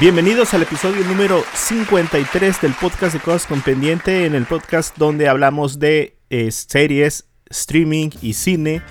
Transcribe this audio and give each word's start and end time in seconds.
Bienvenidos 0.00 0.54
al 0.54 0.62
episodio 0.62 1.04
número 1.04 1.42
53 1.54 2.60
del 2.60 2.72
podcast 2.74 3.14
de 3.14 3.20
Cosas 3.20 3.46
con 3.46 3.60
Pendiente, 3.62 4.26
en 4.26 4.36
el 4.36 4.44
podcast 4.46 4.96
donde 4.96 5.28
hablamos 5.28 5.80
de 5.80 6.16
eh, 6.30 6.52
series, 6.52 7.26
streaming 7.50 8.10
y 8.22 8.34
cine 8.34 8.82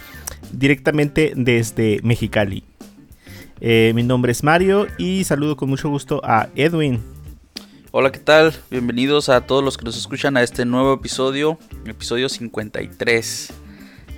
directamente 0.52 1.32
desde 1.36 2.02
Mexicali. 2.04 2.66
Eh, 3.62 3.94
mi 3.96 4.04
nombre 4.04 4.34
es 4.34 4.44
Mario 4.44 4.88
y 4.98 5.24
saludo 5.24 5.55
con 5.55 5.70
mucho 5.70 5.88
gusto 5.89 6.20
a 6.26 6.50
Edwin. 6.55 7.16
Hola, 7.91 8.11
¿qué 8.11 8.19
tal? 8.19 8.54
Bienvenidos 8.69 9.29
a 9.29 9.41
todos 9.47 9.63
los 9.63 9.77
que 9.77 9.85
nos 9.85 9.97
escuchan 9.97 10.36
a 10.36 10.43
este 10.43 10.65
nuevo 10.65 10.93
episodio, 10.93 11.57
episodio 11.86 12.27
53. 12.27 13.54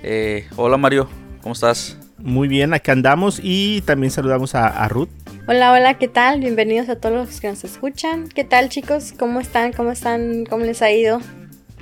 Eh, 0.02 0.48
hola 0.56 0.76
Mario, 0.76 1.08
¿cómo 1.40 1.52
estás? 1.52 1.96
Muy 2.18 2.48
bien, 2.48 2.74
acá 2.74 2.90
andamos 2.90 3.40
y 3.40 3.82
también 3.82 4.10
saludamos 4.10 4.56
a, 4.56 4.66
a 4.66 4.88
Ruth. 4.88 5.08
Hola, 5.46 5.72
hola, 5.72 5.98
¿qué 5.98 6.08
tal? 6.08 6.40
Bienvenidos 6.40 6.88
a 6.88 6.96
todos 6.96 7.14
los 7.14 7.40
que 7.40 7.46
nos 7.46 7.62
escuchan. 7.62 8.28
¿Qué 8.28 8.42
tal, 8.42 8.70
chicos? 8.70 9.14
¿Cómo 9.16 9.38
están? 9.38 9.72
¿Cómo 9.72 9.92
están? 9.92 10.46
¿Cómo 10.46 10.64
les 10.64 10.82
ha 10.82 10.90
ido? 10.90 11.20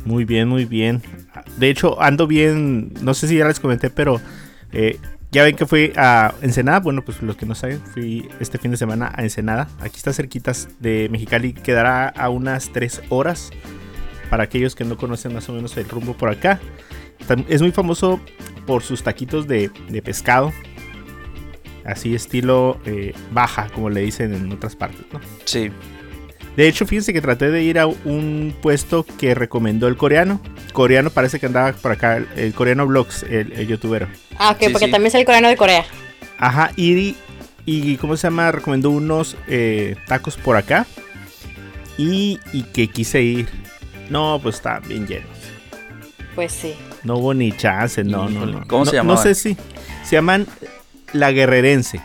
Muy 0.05 0.27
bien, 0.27 0.46
muy 0.46 0.66
bien. 0.66 1.02
De 1.57 1.70
hecho, 1.70 2.01
ando 2.02 2.27
bien, 2.27 2.93
no 3.01 3.15
sé 3.15 3.29
si 3.29 3.38
ya 3.38 3.48
les 3.48 3.60
comenté, 3.60 3.88
pero 3.88 4.20
eh, 4.73 4.98
ya 5.30 5.42
ven 5.45 5.56
que 5.56 5.66
fui 5.66 5.92
a 5.96 6.34
Ensenada. 6.42 6.80
Bueno, 6.80 7.05
pues 7.05 7.23
los 7.23 7.37
que 7.37 7.46
no 7.46 7.55
saben, 7.55 7.80
fui 7.80 8.28
este 8.41 8.59
fin 8.59 8.70
de 8.70 8.77
semana 8.77 9.12
a 9.14 9.23
Ensenada. 9.23 9.68
Aquí 9.80 9.96
está 9.96 10.12
cerquitas 10.12 10.68
de 10.80 11.09
Mexicali, 11.10 11.52
quedará 11.52 12.09
a 12.09 12.28
unas 12.28 12.70
3 12.73 13.02
horas. 13.10 13.51
Para 14.30 14.45
aquellos 14.45 14.74
que 14.74 14.84
no 14.84 14.96
conocen 14.98 15.32
más 15.32 15.48
o 15.48 15.52
menos 15.52 15.77
el 15.77 15.88
rumbo 15.88 16.14
por 16.14 16.28
acá. 16.28 16.60
Es 17.48 17.62
muy 17.62 17.73
famoso 17.73 18.20
por 18.66 18.82
sus 18.82 19.02
taquitos 19.02 19.48
de, 19.48 19.70
de 19.88 20.02
pescado. 20.02 20.52
Así 21.85 22.15
estilo 22.15 22.79
eh, 22.85 23.15
baja, 23.32 23.68
como 23.74 23.88
le 23.88 24.02
dicen 24.02 24.35
en 24.35 24.52
otras 24.52 24.76
partes, 24.76 25.07
¿no? 25.10 25.20
Sí, 25.46 25.70
De 26.57 26.68
hecho, 26.68 26.85
fíjense 26.85 27.15
que 27.15 27.23
traté 27.23 27.51
de 27.51 27.63
ir 27.63 27.79
a 27.79 27.87
un 27.87 28.54
puesto 28.60 29.07
que 29.18 29.35
recomendó 29.35 29.88
el 29.88 29.96
coreano. 29.96 30.40
Coreano 30.74 31.09
parece 31.09 31.40
que 31.40 31.46
andaba 31.46 31.73
por 31.73 31.92
acá, 31.92 32.23
el, 32.37 32.52
coreano 32.52 32.87
vlogs, 32.87 33.23
el, 33.23 33.52
el 33.52 33.66
youtuber. 33.66 34.07
Ah, 34.39 34.51
ok, 34.53 34.59
Sí, 34.61 34.69
porque 34.71 34.87
sí. 34.87 34.91
también 34.93 35.09
es 35.09 35.15
el 35.15 35.25
coreano 35.25 35.49
de 35.49 35.57
Corea. 35.57 35.85
Ajá, 36.39 36.71
y, 36.77 37.17
y 37.67 37.97
¿cómo 37.97 38.17
se 38.17 38.29
llama? 38.29 38.53
Recomendó 38.53 38.91
unos 38.91 39.37
eh, 39.49 39.97
tacos 40.07 40.37
por 40.37 40.57
acá. 40.57 40.87
Y, 41.97 42.39
y 42.53 42.63
que 42.63 42.89
quise 42.89 43.21
ir. 43.23 43.49
No, 44.09 44.39
pues 44.43 44.57
estaban 44.57 44.83
bien 44.89 45.07
llenos. 45.07 45.29
Pues 46.35 46.53
sí. 46.53 46.75
No 47.03 47.16
hubo 47.16 47.35
ni 47.35 47.51
chance, 47.53 48.05
no, 48.05 48.29
no, 48.29 48.47
no. 48.47 48.66
¿cómo 48.69 48.85
No- 48.85 48.91
se 48.91 48.97
No 48.97 49.03
llamaban? 49.03 49.23
sé 49.23 49.35
si 49.35 49.57
se 50.05 50.16
llaman 50.16 50.47
La 51.13 51.33
Guerrerense. 51.33 52.01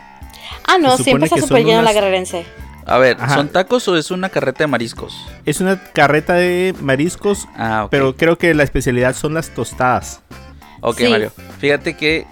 Ah, 0.66 0.78
no, 0.80 0.98
Se 0.98 1.04
supone 1.04 1.04
siempre 1.04 1.26
está 1.26 1.36
que 1.36 1.42
súper 1.44 1.58
lleno 1.66 1.78
la 1.82 1.82
unas- 1.92 1.94
guerrerense. 1.94 2.46
a 2.86 2.98
ver, 2.98 3.18
Ajá. 3.20 3.36
¿son 3.36 3.50
tacos 3.50 3.88
o 3.88 3.96
es 3.98 4.12
una 4.12 4.30
carreta 4.30 4.64
de 4.64 4.68
mariscos? 4.68 5.16
Es 5.46 5.62
una 5.62 5.82
carreta 5.94 6.34
de 6.34 6.74
mariscos, 6.82 7.48
Ah, 7.56 7.88
pero 7.92 8.16
creo 8.16 8.38
que 8.38 8.54
la 8.54 8.64
especialidad 8.64 9.16
son 9.16 9.34
las 9.36 9.50
tostadas. 9.54 10.22
Ok, 10.84 10.98
Sí. 11.00 11.08
Mario. 11.08 11.32
Fíjate 11.60 11.96
que, 11.96 12.26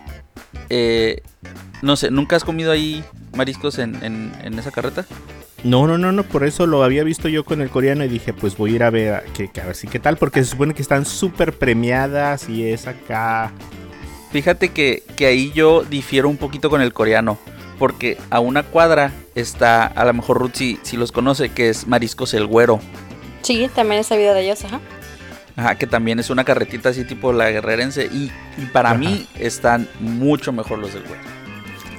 eh, 0.69 1.21
no 1.81 1.95
sé, 1.95 2.11
¿nunca 2.11 2.35
has 2.35 2.43
comido 2.43 2.71
ahí 2.71 3.03
mariscos 3.35 3.79
en, 3.79 3.95
en- 4.03 4.33
en 4.43 4.59
esa 4.59 4.71
carreta? 4.71 5.05
No, 5.63 5.85
no, 5.87 5.97
no, 5.97 6.11
no, 6.11 6.23
por 6.23 6.43
eso 6.43 6.65
lo 6.65 6.83
había 6.83 7.03
visto 7.03 7.27
yo 7.29 7.45
con 7.45 7.61
el 7.61 7.69
coreano 7.69 8.03
y 8.03 8.07
dije, 8.07 8.33
pues 8.33 8.57
voy 8.57 8.71
a 8.73 8.75
ir 8.75 8.83
a 8.83 8.89
ver, 8.89 9.13
a, 9.13 9.21
que, 9.21 9.49
a 9.61 9.65
ver 9.65 9.75
si 9.75 9.87
qué 9.87 9.99
tal, 9.99 10.17
porque 10.17 10.43
se 10.43 10.49
supone 10.51 10.73
que 10.73 10.81
están 10.81 11.05
súper 11.05 11.53
premiadas 11.53 12.49
y 12.49 12.67
es 12.67 12.87
acá. 12.87 13.51
Fíjate 14.31 14.69
que, 14.69 15.03
que 15.15 15.25
ahí 15.27 15.51
yo 15.53 15.83
difiero 15.83 16.29
un 16.29 16.37
poquito 16.37 16.69
con 16.69 16.81
el 16.81 16.93
coreano. 16.93 17.37
Porque 17.77 18.17
a 18.29 18.39
una 18.39 18.61
cuadra 18.63 19.11
está, 19.33 19.85
a 19.87 20.05
lo 20.05 20.13
mejor 20.13 20.37
Ruth 20.39 20.51
si, 20.53 20.79
si 20.83 20.97
los 20.97 21.11
conoce, 21.11 21.49
que 21.49 21.69
es 21.69 21.87
Mariscos 21.87 22.33
el 22.35 22.45
Güero. 22.45 22.79
Sí, 23.41 23.67
también 23.73 24.01
he 24.01 24.03
sabido 24.03 24.35
de 24.35 24.43
ellos, 24.43 24.63
ajá. 24.65 24.79
Ajá, 25.55 25.75
que 25.75 25.87
también 25.87 26.19
es 26.19 26.29
una 26.29 26.43
carretita 26.43 26.89
así 26.89 27.03
tipo 27.03 27.33
la 27.33 27.49
guerrerense. 27.51 28.05
Y, 28.05 28.31
y 28.57 28.65
para 28.71 28.91
Ajá. 28.91 28.97
mí 28.99 29.27
están 29.39 29.87
mucho 29.99 30.51
mejor 30.51 30.79
los 30.79 30.93
del 30.93 31.03
Güero. 31.03 31.21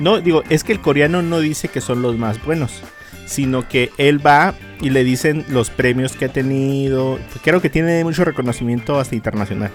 No, 0.00 0.20
digo, 0.20 0.42
es 0.48 0.64
que 0.64 0.72
el 0.72 0.80
coreano 0.80 1.22
no 1.22 1.38
dice 1.40 1.68
que 1.68 1.80
son 1.80 2.02
los 2.02 2.16
más 2.16 2.42
buenos, 2.44 2.82
sino 3.26 3.68
que 3.68 3.90
él 3.98 4.24
va 4.24 4.54
y 4.80 4.90
le 4.90 5.04
dicen 5.04 5.44
los 5.48 5.70
premios 5.70 6.16
que 6.16 6.24
ha 6.24 6.28
tenido. 6.28 7.18
Creo 7.44 7.60
que 7.60 7.70
tiene 7.70 8.02
mucho 8.02 8.24
reconocimiento 8.24 8.98
hasta 8.98 9.14
internacional. 9.14 9.70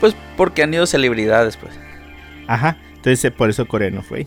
Pues 0.00 0.14
porque 0.36 0.62
han 0.62 0.72
ido 0.72 0.86
celebridades, 0.86 1.56
pues. 1.56 1.74
Ajá, 2.46 2.78
entonces 2.94 3.24
eh, 3.24 3.30
por 3.30 3.50
eso 3.50 3.68
coreano 3.68 4.02
fue. 4.02 4.26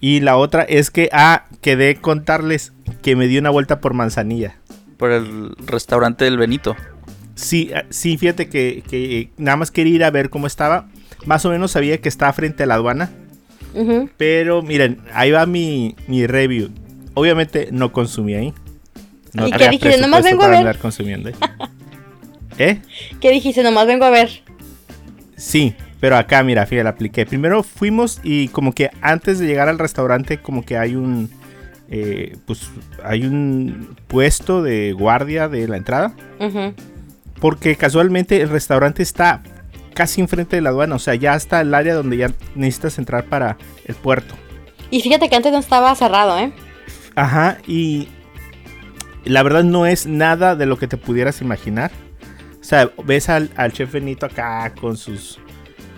Y 0.00 0.20
la 0.20 0.36
otra 0.36 0.62
es 0.62 0.90
que, 0.90 1.08
ah, 1.12 1.44
quedé 1.60 1.96
contarles 1.96 2.72
que 3.02 3.16
me 3.16 3.26
di 3.26 3.38
una 3.38 3.50
vuelta 3.50 3.80
por 3.80 3.94
Manzanilla. 3.94 4.56
Por 4.98 5.10
el 5.12 5.54
restaurante 5.66 6.24
del 6.26 6.36
Benito. 6.36 6.76
Sí, 7.34 7.70
ah, 7.74 7.84
sí, 7.88 8.18
fíjate 8.18 8.48
que, 8.48 8.82
que 8.88 9.30
nada 9.38 9.56
más 9.56 9.70
quería 9.70 9.94
ir 9.94 10.04
a 10.04 10.10
ver 10.10 10.28
cómo 10.28 10.46
estaba. 10.46 10.88
Más 11.24 11.44
o 11.46 11.50
menos 11.50 11.70
sabía 11.70 11.98
que 11.98 12.08
estaba 12.08 12.32
frente 12.32 12.64
a 12.64 12.66
la 12.66 12.74
aduana. 12.74 13.10
Pero 14.16 14.62
miren, 14.62 15.00
ahí 15.12 15.30
va 15.30 15.46
mi, 15.46 15.94
mi 16.06 16.26
review. 16.26 16.70
Obviamente 17.14 17.68
no 17.70 17.92
consumí 17.92 18.34
ahí. 18.34 18.54
No 19.32 19.46
¿Y 19.46 19.52
qué 19.52 19.68
dijiste? 19.68 20.00
Nomás 20.00 20.24
vengo 20.24 20.42
a 20.42 20.48
ver. 20.48 20.58
andar 20.58 20.78
consumiendo 20.78 21.28
ahí. 21.28 21.34
¿Eh? 22.58 22.80
¿Qué 23.20 23.30
dijiste? 23.30 23.62
Nomás 23.62 23.86
vengo 23.86 24.04
a 24.04 24.10
ver. 24.10 24.42
Sí, 25.36 25.74
pero 26.00 26.16
acá, 26.16 26.42
mira, 26.42 26.66
fíjate, 26.66 26.84
la 26.84 26.90
apliqué. 26.90 27.24
Primero 27.26 27.62
fuimos 27.62 28.20
y 28.24 28.48
como 28.48 28.72
que 28.72 28.90
antes 29.00 29.38
de 29.38 29.46
llegar 29.46 29.68
al 29.68 29.78
restaurante, 29.78 30.38
como 30.38 30.64
que 30.64 30.76
hay 30.76 30.96
un... 30.96 31.30
eh, 31.90 32.36
pues 32.46 32.70
hay 33.02 33.24
un 33.24 33.96
puesto 34.06 34.62
de 34.62 34.92
guardia 34.92 35.48
de 35.48 35.66
la 35.68 35.76
entrada. 35.76 36.12
Porque 37.40 37.76
casualmente 37.76 38.40
el 38.40 38.48
restaurante 38.48 39.02
está 39.02 39.42
casi 39.94 40.20
enfrente 40.20 40.56
de 40.56 40.62
la 40.62 40.70
aduana. 40.70 40.96
O 40.96 40.98
sea, 40.98 41.14
ya 41.14 41.34
está 41.34 41.60
el 41.60 41.72
área 41.74 41.94
donde 41.94 42.16
ya 42.16 42.30
necesitas 42.54 42.98
entrar 42.98 43.24
para 43.24 43.56
el 43.84 43.94
puerto. 43.94 44.34
Y 44.90 45.00
fíjate 45.02 45.28
que 45.28 45.36
antes 45.36 45.52
no 45.52 45.58
estaba 45.58 45.94
cerrado, 45.94 46.38
¿eh? 46.38 46.52
Ajá, 47.14 47.58
y 47.66 48.08
la 49.24 49.42
verdad 49.42 49.64
no 49.64 49.86
es 49.86 50.06
nada 50.06 50.56
de 50.56 50.66
lo 50.66 50.78
que 50.78 50.88
te 50.88 50.96
pudieras 50.96 51.40
imaginar. 51.42 51.90
O 52.60 52.64
sea, 52.64 52.90
ves 53.04 53.28
al, 53.28 53.50
al 53.56 53.72
chef 53.72 53.92
Benito 53.92 54.26
acá 54.26 54.72
con 54.80 54.96
sus... 54.96 55.38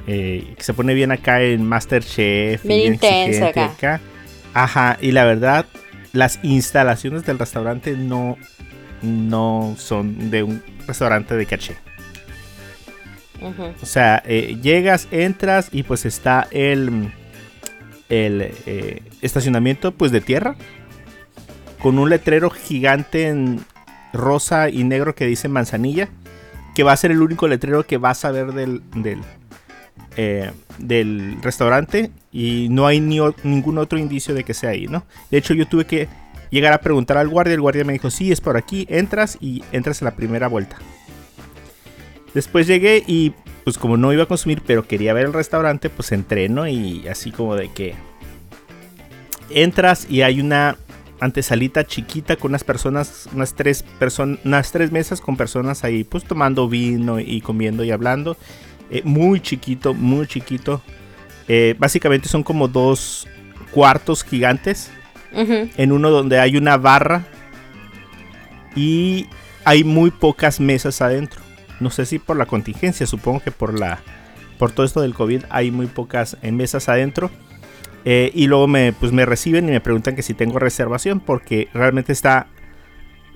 eh, 0.06 0.54
que 0.56 0.62
se 0.62 0.72
pone 0.74 0.94
bien 0.94 1.10
acá 1.12 1.42
en 1.42 1.66
Masterchef. 1.66 2.64
y 2.64 2.68
Bien 2.68 2.94
intenso 2.94 3.46
acá. 3.46 4.00
Ajá, 4.54 4.98
y 5.00 5.12
la 5.12 5.24
verdad, 5.24 5.66
las 6.12 6.40
instalaciones 6.42 7.24
del 7.24 7.38
restaurante 7.38 7.96
no, 7.96 8.36
no 9.02 9.74
son 9.78 10.30
de 10.30 10.42
un 10.42 10.62
restaurante 10.86 11.36
de 11.36 11.46
caché. 11.46 11.76
O 13.82 13.86
sea, 13.86 14.22
eh, 14.26 14.58
llegas, 14.62 15.08
entras 15.10 15.68
y 15.72 15.82
pues 15.82 16.04
está 16.04 16.46
el, 16.50 17.10
el 18.08 18.52
eh, 18.66 19.02
estacionamiento 19.22 19.92
pues 19.92 20.12
de 20.12 20.20
tierra. 20.20 20.56
Con 21.80 21.98
un 21.98 22.10
letrero 22.10 22.50
gigante 22.50 23.28
en 23.28 23.64
rosa 24.12 24.68
y 24.68 24.84
negro 24.84 25.14
que 25.14 25.26
dice 25.26 25.48
manzanilla. 25.48 26.08
Que 26.74 26.82
va 26.82 26.92
a 26.92 26.96
ser 26.96 27.10
el 27.10 27.22
único 27.22 27.48
letrero 27.48 27.86
que 27.86 27.96
vas 27.96 28.24
a 28.24 28.30
ver 28.30 28.52
del, 28.52 28.82
del, 28.94 29.20
eh, 30.16 30.50
del 30.78 31.40
restaurante. 31.42 32.10
Y 32.32 32.68
no 32.70 32.86
hay 32.86 33.00
ni 33.00 33.18
ningún 33.42 33.78
otro 33.78 33.98
indicio 33.98 34.34
de 34.34 34.44
que 34.44 34.54
sea 34.54 34.70
ahí, 34.70 34.86
¿no? 34.86 35.04
De 35.30 35.38
hecho 35.38 35.54
yo 35.54 35.66
tuve 35.66 35.84
que 35.84 36.08
llegar 36.50 36.72
a 36.72 36.80
preguntar 36.80 37.18
al 37.18 37.28
guardia. 37.28 37.54
El 37.54 37.60
guardia 37.60 37.84
me 37.84 37.92
dijo, 37.92 38.10
sí, 38.10 38.30
es 38.32 38.40
por 38.40 38.56
aquí. 38.56 38.86
Entras 38.88 39.38
y 39.40 39.62
entras 39.72 40.02
a 40.02 40.04
la 40.06 40.16
primera 40.16 40.48
vuelta. 40.48 40.76
Después 42.34 42.66
llegué 42.66 43.02
y 43.06 43.32
pues 43.64 43.76
como 43.76 43.96
no 43.96 44.12
iba 44.12 44.22
a 44.22 44.26
consumir, 44.26 44.62
pero 44.66 44.86
quería 44.86 45.12
ver 45.12 45.26
el 45.26 45.32
restaurante, 45.32 45.90
pues 45.90 46.12
entré, 46.12 46.48
¿no? 46.48 46.66
Y 46.66 47.06
así 47.08 47.30
como 47.30 47.56
de 47.56 47.70
que 47.70 47.94
entras 49.50 50.06
y 50.08 50.22
hay 50.22 50.40
una 50.40 50.76
antesalita 51.20 51.84
chiquita 51.84 52.36
con 52.36 52.52
unas 52.52 52.64
personas, 52.64 53.28
unas 53.34 53.54
tres 53.54 53.82
personas, 53.98 54.38
unas 54.44 54.72
tres 54.72 54.90
mesas 54.90 55.20
con 55.20 55.36
personas 55.36 55.84
ahí, 55.84 56.04
pues 56.04 56.24
tomando 56.24 56.68
vino 56.68 57.20
y 57.20 57.40
comiendo 57.40 57.84
y 57.84 57.90
hablando. 57.90 58.36
Eh, 58.90 59.02
muy 59.04 59.40
chiquito, 59.40 59.94
muy 59.94 60.26
chiquito. 60.26 60.82
Eh, 61.48 61.74
básicamente 61.78 62.28
son 62.28 62.42
como 62.42 62.68
dos 62.68 63.28
cuartos 63.70 64.24
gigantes. 64.24 64.90
En 65.32 65.92
uno 65.92 66.10
donde 66.10 66.40
hay 66.40 66.56
una 66.56 66.76
barra. 66.76 67.24
Y 68.74 69.26
hay 69.64 69.84
muy 69.84 70.10
pocas 70.10 70.60
mesas 70.60 71.00
adentro. 71.00 71.40
No 71.78 71.90
sé 71.90 72.04
si 72.04 72.18
por 72.18 72.36
la 72.36 72.46
contingencia, 72.46 73.06
supongo 73.06 73.40
que 73.40 73.50
por 73.50 73.78
la 73.78 74.00
por 74.58 74.72
todo 74.72 74.84
esto 74.84 75.00
del 75.00 75.14
COVID 75.14 75.44
hay 75.48 75.70
muy 75.70 75.86
pocas 75.86 76.36
eh, 76.42 76.52
mesas 76.52 76.90
adentro. 76.90 77.30
Eh, 78.04 78.30
y 78.34 78.46
luego 78.46 78.68
me, 78.68 78.92
pues 78.92 79.10
me 79.10 79.24
reciben 79.24 79.66
y 79.68 79.72
me 79.72 79.80
preguntan 79.80 80.14
que 80.14 80.22
si 80.22 80.34
tengo 80.34 80.58
reservación 80.58 81.20
porque 81.20 81.68
realmente 81.72 82.12
está... 82.12 82.46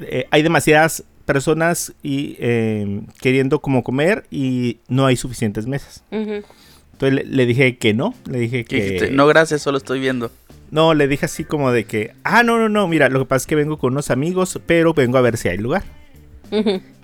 eh, 0.01 0.27
hay 0.31 0.43
demasiadas 0.43 1.05
personas 1.25 1.93
y 2.03 2.37
eh, 2.39 3.03
queriendo 3.21 3.61
como 3.61 3.83
comer 3.83 4.25
y 4.31 4.79
no 4.89 5.07
hay 5.07 5.17
suficientes 5.17 5.67
mesas. 5.67 6.03
Entonces 6.11 7.13
le, 7.13 7.25
le 7.25 7.47
dije 7.47 7.77
que 7.77 7.95
no, 7.95 8.15
le 8.31 8.39
dije 8.39 8.65
que 8.65 9.11
No, 9.13 9.27
gracias, 9.27 9.63
solo 9.63 9.79
estoy 9.79 10.01
viendo. 10.01 10.31
no, 10.71 10.95
le 10.95 11.09
dije 11.09 11.27
así 11.27 11.45
como 11.45 11.73
de 11.73 11.85
que, 11.85 12.13
ah, 12.25 12.43
no, 12.43 12.59
no, 12.59 12.69
no, 12.69 12.87
mira, 12.89 13.09
lo 13.09 13.19
que 13.21 13.25
pasa 13.27 13.43
es 13.43 13.47
que 13.47 13.55
vengo 13.57 13.79
con 13.79 13.93
unos 13.93 14.11
amigos, 14.11 14.61
pero 14.67 14.95
vengo 14.95 15.19
a 15.19 15.21
ver 15.21 15.37
si 15.37 15.49
hay 15.49 15.59
lugar. 15.59 15.83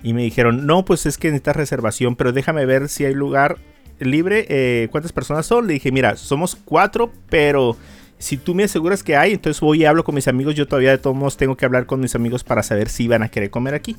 Y 0.03 0.13
me 0.13 0.23
dijeron, 0.23 0.65
no, 0.67 0.85
pues 0.85 1.07
es 1.07 1.19
que 1.19 1.29
necesitas 1.29 1.57
reservación, 1.57 2.15
pero 2.15 2.33
déjame 2.33 2.67
ver 2.67 2.89
si 2.89 3.05
hay 3.05 3.15
lugar 3.15 3.57
libre. 3.99 4.47
eh, 4.49 4.87
¿Cuántas 4.93 5.13
personas 5.13 5.45
son? 5.47 5.67
Le 5.67 5.73
dije, 5.75 5.91
mira, 5.91 6.17
somos 6.17 6.55
cuatro, 6.65 7.13
pero 7.29 7.77
si 8.21 8.37
tú 8.37 8.55
me 8.55 8.65
aseguras 8.65 9.03
que 9.03 9.17
hay, 9.17 9.33
entonces 9.33 9.61
voy 9.61 9.83
y 9.83 9.85
hablo 9.87 10.05
con 10.05 10.15
mis 10.15 10.29
amigos. 10.29 10.55
Yo 10.55 10.69
todavía 10.69 10.91
de 10.91 10.99
todos 10.99 11.17
modos 11.17 11.37
tengo 11.37 11.57
que 11.57 11.65
hablar 11.65 11.87
con 11.87 12.01
mis 12.01 12.15
amigos 12.15 12.45
para 12.45 12.63
saber 12.63 12.89
si 12.89 13.09
van 13.09 13.23
a 13.23 13.29
querer 13.31 13.51
comer 13.51 13.75
aquí. 13.75 13.97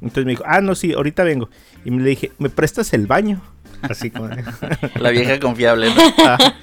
Entonces 0.00 0.24
me 0.24 0.32
dijo, 0.32 0.44
ah, 0.46 0.60
no, 0.60 0.74
sí, 0.74 0.92
ahorita 0.92 1.24
vengo. 1.24 1.50
Y 1.84 1.90
me 1.90 2.02
le 2.02 2.10
dije, 2.10 2.32
¿me 2.38 2.48
prestas 2.48 2.92
el 2.94 3.06
baño? 3.06 3.42
Así 3.82 4.10
como... 4.10 4.30
La 4.98 5.10
vieja 5.10 5.38
confiable. 5.38 5.88
¿no? 5.94 6.02
Ajá. 6.24 6.56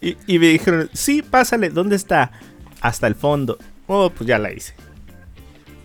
y, 0.00 0.16
y 0.26 0.38
me 0.38 0.48
dijeron, 0.48 0.90
sí, 0.92 1.22
pásale, 1.22 1.70
¿dónde 1.70 1.96
está? 1.96 2.32
Hasta 2.80 3.06
el 3.06 3.14
fondo. 3.14 3.58
Oh, 3.86 4.10
pues 4.10 4.26
ya 4.26 4.38
la 4.38 4.52
hice. 4.52 4.74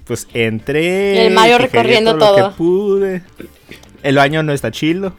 Pues 0.06 0.28
entré. 0.34 1.28
El 1.28 1.34
Mario 1.34 1.60
recorriendo 1.60 2.18
todo. 2.18 2.36
que 2.36 2.56
pude. 2.58 3.22
El 4.02 4.16
baño 4.16 4.42
no 4.44 4.54
está 4.54 4.72
chilo. 4.72 5.16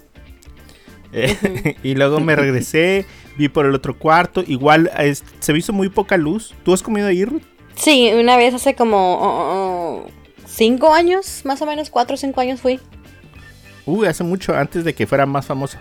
Eh, 1.12 1.76
y 1.82 1.94
luego 1.94 2.20
me 2.20 2.34
regresé, 2.36 3.06
vi 3.37 3.49
por 3.49 3.67
el 3.67 3.75
otro 3.75 3.99
cuarto. 3.99 4.43
Igual 4.46 4.90
es- 4.99 5.25
se 5.40 5.52
me 5.52 5.58
hizo 5.58 5.73
muy 5.73 5.88
poca 5.88 6.17
luz. 6.17 6.55
¿Tú 6.64 6.73
has 6.73 6.82
comido 6.82 7.06
ahí, 7.08 7.25
Ruth? 7.25 7.43
Sí, 7.75 8.11
una 8.14 8.37
vez 8.37 8.55
hace 8.55 8.75
como 8.75 9.14
oh, 9.14 10.05
oh, 10.05 10.06
cinco 10.46 10.93
años, 10.93 11.43
más 11.44 11.62
o 11.62 11.67
menos, 11.67 11.90
cuatro 11.90 12.14
o 12.14 12.17
cinco 12.19 12.40
años 12.40 12.61
fui. 12.61 12.81
Uy, 13.87 14.06
hace 14.06 14.23
mucho 14.25 14.55
antes 14.55 14.84
de 14.84 14.94
que 14.94 15.06
fuera 15.06 15.26
más 15.26 15.46
famoso. 15.46 15.79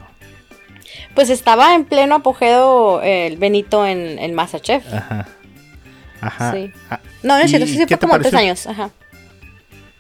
Pues 1.14 1.30
estaba 1.30 1.76
en 1.76 1.84
pleno 1.86 2.16
apogeo 2.16 3.02
eh, 3.04 3.28
el 3.28 3.38
Benito 3.38 3.86
en 3.86 4.18
el 4.20 4.32
Masterchef. 4.34 4.86
Ajá. 4.94 5.28
Ajá. 6.22 6.52
Sí. 6.54 6.72
Ah, 6.90 7.00
No, 7.24 7.36
no 7.38 7.40
es 7.40 7.46
¿y 7.46 7.50
cierto, 7.50 7.68
sí, 7.68 7.86
fue 7.88 7.98
como 7.98 8.20
tres 8.20 8.34
años. 8.34 8.68
Ajá. 8.68 8.90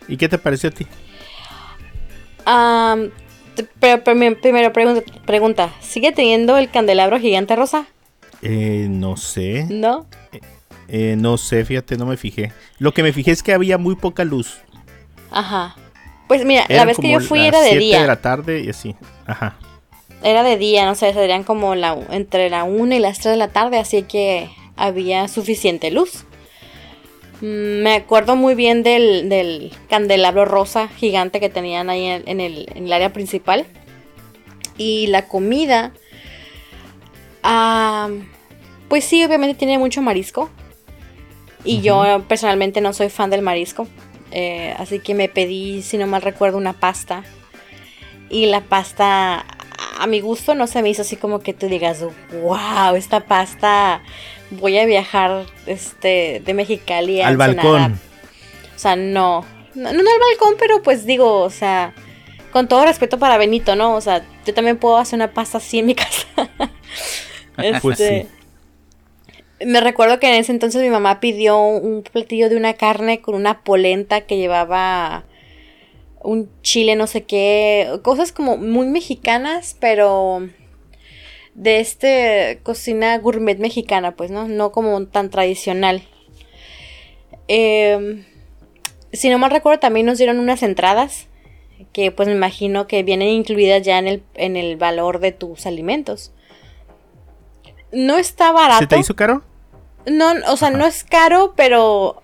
¿Y 0.07 0.18
qué 0.18 0.30
te 0.30 0.38
pareció 0.38 0.69
a 0.69 0.71
ti? 0.71 0.86
Te- 2.45 3.12
pero, 3.79 4.03
pero, 4.03 4.39
primero 4.39 4.73
pregunta, 4.73 5.01
pregunta, 5.25 5.73
¿sigue 5.79 6.11
teniendo 6.11 6.57
el 6.57 6.69
candelabro 6.69 7.19
gigante 7.19 7.55
rosa? 7.55 7.87
Eh, 8.41 8.87
no 8.89 9.17
sé. 9.17 9.65
¿No? 9.69 10.05
Eh, 10.87 11.15
no 11.17 11.37
sé, 11.37 11.63
fíjate, 11.63 11.97
no 11.97 12.05
me 12.05 12.17
fijé. 12.17 12.51
Lo 12.77 12.93
que 12.93 13.03
me 13.03 13.13
fijé 13.13 13.31
es 13.31 13.43
que 13.43 13.53
había 13.53 13.77
muy 13.77 13.95
poca 13.95 14.25
luz. 14.25 14.59
Ajá. 15.31 15.75
Pues 16.27 16.45
mira, 16.45 16.65
la 16.69 16.85
vez 16.85 16.97
que 16.97 17.11
yo 17.11 17.19
fui 17.19 17.45
era 17.45 17.61
de 17.61 17.77
día. 17.77 18.01
de 18.01 18.07
la 18.07 18.21
tarde 18.21 18.61
y 18.61 18.69
así. 18.69 18.95
Ajá. 19.25 19.57
Era 20.23 20.43
de 20.43 20.57
día, 20.57 20.85
no 20.85 20.95
sé, 20.95 21.13
serían 21.13 21.43
como 21.43 21.75
la, 21.75 21.97
entre 22.11 22.49
la 22.49 22.63
1 22.63 22.95
y 22.95 22.99
las 22.99 23.19
3 23.19 23.33
de 23.33 23.37
la 23.37 23.47
tarde, 23.47 23.79
así 23.79 24.03
que 24.03 24.49
había 24.75 25.27
suficiente 25.27 25.91
luz. 25.91 26.25
Mm, 27.41 27.81
Me 27.83 27.95
acuerdo 27.95 28.35
muy 28.35 28.55
bien 28.55 28.83
del, 28.83 29.29
del 29.29 29.71
candelabro 29.89 30.45
rosa 30.45 30.88
gigante 30.88 31.39
que 31.39 31.49
tenían 31.49 31.89
ahí 31.89 32.05
en, 32.05 32.23
en 32.27 32.39
el, 32.39 32.67
en 32.75 32.85
el 32.85 32.93
área 32.93 33.11
principal. 33.13 33.65
Y 34.77 35.07
la 35.07 35.27
comida, 35.27 35.91
ah, 37.43 38.09
pues 38.89 39.03
sí, 39.05 39.23
obviamente 39.23 39.55
tiene 39.57 39.77
mucho 39.77 40.01
marisco. 40.01 40.49
Y 41.63 41.81
yo 41.81 42.23
personalmente 42.27 42.81
no 42.81 42.93
soy 42.93 43.09
fan 43.09 43.29
del 43.29 43.41
marisco. 43.41 43.88
eh, 44.31 44.73
así 44.77 44.99
que 44.99 45.13
me 45.13 45.27
pedí, 45.29 45.81
si 45.81 45.97
no 45.97 46.07
mal 46.07 46.21
recuerdo, 46.21 46.57
una 46.57 46.73
pasta. 46.73 47.23
Y 48.29 48.45
la 48.45 48.61
pasta, 48.61 49.45
a 49.99 50.07
mi 50.07 50.21
gusto, 50.21 50.55
no 50.55 50.65
se 50.67 50.81
me 50.81 50.89
hizo 50.89 51.01
así 51.03 51.17
como 51.17 51.39
que 51.41 51.53
tú 51.53 51.67
digas, 51.67 52.03
wow, 52.41 52.95
esta 52.95 53.19
pasta, 53.25 54.01
voy 54.51 54.77
a 54.77 54.86
viajar 54.86 55.45
este, 55.65 56.42
de 56.45 56.53
Mexicali 56.53 57.21
a 57.21 57.27
Al 57.27 57.33
Ensenada". 57.33 57.63
balcón. 57.63 58.00
O 58.75 58.80
sea, 58.80 58.95
no. 58.95 59.45
no. 59.75 59.94
No 59.94 60.00
al 60.00 60.19
balcón, 60.19 60.56
pero 60.59 60.81
pues 60.81 61.06
digo, 61.06 61.39
o 61.42 61.50
sea, 61.50 61.94
con 62.51 62.68
todo 62.68 62.86
respeto 62.86 63.18
para 63.18 63.38
Benito, 63.38 63.75
¿no? 63.75 63.95
O 63.95 64.01
sea, 64.01 64.24
yo 64.45 64.53
también 64.53 64.77
puedo 64.77 64.98
hacer 64.98 65.18
una 65.18 65.33
pasta 65.33 65.57
así 65.57 65.80
en 65.80 65.86
mi 65.88 65.95
casa. 65.95 66.50
Pues 67.81 68.00
Este, 68.00 68.27
Me 69.65 69.81
recuerdo 69.81 70.19
que 70.19 70.27
en 70.27 70.36
ese 70.36 70.51
entonces 70.51 70.81
mi 70.81 70.89
mamá 70.89 71.19
pidió 71.19 71.59
un 71.59 72.03
platillo 72.03 72.50
de 72.50 72.56
una 72.57 72.74
carne 72.74 73.21
con 73.21 73.36
una 73.36 73.62
polenta 73.63 74.21
que 74.21 74.38
llevaba 74.38 75.25
un 76.24 76.50
chile 76.62 76.95
no 76.95 77.07
sé 77.07 77.24
qué, 77.24 78.00
cosas 78.03 78.31
como 78.31 78.57
muy 78.57 78.88
mexicanas, 78.88 79.75
pero 79.80 80.48
de 81.53 81.80
este 81.80 82.59
cocina 82.63 83.18
gourmet 83.18 83.57
mexicana, 83.59 84.15
pues, 84.15 84.31
¿no? 84.31 84.48
No 84.48 84.71
como 84.71 85.06
tan 85.07 85.30
tradicional. 85.30 86.03
Eh, 87.48 88.24
si 89.12 89.30
no 89.30 89.38
mal 89.38 89.51
recuerdo, 89.51 89.80
también 89.80 90.06
nos 90.06 90.18
dieron 90.18 90.39
unas 90.39 90.63
entradas 90.63 91.27
que 91.94 92.12
pues 92.12 92.27
me 92.27 92.36
imagino 92.36 92.88
que 92.88 93.03
vienen 93.03 93.30
incluidas 93.30 93.81
ya 93.81 94.00
en 94.00 94.07
el, 94.07 94.24
en 94.36 94.56
el 94.56 94.77
valor 94.77 95.19
de 95.19 95.31
tus 95.31 95.65
alimentos. 95.65 96.31
No 97.92 98.18
está 98.18 98.51
barato. 98.51 98.80
¿Se 98.80 98.88
te 98.88 99.00
hizo 99.00 99.15
caro? 99.15 99.44
No, 100.06 100.31
o 100.48 100.57
sea, 100.57 100.69
Ajá. 100.69 100.77
no 100.77 100.86
es 100.86 101.03
caro, 101.03 101.53
pero 101.56 102.21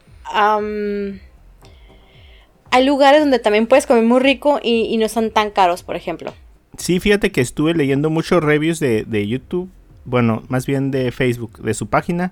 hay 2.71 2.85
lugares 2.85 3.19
donde 3.19 3.39
también 3.39 3.67
puedes 3.67 3.85
comer 3.85 4.03
muy 4.03 4.19
rico 4.19 4.59
y, 4.63 4.85
y 4.85 4.97
no 4.97 5.09
son 5.09 5.31
tan 5.31 5.51
caros, 5.51 5.83
por 5.83 5.95
ejemplo. 5.95 6.33
Sí, 6.77 6.99
fíjate 6.99 7.31
que 7.31 7.41
estuve 7.41 7.73
leyendo 7.73 8.09
muchos 8.09 8.43
reviews 8.43 8.79
de, 8.79 9.03
de 9.03 9.27
YouTube, 9.27 9.69
bueno, 10.05 10.43
más 10.47 10.65
bien 10.65 10.91
de 10.91 11.11
Facebook, 11.11 11.61
de 11.61 11.73
su 11.73 11.87
página. 11.87 12.31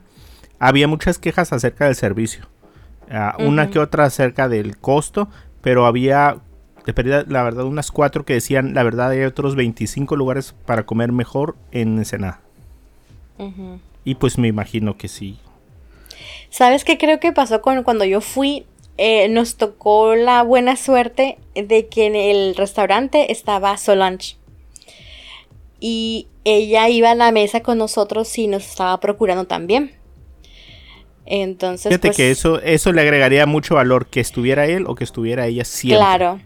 Había 0.60 0.88
muchas 0.88 1.18
quejas 1.18 1.52
acerca 1.52 1.86
del 1.86 1.96
servicio. 1.96 2.48
Ah, 3.10 3.36
Una 3.40 3.70
que 3.70 3.80
otra 3.80 4.06
acerca 4.06 4.50
del 4.50 4.78
costo, 4.78 5.28
pero 5.62 5.86
había, 5.86 6.38
la 7.28 7.44
verdad, 7.44 7.66
unas 7.66 7.92
cuatro 7.92 8.26
que 8.26 8.34
decían, 8.34 8.74
la 8.74 8.84
verdad, 8.84 9.12
hay 9.12 9.24
otros 9.24 9.56
25 9.56 10.16
lugares 10.16 10.56
para 10.66 10.86
comer 10.86 11.12
mejor 11.12 11.56
en 11.72 11.98
Ensenada. 11.98 12.40
Y 14.04 14.16
pues 14.16 14.38
me 14.38 14.48
imagino 14.48 14.98
que 14.98 15.08
sí. 15.08 15.38
¿Sabes 16.50 16.86
qué 16.86 16.98
creo 16.98 17.20
que 17.20 17.34
pasó 17.34 17.62
con, 17.62 17.84
cuando 17.84 18.06
yo 18.06 18.22
fui? 18.22 18.66
Eh, 18.98 19.28
nos 19.30 19.58
tocó 19.58 20.16
la 20.16 20.42
buena 20.44 20.76
suerte 20.78 21.38
de 21.54 21.88
que 21.88 22.06
en 22.06 22.16
el 22.16 22.56
restaurante 22.56 23.32
estaba 23.32 23.76
Solange. 23.78 24.38
Y 25.80 26.28
ella 26.46 26.88
iba 26.90 27.12
a 27.12 27.16
la 27.16 27.32
mesa 27.32 27.62
con 27.62 27.78
nosotros 27.78 28.38
y 28.38 28.48
nos 28.48 28.66
estaba 28.66 29.00
procurando 29.00 29.46
también. 29.46 29.92
Entonces, 31.26 31.90
Fíjate 31.90 32.10
pues, 32.10 32.18
que 32.18 32.32
eso, 32.32 32.62
eso 32.62 32.92
le 32.94 33.02
agregaría 33.02 33.46
mucho 33.46 33.76
valor, 33.76 34.08
que 34.08 34.20
estuviera 34.20 34.66
él 34.68 34.86
o 34.88 34.96
que 34.96 35.04
estuviera 35.04 35.48
ella 35.48 35.66
siempre. 35.66 35.98
Claro. 35.98 36.40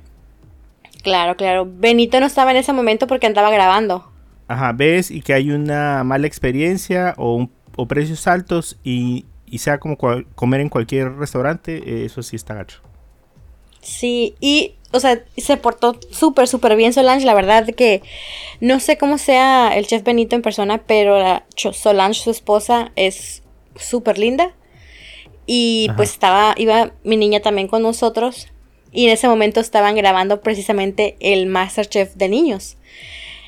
Claro, 1.03 1.35
claro. 1.37 1.67
Benito 1.69 2.19
no 2.19 2.25
estaba 2.25 2.51
en 2.51 2.57
ese 2.57 2.73
momento 2.73 3.07
porque 3.07 3.27
andaba 3.27 3.51
grabando. 3.51 4.09
Ajá, 4.47 4.71
ves 4.73 5.11
y 5.11 5.21
que 5.21 5.33
hay 5.33 5.51
una 5.51 6.03
mala 6.03 6.27
experiencia 6.27 7.13
o, 7.17 7.35
un- 7.35 7.51
o 7.75 7.87
precios 7.87 8.25
altos 8.27 8.77
y, 8.83 9.25
y 9.51 9.59
sea 9.59 9.79
como 9.79 9.97
comer 9.97 10.61
en 10.61 10.69
cualquier 10.69 11.13
restaurante, 11.15 11.77
eh, 11.77 12.05
eso 12.05 12.23
sí 12.23 12.35
está 12.35 12.53
gacho. 12.55 12.81
Sí, 13.81 14.35
y, 14.41 14.75
o 14.91 14.99
sea, 14.99 15.23
se 15.37 15.57
portó 15.57 15.97
súper, 16.11 16.47
súper 16.47 16.75
bien 16.75 16.93
Solange. 16.93 17.25
La 17.25 17.33
verdad 17.33 17.65
que 17.75 18.01
no 18.59 18.79
sé 18.79 18.97
cómo 18.97 19.17
sea 19.17 19.75
el 19.77 19.87
chef 19.87 20.03
Benito 20.03 20.35
en 20.35 20.41
persona, 20.41 20.83
pero 20.85 21.17
la 21.19 21.45
Solange, 21.55 22.21
su 22.21 22.31
esposa, 22.31 22.91
es 22.95 23.43
súper 23.75 24.17
linda. 24.19 24.53
Y 25.45 25.87
Ajá. 25.89 25.95
pues 25.95 26.11
estaba, 26.11 26.53
iba 26.57 26.91
mi 27.03 27.17
niña 27.17 27.39
también 27.41 27.67
con 27.67 27.81
nosotros. 27.81 28.47
Y 28.91 29.05
en 29.05 29.11
ese 29.11 29.27
momento 29.27 29.59
estaban 29.59 29.95
grabando 29.95 30.41
precisamente 30.41 31.15
el 31.19 31.45
Masterchef 31.47 32.15
de 32.15 32.29
niños. 32.29 32.77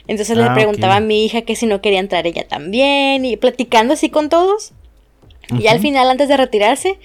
Entonces 0.08 0.38
le 0.38 0.50
Ah, 0.50 0.53
preguntaba 0.53 0.98
a 0.98 1.00
mi 1.00 1.25
hija 1.25 1.43
que 1.43 1.55
si 1.55 1.65
no 1.65 1.81
quería 1.81 2.00
entrar 2.00 2.25
ella 2.27 2.48
también. 2.48 3.25
Y 3.25 3.38
platicando 3.38 3.93
así 3.93 4.10
con 4.10 4.29
todos. 4.29 4.74
Y 5.60 5.67
al 5.67 5.79
final, 5.79 6.10
antes 6.10 6.27
de 6.29 6.38
retirarse, 6.38 6.98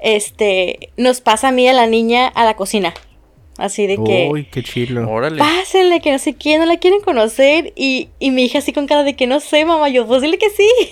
este, 0.00 0.90
nos 0.96 1.20
pasa 1.20 1.48
a 1.48 1.52
mí 1.52 1.64
y 1.64 1.68
a 1.68 1.72
la 1.72 1.86
niña 1.86 2.28
a 2.28 2.44
la 2.44 2.54
cocina. 2.54 2.94
Así 3.58 3.86
de 3.86 3.96
que, 3.96 4.28
Uy, 4.30 4.44
qué 4.44 4.62
chilo. 4.62 5.08
Órale. 5.10 5.38
pásenle, 5.38 6.00
que 6.00 6.12
no 6.12 6.18
sé 6.18 6.34
quién, 6.34 6.60
no 6.60 6.66
la 6.66 6.76
quieren 6.76 7.00
conocer. 7.00 7.72
Y, 7.74 8.08
y 8.18 8.30
mi 8.30 8.44
hija 8.44 8.58
así 8.58 8.72
con 8.72 8.86
cara 8.86 9.02
de 9.02 9.16
que 9.16 9.26
no 9.26 9.40
sé, 9.40 9.64
mamá, 9.64 9.88
yo, 9.88 10.06
pues 10.06 10.20
dile 10.22 10.38
que 10.38 10.50
sí. 10.50 10.68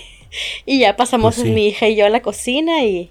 Y 0.65 0.79
ya 0.79 0.97
pasamos 0.97 1.35
Pues 1.35 1.47
sí. 1.47 1.53
mi 1.53 1.67
hija 1.67 1.87
y 1.87 1.95
yo 1.95 2.05
a 2.05 2.09
la 2.09 2.21
cocina 2.21 2.83
y, 2.83 3.09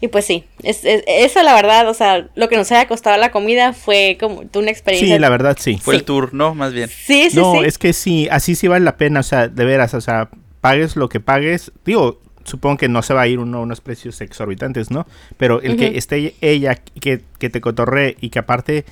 y 0.00 0.08
pues 0.08 0.24
sí, 0.24 0.42
es, 0.64 0.84
es- 0.84 1.04
eso 1.06 1.40
la 1.44 1.54
verdad, 1.54 1.88
o 1.88 1.94
sea, 1.94 2.26
lo 2.34 2.48
que 2.48 2.56
nos 2.56 2.72
haya 2.72 2.88
costado 2.88 3.16
la 3.16 3.30
comida 3.30 3.72
fue 3.74 4.16
como 4.18 4.42
una 4.54 4.70
experiencia. 4.70 5.14
Sí, 5.14 5.20
la 5.20 5.28
verdad 5.28 5.56
sí. 5.60 5.78
Fue 5.80 5.94
Sí. 5.94 5.98
el 6.00 6.04
tour, 6.04 6.34
¿no? 6.34 6.56
Más 6.56 6.72
bien. 6.72 6.88
Sí, 6.88 7.30
sí, 7.30 7.36
no, 7.36 7.52
sí. 7.52 7.60
es 7.64 7.78
que 7.78 7.92
sí, 7.92 8.26
así 8.32 8.56
sí 8.56 8.66
vale 8.66 8.84
la 8.84 8.96
pena, 8.96 9.20
o 9.20 9.22
sea, 9.22 9.46
de 9.46 9.64
veras, 9.64 9.94
o 9.94 10.00
sea, 10.00 10.30
pagues 10.60 10.96
lo 10.96 11.08
que 11.08 11.20
pagues. 11.20 11.70
Digo, 11.84 12.20
supongo 12.48 12.76
que 12.78 12.88
no 12.88 13.02
se 13.02 13.14
va 13.14 13.22
a 13.22 13.28
ir 13.28 13.38
uno 13.38 13.58
a 13.58 13.60
unos 13.60 13.80
precios 13.80 14.20
exorbitantes, 14.20 14.90
¿no? 14.90 15.06
Pero 15.36 15.60
el 15.62 15.76
que 15.76 15.96
esté 15.98 16.34
ella, 16.40 16.74
que, 16.74 17.20
que 17.38 17.50
te 17.50 17.60
cotorree 17.60 18.16
y 18.20 18.30
que 18.30 18.38
aparte 18.40 18.84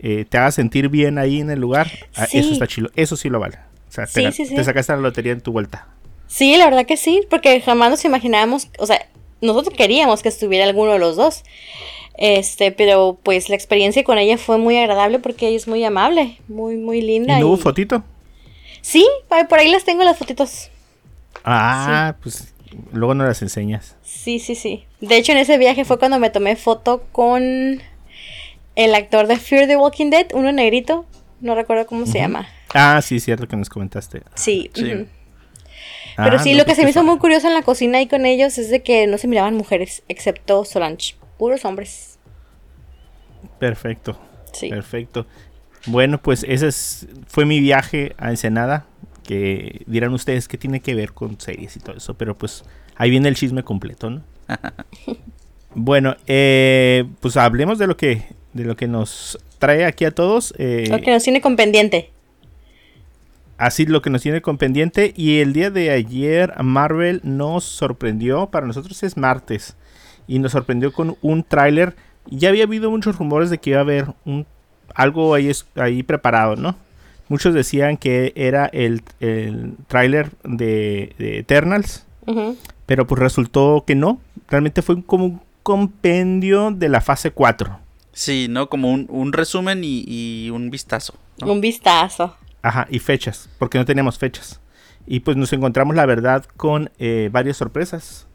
eh, 0.00 0.24
te 0.28 0.38
haga 0.38 0.50
sentir 0.50 0.88
bien 0.88 1.18
ahí 1.18 1.40
en 1.40 1.50
el 1.50 1.60
lugar, 1.60 1.88
ah, 2.16 2.26
eso 2.32 2.52
está 2.52 2.66
chido. 2.66 2.90
Eso 2.96 3.16
sí 3.16 3.28
lo 3.28 3.38
vale. 3.38 3.58
O 3.88 3.92
sea, 3.92 4.06
te, 4.06 4.32
Sí, 4.32 4.32
sí, 4.32 4.46
sí. 4.46 4.54
te 4.56 4.64
sacaste 4.64 4.92
la 4.94 4.98
lotería 4.98 5.32
en 5.32 5.40
tu 5.42 5.52
vuelta. 5.52 5.86
Sí, 6.26 6.56
la 6.56 6.64
verdad 6.64 6.86
que 6.86 6.96
sí, 6.96 7.20
porque 7.30 7.60
jamás 7.60 7.90
nos 7.90 8.04
imaginábamos, 8.04 8.68
o 8.78 8.86
sea, 8.86 9.06
nosotros 9.42 9.74
queríamos 9.76 10.22
que 10.22 10.28
estuviera 10.30 10.64
alguno 10.64 10.92
de 10.92 10.98
los 10.98 11.14
dos. 11.16 11.42
Este, 12.18 12.72
pero 12.72 13.18
pues 13.22 13.48
la 13.48 13.54
experiencia 13.54 14.04
con 14.04 14.18
ella 14.18 14.36
fue 14.38 14.58
muy 14.58 14.76
agradable 14.76 15.18
porque 15.18 15.48
ella 15.48 15.56
es 15.56 15.66
muy 15.68 15.82
amable, 15.84 16.38
muy, 16.48 16.76
muy 16.76 16.98
¿Y 16.98 17.02
linda. 17.02 17.38
no 17.38 17.46
hubo 17.48 17.56
y- 17.56 17.60
fotito? 17.60 18.02
Sí, 18.80 19.06
por 19.28 19.46
por 19.48 19.58
ahí 19.60 19.70
las 19.70 19.84
tengo 19.84 20.02
las 20.04 20.18
fotitos. 20.18 20.70
Ah, 21.44 22.14
pues 22.22 22.51
luego 22.92 23.14
no 23.14 23.24
las 23.24 23.42
enseñas. 23.42 23.96
Sí, 24.02 24.38
sí, 24.38 24.54
sí. 24.54 24.84
De 25.00 25.16
hecho, 25.16 25.32
en 25.32 25.38
ese 25.38 25.58
viaje 25.58 25.84
fue 25.84 25.98
cuando 25.98 26.18
me 26.18 26.30
tomé 26.30 26.56
foto 26.56 27.04
con 27.12 27.80
el 28.76 28.94
actor 28.94 29.26
de 29.26 29.36
Fear 29.36 29.66
the 29.66 29.76
Walking 29.76 30.10
Dead, 30.10 30.26
uno 30.34 30.52
negrito, 30.52 31.06
no 31.40 31.54
recuerdo 31.54 31.86
cómo 31.86 32.06
se 32.06 32.18
llama. 32.18 32.48
Ah, 32.74 33.00
sí, 33.02 33.20
cierto 33.20 33.46
que 33.46 33.56
nos 33.56 33.68
comentaste. 33.68 34.22
Sí. 34.34 34.70
Pero 34.74 35.06
Ah, 36.16 36.38
sí, 36.38 36.52
no, 36.52 36.58
lo 36.58 36.64
que 36.64 36.70
pues 36.70 36.76
se 36.76 36.84
me 36.84 36.90
hizo 36.90 37.02
muy 37.04 37.18
curioso 37.18 37.48
en 37.48 37.54
la 37.54 37.62
cocina 37.62 37.98
ahí 37.98 38.06
con 38.06 38.26
ellos 38.26 38.58
es 38.58 38.70
de 38.70 38.82
que 38.82 39.06
no 39.06 39.16
se 39.18 39.28
miraban 39.28 39.54
mujeres, 39.54 40.02
excepto 40.08 40.64
Solange. 40.64 41.14
Puros 41.38 41.64
hombres. 41.64 42.18
Perfecto. 43.58 44.18
Sí. 44.52 44.68
Perfecto. 44.68 45.26
Bueno, 45.86 46.20
pues 46.20 46.44
ese 46.46 46.68
es, 46.68 47.08
fue 47.26 47.44
mi 47.44 47.60
viaje 47.60 48.14
a 48.18 48.30
Ensenada. 48.30 48.86
Que 49.24 49.82
dirán 49.86 50.12
ustedes 50.12 50.48
que 50.48 50.58
tiene 50.58 50.80
que 50.80 50.94
ver 50.94 51.12
con 51.12 51.40
series 51.40 51.76
y 51.76 51.80
todo 51.80 51.96
eso. 51.96 52.14
Pero 52.14 52.36
pues 52.36 52.64
ahí 52.96 53.10
viene 53.10 53.28
el 53.28 53.36
chisme 53.36 53.62
completo, 53.62 54.10
¿no? 54.10 54.22
bueno, 55.74 56.16
eh, 56.26 57.04
pues 57.20 57.36
hablemos 57.36 57.78
de 57.78 57.86
lo 57.86 57.96
que 57.96 58.22
de 58.52 58.64
lo 58.64 58.76
que 58.76 58.86
nos 58.88 59.38
trae 59.58 59.84
aquí 59.84 60.04
a 60.04 60.10
todos. 60.10 60.52
eh, 60.58 60.86
Lo 60.90 61.00
que 61.00 61.10
nos 61.12 61.22
tiene 61.22 61.40
con 61.40 61.56
pendiente. 61.56 62.10
Así 63.58 63.86
lo 63.86 64.02
que 64.02 64.10
nos 64.10 64.22
tiene 64.22 64.42
con 64.42 64.58
pendiente. 64.58 65.12
Y 65.16 65.38
el 65.38 65.52
día 65.52 65.70
de 65.70 65.90
ayer 65.90 66.52
Marvel 66.62 67.20
nos 67.22 67.64
sorprendió. 67.64 68.46
Para 68.50 68.66
nosotros 68.66 69.02
es 69.02 69.16
martes. 69.16 69.76
Y 70.26 70.38
nos 70.38 70.52
sorprendió 70.52 70.92
con 70.92 71.16
un 71.22 71.44
tráiler. 71.44 71.94
Ya 72.26 72.48
había 72.48 72.64
habido 72.64 72.90
muchos 72.90 73.16
rumores 73.16 73.50
de 73.50 73.58
que 73.58 73.70
iba 73.70 73.78
a 73.78 73.82
haber 73.82 74.06
un, 74.24 74.46
algo 74.94 75.34
ahí, 75.34 75.50
ahí 75.76 76.02
preparado, 76.02 76.56
¿no? 76.56 76.76
Muchos 77.32 77.54
decían 77.54 77.96
que 77.96 78.34
era 78.36 78.66
el, 78.66 79.00
el 79.20 79.72
tráiler 79.86 80.32
de, 80.44 81.14
de 81.16 81.38
Eternals. 81.38 82.04
Pero 82.84 83.06
pues 83.06 83.18
resultó 83.18 83.84
que 83.86 83.94
no. 83.94 84.20
Realmente 84.48 84.82
fue 84.82 85.02
como 85.02 85.24
un 85.24 85.40
compendio 85.62 86.72
de 86.72 86.90
la 86.90 87.00
fase 87.00 87.30
4. 87.30 87.80
Sí, 88.12 88.48
¿no? 88.50 88.68
Como 88.68 88.90
un, 88.90 89.06
un 89.08 89.32
resumen 89.32 89.82
y, 89.82 90.04
y 90.06 90.50
un 90.50 90.68
vistazo. 90.68 91.14
¿no? 91.38 91.50
Un 91.50 91.62
vistazo. 91.62 92.36
Ajá, 92.60 92.86
y 92.90 92.98
fechas, 92.98 93.48
porque 93.58 93.78
no 93.78 93.86
teníamos 93.86 94.18
fechas. 94.18 94.60
Y 95.06 95.20
pues 95.20 95.38
nos 95.38 95.54
encontramos, 95.54 95.96
la 95.96 96.04
verdad, 96.04 96.44
con 96.58 96.90
eh, 96.98 97.30
varias 97.32 97.56
sorpresas. 97.56 98.26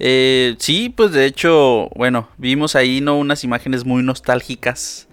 Eh, 0.00 0.56
sí, 0.58 0.88
pues 0.88 1.12
de 1.12 1.24
hecho, 1.24 1.88
bueno, 1.94 2.26
vimos 2.36 2.74
ahí 2.74 3.00
no 3.00 3.16
unas 3.16 3.44
imágenes 3.44 3.84
muy 3.84 4.02
nostálgicas 4.02 5.06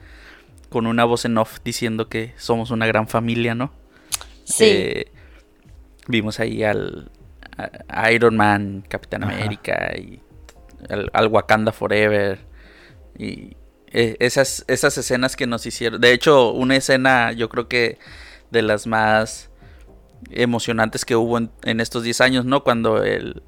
con 0.70 0.88
una 0.88 1.06
voz 1.06 1.26
en 1.26 1.38
off 1.38 1.60
diciendo 1.64 2.10
que 2.10 2.34
somos 2.38 2.72
una 2.72 2.86
gran 2.88 3.08
familia, 3.08 3.56
¿no? 3.56 3.72
Sí. 4.44 4.64
Eh, 4.66 5.12
vimos 6.08 6.40
ahí 6.40 6.64
al 6.64 7.12
a- 7.90 8.12
Iron 8.12 8.36
Man, 8.38 8.84
Capitán 8.88 9.24
Ajá. 9.24 9.34
América 9.36 9.94
y 9.98 10.22
al, 10.90 11.10
al 11.14 11.28
Wakanda 11.28 11.72
Forever 11.72 12.40
y 13.18 13.58
eh, 13.92 14.16
esas 14.20 14.64
esas 14.68 14.98
escenas 14.98 15.36
que 15.36 15.48
nos 15.48 15.66
hicieron. 15.66 16.00
De 16.02 16.12
hecho, 16.12 16.52
una 16.52 16.76
escena 16.76 17.32
yo 17.32 17.50
creo 17.50 17.68
que 17.68 17.98
de 18.52 18.62
las 18.62 18.88
más 18.88 19.50
emocionantes 20.32 21.06
que 21.06 21.16
hubo 21.16 21.38
en, 21.38 21.52
en 21.64 21.80
estos 21.80 22.04
10 22.04 22.22
años, 22.22 22.46
¿no? 22.46 22.64
Cuando 22.64 23.04
el 23.04 23.44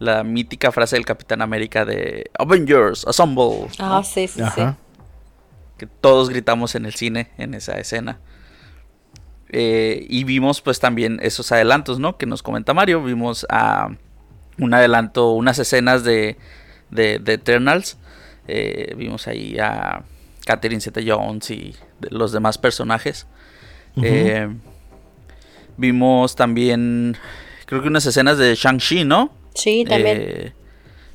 la 0.00 0.24
mítica 0.24 0.72
frase 0.72 0.96
del 0.96 1.06
Capitán 1.06 1.40
América 1.40 1.84
de 1.84 2.30
Avengers 2.38 3.06
Assemble, 3.06 3.68
¿no? 3.78 3.96
Ah, 3.96 4.02
sí, 4.02 4.26
sí, 4.26 4.42
Ajá. 4.42 4.76
Que 5.78 5.86
todos 5.86 6.30
gritamos 6.30 6.74
en 6.74 6.86
el 6.86 6.94
cine 6.94 7.30
en 7.38 7.54
esa 7.54 7.78
escena. 7.78 8.18
Eh, 9.50 10.06
y 10.08 10.24
vimos 10.24 10.60
pues 10.60 10.80
también 10.80 11.20
esos 11.22 11.52
adelantos, 11.52 11.98
¿no? 11.98 12.16
Que 12.16 12.26
nos 12.26 12.42
comenta 12.42 12.74
Mario. 12.74 13.02
Vimos 13.02 13.46
a 13.48 13.88
un 14.58 14.74
adelanto, 14.74 15.32
unas 15.32 15.58
escenas 15.58 16.04
de, 16.04 16.36
de, 16.90 17.18
de 17.18 17.34
Eternals. 17.34 17.98
Eh, 18.48 18.94
vimos 18.96 19.26
ahí 19.26 19.58
a 19.58 20.02
Catherine 20.44 20.80
Zeta 20.80 21.00
Jones 21.04 21.50
y 21.50 21.74
de 22.00 22.10
los 22.10 22.32
demás 22.32 22.58
personajes. 22.58 23.26
Eh, 24.02 24.48
vimos 25.76 26.34
también, 26.34 27.16
creo 27.66 27.80
que 27.80 27.88
unas 27.88 28.06
escenas 28.06 28.38
de 28.38 28.54
Shang-Chi, 28.54 29.04
¿no? 29.04 29.30
sí. 29.54 29.84
Sí, 29.84 29.84
también. 29.88 30.52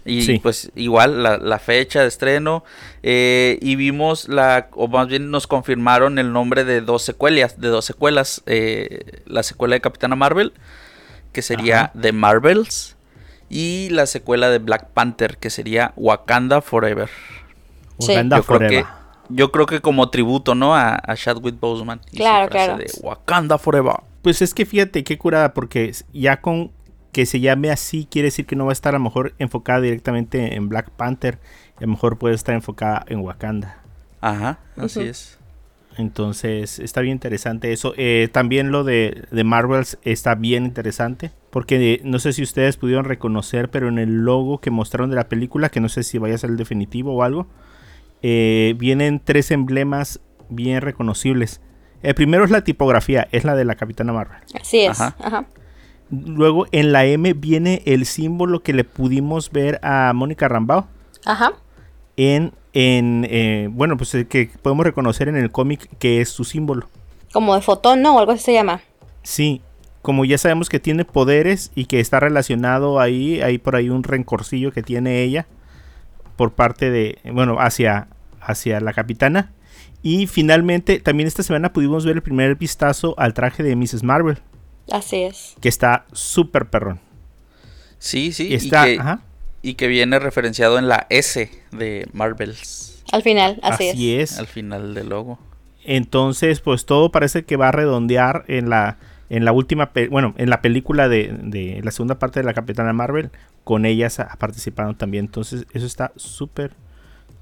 Y 0.10 0.22
Sí. 0.24 0.40
pues 0.40 0.72
igual 0.76 1.24
la, 1.24 1.38
la 1.38 1.60
fecha 1.60 2.02
de 2.02 2.08
estreno. 2.08 2.64
eh, 3.04 3.58
y 3.62 3.76
vimos 3.76 4.28
la, 4.30 4.68
o 4.74 4.88
más 4.88 5.08
bien 5.08 5.32
nos 5.32 5.48
confirmaron 5.48 6.20
el 6.20 6.32
nombre 6.34 6.64
de 6.66 6.82
dos 6.82 7.04
secuelas, 7.04 7.60
de 7.62 7.68
dos 7.70 7.86
secuelas. 7.86 8.42
eh, 8.46 9.22
la 9.26 9.44
secuela 9.44 9.76
de 9.76 9.82
Capitana 9.82 10.16
Marvel, 10.16 10.54
que 11.32 11.42
sería 11.42 11.82
Ajá. 11.86 11.92
The 12.02 12.12
Marvels. 12.12 12.96
Y 13.52 13.90
la 13.90 14.06
secuela 14.06 14.50
de 14.50 14.60
Black 14.60 14.90
Panther, 14.94 15.38
que 15.38 15.50
sería 15.50 15.92
Wakanda 15.96 16.62
Forever. 16.62 17.10
Sí. 18.00 18.12
Wakanda 18.12 18.38
Yo 18.38 18.44
creo, 18.44 18.58
Forever. 18.60 18.84
que, 18.84 18.90
yo 19.30 19.52
creo 19.52 19.66
que 19.66 19.82
como 19.82 20.10
tributo, 20.10 20.54
¿no? 20.56 20.76
A, 20.76 21.00
a 21.04 21.16
Chadwick 21.16 21.60
Boseman. 21.60 22.00
y 22.12 22.18
su 22.18 22.18
Claro, 22.18 22.48
frase 22.50 22.66
claro. 22.68 22.78
De 22.78 22.92
Wakanda 23.02 23.58
Forever. 23.58 23.96
Pues 24.22 24.42
es 24.44 24.54
que 24.54 24.66
fíjate 24.66 25.04
qué 25.04 25.18
curada, 25.18 25.54
porque 25.54 25.92
ya 26.14 26.42
con 26.42 26.72
que 27.12 27.26
se 27.26 27.40
llame 27.40 27.72
así 27.72 28.08
quiere 28.10 28.28
decir 28.28 28.46
que 28.46 28.56
no 28.56 28.66
va 28.66 28.72
a 28.72 28.74
estar 28.74 28.94
a 28.94 28.98
lo 28.98 29.04
mejor 29.04 29.34
enfocada 29.40 29.82
directamente 29.82 30.56
en 30.56 30.70
Black 30.70 30.92
Panther. 30.92 31.40
A 31.78 31.82
lo 31.82 31.88
mejor 31.88 32.18
puede 32.18 32.36
estar 32.36 32.56
enfocada 32.56 33.06
en 33.08 33.20
Wakanda. 33.20 33.82
Ajá, 34.22 34.60
así 34.76 35.02
es. 35.02 35.40
Entonces 35.98 36.80
está 36.80 37.02
bien 37.02 37.14
interesante 37.14 37.74
eso. 37.74 37.94
Eh, 37.98 38.30
también 38.32 38.72
lo 38.72 38.84
de, 38.84 39.26
de 39.32 39.44
Marvels 39.44 39.98
está 40.04 40.36
bien 40.36 40.66
interesante. 40.66 41.32
Porque 41.50 41.94
eh, 41.94 42.02
no 42.04 42.20
sé 42.20 42.34
si 42.34 42.44
ustedes 42.44 42.78
pudieron 42.78 43.06
reconocer, 43.06 43.70
pero 43.70 43.88
en 43.88 43.98
el 43.98 44.24
logo 44.24 44.60
que 44.60 44.72
mostraron 44.72 45.10
de 45.10 45.16
la 45.16 45.28
película, 45.30 45.70
que 45.70 45.80
no 45.80 45.90
sé 45.90 46.04
si 46.04 46.18
vaya 46.18 46.36
a 46.36 46.38
ser 46.38 46.52
el 46.52 46.58
definitivo 46.58 47.14
o 47.16 47.24
algo, 47.24 47.48
eh, 48.22 48.76
vienen 48.78 49.20
tres 49.24 49.52
emblemas 49.52 50.22
bien 50.50 50.82
reconocibles. 50.82 51.62
El 52.02 52.16
primero 52.16 52.46
es 52.46 52.52
la 52.52 52.64
tipografía, 52.64 53.28
es 53.32 53.44
la 53.44 53.56
de 53.56 53.66
la 53.66 53.76
Capitana 53.76 54.14
Marvel. 54.14 54.38
Así 54.60 54.82
es. 54.82 55.00
Ajá. 55.02 55.16
Ajá. 55.20 55.48
Luego 56.12 56.66
en 56.72 56.92
la 56.92 57.06
M 57.06 57.34
viene 57.34 57.82
el 57.86 58.06
símbolo 58.06 58.62
que 58.62 58.74
le 58.74 58.84
pudimos 58.84 59.52
ver 59.52 59.80
a 59.84 60.12
Mónica 60.14 60.48
Rambao 60.48 60.88
Ajá. 61.26 61.54
en, 62.18 62.54
en 62.74 63.28
eh, 63.30 63.70
bueno, 63.72 63.96
pues 63.98 64.16
el 64.16 64.28
que 64.28 64.50
podemos 64.62 64.86
reconocer 64.86 65.28
en 65.28 65.36
el 65.36 65.52
cómic 65.52 65.88
que 66.00 66.22
es 66.22 66.30
su 66.30 66.44
símbolo. 66.44 66.88
Como 67.32 67.54
de 67.54 67.62
fotón, 67.62 68.02
¿no? 68.02 68.16
O 68.16 68.20
algo 68.20 68.32
así 68.32 68.44
se 68.44 68.54
llama. 68.54 68.82
Sí, 69.22 69.62
como 70.02 70.26
ya 70.26 70.38
sabemos 70.38 70.70
que 70.70 70.80
tiene 70.80 71.06
poderes 71.06 71.72
y 71.76 71.86
que 71.86 72.00
está 72.00 72.20
relacionado 72.20 73.00
ahí, 73.00 73.42
hay 73.42 73.58
por 73.58 73.76
ahí 73.76 73.90
un 73.90 74.04
rencorcillo 74.04 74.72
que 74.72 74.82
tiene 74.82 75.22
ella 75.22 75.46
por 76.36 76.54
parte 76.54 76.90
de, 76.90 77.20
bueno, 77.34 77.58
hacia, 77.60 78.08
hacia 78.42 78.80
la 78.80 78.94
capitana. 78.94 79.52
Y 80.02 80.28
finalmente, 80.28 81.00
también 81.00 81.28
esta 81.28 81.44
semana 81.44 81.74
pudimos 81.74 82.06
ver 82.06 82.16
el 82.16 82.22
primer 82.22 82.56
vistazo 82.56 83.14
al 83.18 83.34
traje 83.34 83.62
de 83.62 83.76
Mrs. 83.76 84.04
Marvel, 84.04 84.40
Así 84.92 85.24
es. 85.24 85.56
que 85.62 85.70
está 85.70 86.06
súper 86.12 86.70
perrón. 86.70 87.00
Sí, 87.98 88.32
sí. 88.32 88.48
Y 88.48 88.56
está, 88.56 88.90
y, 88.90 88.96
que, 88.96 89.02
ajá, 89.02 89.22
y 89.62 89.74
que 89.76 89.88
viene 89.88 90.20
referenciado 90.20 90.80
en 90.80 90.88
la 90.88 91.08
S 91.10 91.50
de 91.72 92.08
Marvels. 92.14 93.04
Al 93.12 93.24
final, 93.24 93.60
así, 93.64 93.90
así 93.90 94.16
es. 94.16 94.34
es. 94.34 94.40
Al 94.40 94.48
final 94.48 94.94
del 94.94 95.10
logo. 95.10 95.40
Entonces, 95.84 96.62
pues 96.62 96.86
todo 96.86 97.12
parece 97.12 97.44
que 97.44 97.56
va 97.56 97.70
a 97.70 97.72
redondear 97.72 98.46
en 98.48 98.70
la 98.70 98.98
en 99.30 99.46
la 99.46 99.52
última, 99.52 99.92
bueno, 100.10 100.34
en 100.38 100.50
la 100.50 100.62
película 100.62 101.08
de, 101.08 101.36
de 101.44 101.82
la 101.84 101.92
segunda 101.92 102.18
parte 102.18 102.40
de 102.40 102.46
la 102.46 102.54
Capitana 102.54 102.94
Marvel, 102.94 103.30
con 103.64 103.86
ellas 103.86 104.20
participando 104.40 104.96
también. 104.96 105.26
Entonces, 105.26 105.68
eso 105.72 105.86
está 105.86 106.12
súper, 106.16 106.72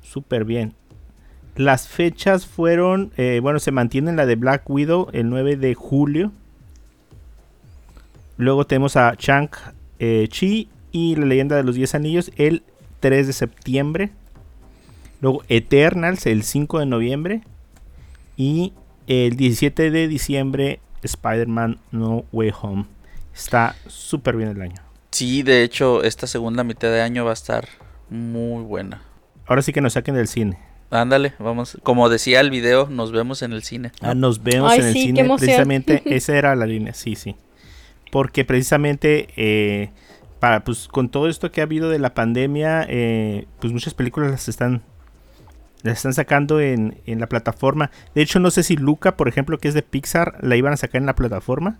súper 0.01 0.43
bien. 0.43 0.73
Las 1.55 1.87
fechas 1.87 2.45
fueron, 2.45 3.11
eh, 3.17 3.39
bueno, 3.41 3.59
se 3.59 3.71
mantiene 3.71 4.13
la 4.13 4.25
de 4.25 4.35
Black 4.35 4.69
Widow 4.69 5.07
el 5.13 5.29
9 5.29 5.55
de 5.55 5.73
julio. 5.73 6.31
Luego 8.37 8.65
tenemos 8.65 8.95
a 8.95 9.15
Chang 9.15 9.49
eh, 9.99 10.27
Chi 10.29 10.69
y 10.91 11.15
la 11.15 11.25
leyenda 11.25 11.55
de 11.55 11.63
los 11.63 11.75
10 11.75 11.95
anillos 11.95 12.31
el 12.37 12.63
3 12.99 13.27
de 13.27 13.33
septiembre. 13.33 14.11
Luego 15.21 15.43
Eternals 15.49 16.25
el 16.25 16.43
5 16.43 16.79
de 16.79 16.85
noviembre. 16.85 17.41
Y 18.35 18.73
el 19.07 19.35
17 19.35 19.89
de 19.89 20.07
diciembre 20.07 20.79
Spider-Man 21.01 21.79
No 21.91 22.25
Way 22.31 22.51
Home. 22.61 22.85
Está 23.33 23.75
súper 23.87 24.35
bien 24.35 24.49
el 24.49 24.61
año. 24.61 24.81
Sí, 25.11 25.41
de 25.41 25.63
hecho, 25.63 26.03
esta 26.03 26.27
segunda 26.27 26.63
mitad 26.63 26.89
de 26.89 27.01
año 27.01 27.25
va 27.25 27.31
a 27.31 27.33
estar 27.33 27.67
muy 28.09 28.63
buena. 28.63 29.01
Ahora 29.47 29.61
sí 29.61 29.73
que 29.73 29.81
nos 29.81 29.93
saquen 29.93 30.15
del 30.15 30.27
cine. 30.27 30.59
Ándale, 30.89 31.33
vamos. 31.39 31.77
Como 31.83 32.09
decía 32.09 32.39
el 32.39 32.49
video, 32.49 32.87
nos 32.89 33.11
vemos 33.11 33.41
en 33.41 33.53
el 33.53 33.63
cine. 33.63 33.91
Ah, 34.01 34.13
nos 34.13 34.43
vemos 34.43 34.71
Ay, 34.71 34.79
en 34.79 34.85
el 34.85 34.93
sí, 34.93 35.01
cine. 35.03 35.23
Precisamente 35.37 36.03
esa 36.15 36.37
era 36.37 36.55
la 36.55 36.65
línea, 36.65 36.93
sí, 36.93 37.15
sí. 37.15 37.35
Porque 38.11 38.45
precisamente 38.45 39.27
eh, 39.35 39.91
para, 40.39 40.63
pues, 40.63 40.87
con 40.87 41.09
todo 41.09 41.27
esto 41.27 41.51
que 41.51 41.61
ha 41.61 41.65
habido 41.65 41.89
de 41.89 41.99
la 41.99 42.13
pandemia, 42.13 42.85
eh, 42.87 43.47
pues 43.59 43.73
muchas 43.73 43.93
películas 43.93 44.31
las 44.31 44.47
están, 44.47 44.83
las 45.83 45.97
están 45.97 46.13
sacando 46.13 46.59
en, 46.59 47.01
la 47.05 47.27
plataforma. 47.27 47.91
De 48.13 48.21
hecho, 48.21 48.39
no 48.39 48.51
sé 48.51 48.63
si 48.63 48.75
Luca, 48.75 49.17
por 49.17 49.27
ejemplo, 49.27 49.57
que 49.57 49.67
es 49.67 49.73
de 49.73 49.81
Pixar, 49.81 50.37
la 50.41 50.55
iban 50.55 50.73
a 50.73 50.77
sacar 50.77 51.01
en 51.01 51.07
la 51.07 51.15
plataforma. 51.15 51.79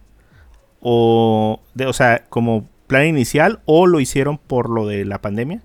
O, 0.80 1.62
o 1.86 1.94
sea, 1.94 2.26
como 2.30 2.68
plan 2.88 3.06
inicial, 3.06 3.60
o 3.66 3.88
lo 3.88 4.00
hicieron 4.00 4.38
por 4.38 4.70
lo 4.70 4.88
de 4.88 5.06
la 5.06 5.22
pandemia. 5.22 5.62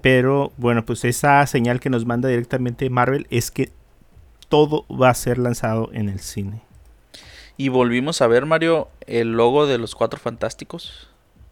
Pero 0.00 0.52
bueno, 0.56 0.84
pues 0.84 1.04
esa 1.04 1.46
señal 1.46 1.80
que 1.80 1.90
nos 1.90 2.06
manda 2.06 2.28
directamente 2.28 2.90
Marvel 2.90 3.26
es 3.30 3.50
que 3.50 3.70
todo 4.48 4.84
va 4.88 5.10
a 5.10 5.14
ser 5.14 5.38
lanzado 5.38 5.90
en 5.92 6.08
el 6.08 6.20
cine. 6.20 6.62
Y 7.56 7.68
volvimos 7.68 8.22
a 8.22 8.26
ver, 8.26 8.46
Mario, 8.46 8.88
el 9.06 9.32
logo 9.32 9.66
de 9.66 9.78
los 9.78 9.94
Cuatro 9.94 10.18
Fantásticos. 10.18 11.08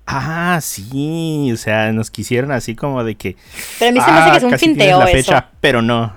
Ah, 0.07 0.59
sí, 0.63 1.51
o 1.53 1.57
sea, 1.57 1.93
nos 1.93 2.11
quisieron 2.11 2.51
así 2.53 2.75
como 2.75 3.05
de 3.05 3.15
que... 3.15 3.37
Pero 3.79 3.91
a 3.91 3.93
mí 3.93 4.01
se 4.01 4.11
me 4.11 4.19
hace 4.19 4.29
"Ah, 4.29 4.33
que 4.33 4.39
es 4.39 4.43
un 4.53 4.59
finteo 4.59 4.99
la 4.99 5.11
eso. 5.11 5.45
pero 5.61 5.83
no. 5.83 6.13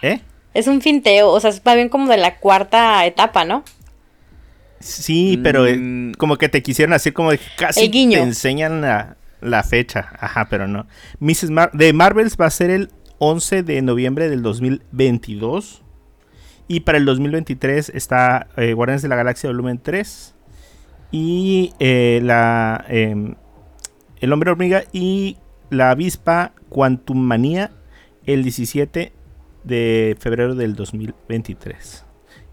¿Eh? 0.00 0.20
Es 0.54 0.66
un 0.68 0.80
finteo, 0.80 1.28
o 1.30 1.38
sea, 1.40 1.50
es 1.50 1.62
más 1.64 1.74
bien 1.74 1.88
como 1.90 2.08
de 2.10 2.16
la 2.16 2.38
cuarta 2.38 3.04
etapa, 3.04 3.44
¿no? 3.44 3.62
Sí, 4.78 5.38
pero 5.42 5.66
eh, 5.66 5.76
Mm. 5.76 6.12
como 6.14 6.36
que 6.38 6.48
te 6.48 6.62
quisieron 6.62 6.94
así 6.94 7.12
como 7.12 7.30
de 7.32 7.38
que 7.38 7.44
casi 7.56 7.84
El 7.84 7.90
guiño. 7.90 8.18
te 8.18 8.24
enseñan 8.24 8.80
la, 8.80 9.16
la 9.42 9.62
fecha. 9.64 10.12
Ajá, 10.18 10.46
pero 10.48 10.66
no. 10.66 10.86
Mrs. 11.18 11.50
Mar 11.50 11.70
de 11.74 11.92
Marvels 11.92 12.36
va 12.40 12.46
a 12.46 12.50
ser 12.50 12.70
el 12.70 12.90
11 13.18 13.62
de 13.62 13.82
noviembre 13.82 14.30
del 14.30 14.40
2022. 14.42 15.82
Y 16.72 16.80
para 16.80 16.98
el 16.98 17.04
2023 17.04 17.88
está 17.96 18.46
eh, 18.56 18.74
Guardianes 18.74 19.02
de 19.02 19.08
la 19.08 19.16
Galaxia 19.16 19.50
Volumen 19.50 19.80
3. 19.82 20.36
Y 21.10 21.72
eh, 21.80 22.20
la 22.22 22.84
em, 22.86 23.34
El 24.20 24.32
Hombre 24.32 24.52
Hormiga 24.52 24.84
y 24.92 25.36
la 25.68 25.90
Avispa 25.90 26.52
Quantum 26.68 27.18
Manía 27.18 27.72
el 28.24 28.44
17 28.44 29.12
de 29.64 30.16
febrero 30.20 30.54
del 30.54 30.76
2023. 30.76 32.04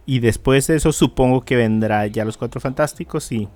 Y 0.07 0.17
después 0.17 0.65
de 0.65 0.77
eso 0.77 0.91
supongo 0.91 1.41
que 1.45 1.55
vendrá 1.55 2.07
ya 2.07 2.25
los 2.25 2.37
Cuatro 2.37 2.59
Fantásticos 2.59 3.31
y 3.31 3.47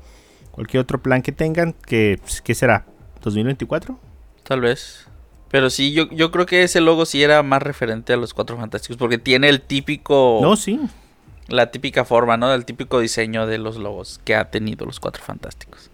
cualquier 0.52 0.82
otro 0.82 1.02
plan 1.02 1.24
que 1.24 1.32
tengan, 1.32 1.74
que 1.74 2.20
pues, 2.22 2.40
¿qué 2.40 2.54
será? 2.54 2.86
¿2024? 3.24 3.98
Tal 4.44 4.62
vez. 4.62 5.08
Pero 5.52 5.70
sí, 5.70 5.92
yo, 5.92 6.10
yo 6.10 6.32
creo 6.32 6.46
que 6.46 6.64
ese 6.64 6.80
logo 6.80 7.06
sí 7.06 7.22
era 7.22 7.44
más 7.44 7.62
referente 7.62 8.14
a 8.14 8.18
los 8.18 8.34
Cuatro 8.34 8.58
Fantásticos. 8.58 8.98
Porque 8.98 9.18
tiene 9.18 9.50
el 9.50 9.62
típico. 9.62 10.40
No, 10.42 10.56
sí. 10.56 10.80
La 11.48 11.72
típica 11.72 12.06
forma, 12.06 12.38
¿no? 12.38 12.54
El 12.54 12.64
típico 12.64 13.02
diseño 13.02 13.46
de 13.46 13.58
los 13.58 13.76
logos 13.76 14.22
que 14.24 14.36
ha 14.36 14.50
tenido 14.50 14.86
los 14.86 15.02
Cuatro 15.02 15.22
Fantásticos. 15.24 15.90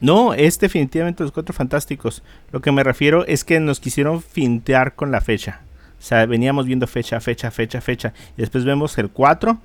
No, 0.00 0.34
es 0.34 0.58
definitivamente 0.58 1.22
los 1.22 1.30
Cuatro 1.30 1.54
Fantásticos. 1.54 2.22
Lo 2.50 2.60
que 2.60 2.72
me 2.72 2.82
refiero 2.82 3.24
es 3.26 3.44
que 3.44 3.60
nos 3.60 3.78
quisieron 3.78 4.20
fintear 4.20 4.96
con 4.96 5.12
la 5.12 5.20
fecha. 5.20 5.60
O 5.98 6.02
sea, 6.02 6.26
veníamos 6.26 6.66
viendo 6.66 6.86
fecha, 6.86 7.20
fecha, 7.20 7.50
fecha, 7.52 7.80
fecha. 7.80 8.12
Y 8.36 8.40
después 8.40 8.64
vemos 8.64 8.98
el 8.98 9.10
4. 9.10 9.58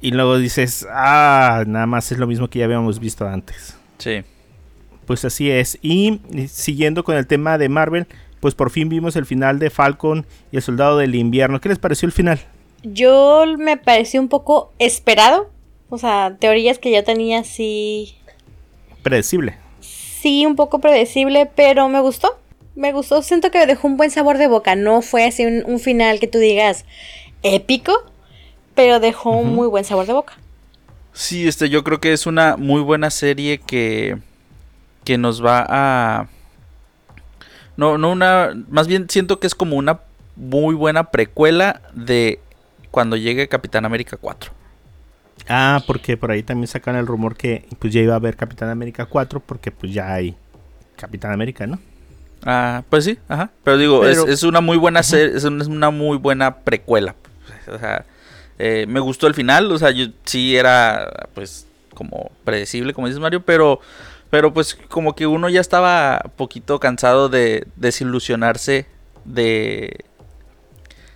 Y 0.00 0.10
luego 0.10 0.38
dices, 0.38 0.86
ah, 0.90 1.64
nada 1.66 1.86
más 1.86 2.10
es 2.12 2.18
lo 2.18 2.26
mismo 2.26 2.48
que 2.48 2.58
ya 2.58 2.64
habíamos 2.64 2.98
visto 2.98 3.26
antes. 3.26 3.76
Sí. 3.98 4.22
Pues 5.06 5.24
así 5.24 5.50
es. 5.50 5.78
Y 5.82 6.20
y 6.32 6.48
siguiendo 6.48 7.04
con 7.04 7.16
el 7.16 7.26
tema 7.26 7.58
de 7.58 7.68
Marvel, 7.68 8.06
pues 8.40 8.54
por 8.54 8.70
fin 8.70 8.88
vimos 8.88 9.16
el 9.16 9.26
final 9.26 9.58
de 9.58 9.70
Falcon 9.70 10.26
y 10.52 10.56
el 10.56 10.62
Soldado 10.62 10.98
del 10.98 11.14
Invierno. 11.14 11.60
¿Qué 11.60 11.68
les 11.68 11.78
pareció 11.78 12.06
el 12.06 12.12
final? 12.12 12.40
Yo 12.82 13.44
me 13.58 13.76
pareció 13.76 14.20
un 14.20 14.28
poco 14.28 14.72
esperado. 14.78 15.50
O 15.88 15.98
sea, 15.98 16.36
teorías 16.38 16.78
que 16.78 16.90
ya 16.90 17.02
tenía 17.02 17.44
sí. 17.44 18.16
Predecible. 19.02 19.56
Sí, 19.80 20.46
un 20.46 20.56
poco 20.56 20.80
predecible, 20.80 21.50
pero 21.54 21.88
me 21.88 22.00
gustó. 22.00 22.38
Me 22.74 22.92
gustó. 22.92 23.22
Siento 23.22 23.50
que 23.50 23.66
dejó 23.66 23.86
un 23.86 23.96
buen 23.96 24.10
sabor 24.10 24.38
de 24.38 24.48
boca. 24.48 24.74
No 24.74 25.02
fue 25.02 25.24
así 25.24 25.44
un, 25.44 25.62
un 25.66 25.78
final 25.78 26.20
que 26.20 26.26
tú 26.26 26.38
digas 26.38 26.84
épico, 27.42 27.92
pero 28.74 29.00
dejó 29.00 29.30
un 29.30 29.54
muy 29.54 29.68
buen 29.68 29.84
sabor 29.84 30.06
de 30.06 30.12
boca. 30.14 30.34
Sí, 31.12 31.46
este, 31.46 31.70
yo 31.70 31.84
creo 31.84 32.00
que 32.00 32.12
es 32.12 32.26
una 32.26 32.56
muy 32.56 32.80
buena 32.80 33.08
serie 33.10 33.58
que, 33.58 34.18
que 35.04 35.18
nos 35.18 35.44
va 35.44 35.64
a... 35.68 36.26
No, 37.76 37.98
no 37.98 38.12
una... 38.12 38.52
Más 38.68 38.86
bien 38.86 39.08
siento 39.08 39.40
que 39.40 39.46
es 39.46 39.54
como 39.54 39.76
una 39.76 40.00
muy 40.36 40.74
buena 40.74 41.10
precuela 41.10 41.80
de 41.92 42.40
cuando 42.90 43.16
llegue 43.16 43.48
Capitán 43.48 43.84
América 43.84 44.16
4. 44.16 44.52
Ah, 45.48 45.82
porque 45.86 46.16
por 46.16 46.30
ahí 46.30 46.42
también 46.42 46.68
sacan 46.68 46.96
el 46.96 47.06
rumor 47.06 47.36
que 47.36 47.66
pues 47.78 47.92
ya 47.92 48.00
iba 48.00 48.14
a 48.14 48.16
haber 48.16 48.36
Capitán 48.36 48.70
América 48.70 49.06
4 49.06 49.40
porque 49.40 49.70
pues 49.70 49.92
ya 49.92 50.12
hay 50.12 50.36
Capitán 50.96 51.32
América, 51.32 51.66
¿no? 51.66 51.78
Ah, 52.44 52.82
pues 52.88 53.04
sí, 53.04 53.18
ajá. 53.28 53.50
Pero 53.62 53.76
digo, 53.78 54.00
Pero- 54.00 54.24
es, 54.24 54.28
es 54.28 54.42
una 54.42 54.60
muy 54.60 54.76
buena 54.76 55.00
una, 55.08 55.18
es 55.18 55.44
una 55.44 55.90
muy 55.90 56.18
buena 56.18 56.58
precuela. 56.58 57.14
O 57.66 57.78
sea, 57.78 58.04
eh, 58.58 58.86
me 58.88 59.00
gustó 59.00 59.26
el 59.26 59.34
final, 59.34 59.70
o 59.72 59.78
sea, 59.78 59.90
yo 59.90 60.06
sí 60.24 60.56
era 60.56 61.28
pues 61.34 61.66
como 61.94 62.30
predecible, 62.44 62.92
como 62.92 63.06
dices 63.06 63.20
Mario, 63.20 63.42
pero 63.42 63.80
pero 64.34 64.52
pues 64.52 64.74
como 64.88 65.14
que 65.14 65.28
uno 65.28 65.48
ya 65.48 65.60
estaba 65.60 66.32
poquito 66.34 66.80
cansado 66.80 67.28
de 67.28 67.68
desilusionarse 67.76 68.84
de 69.24 70.06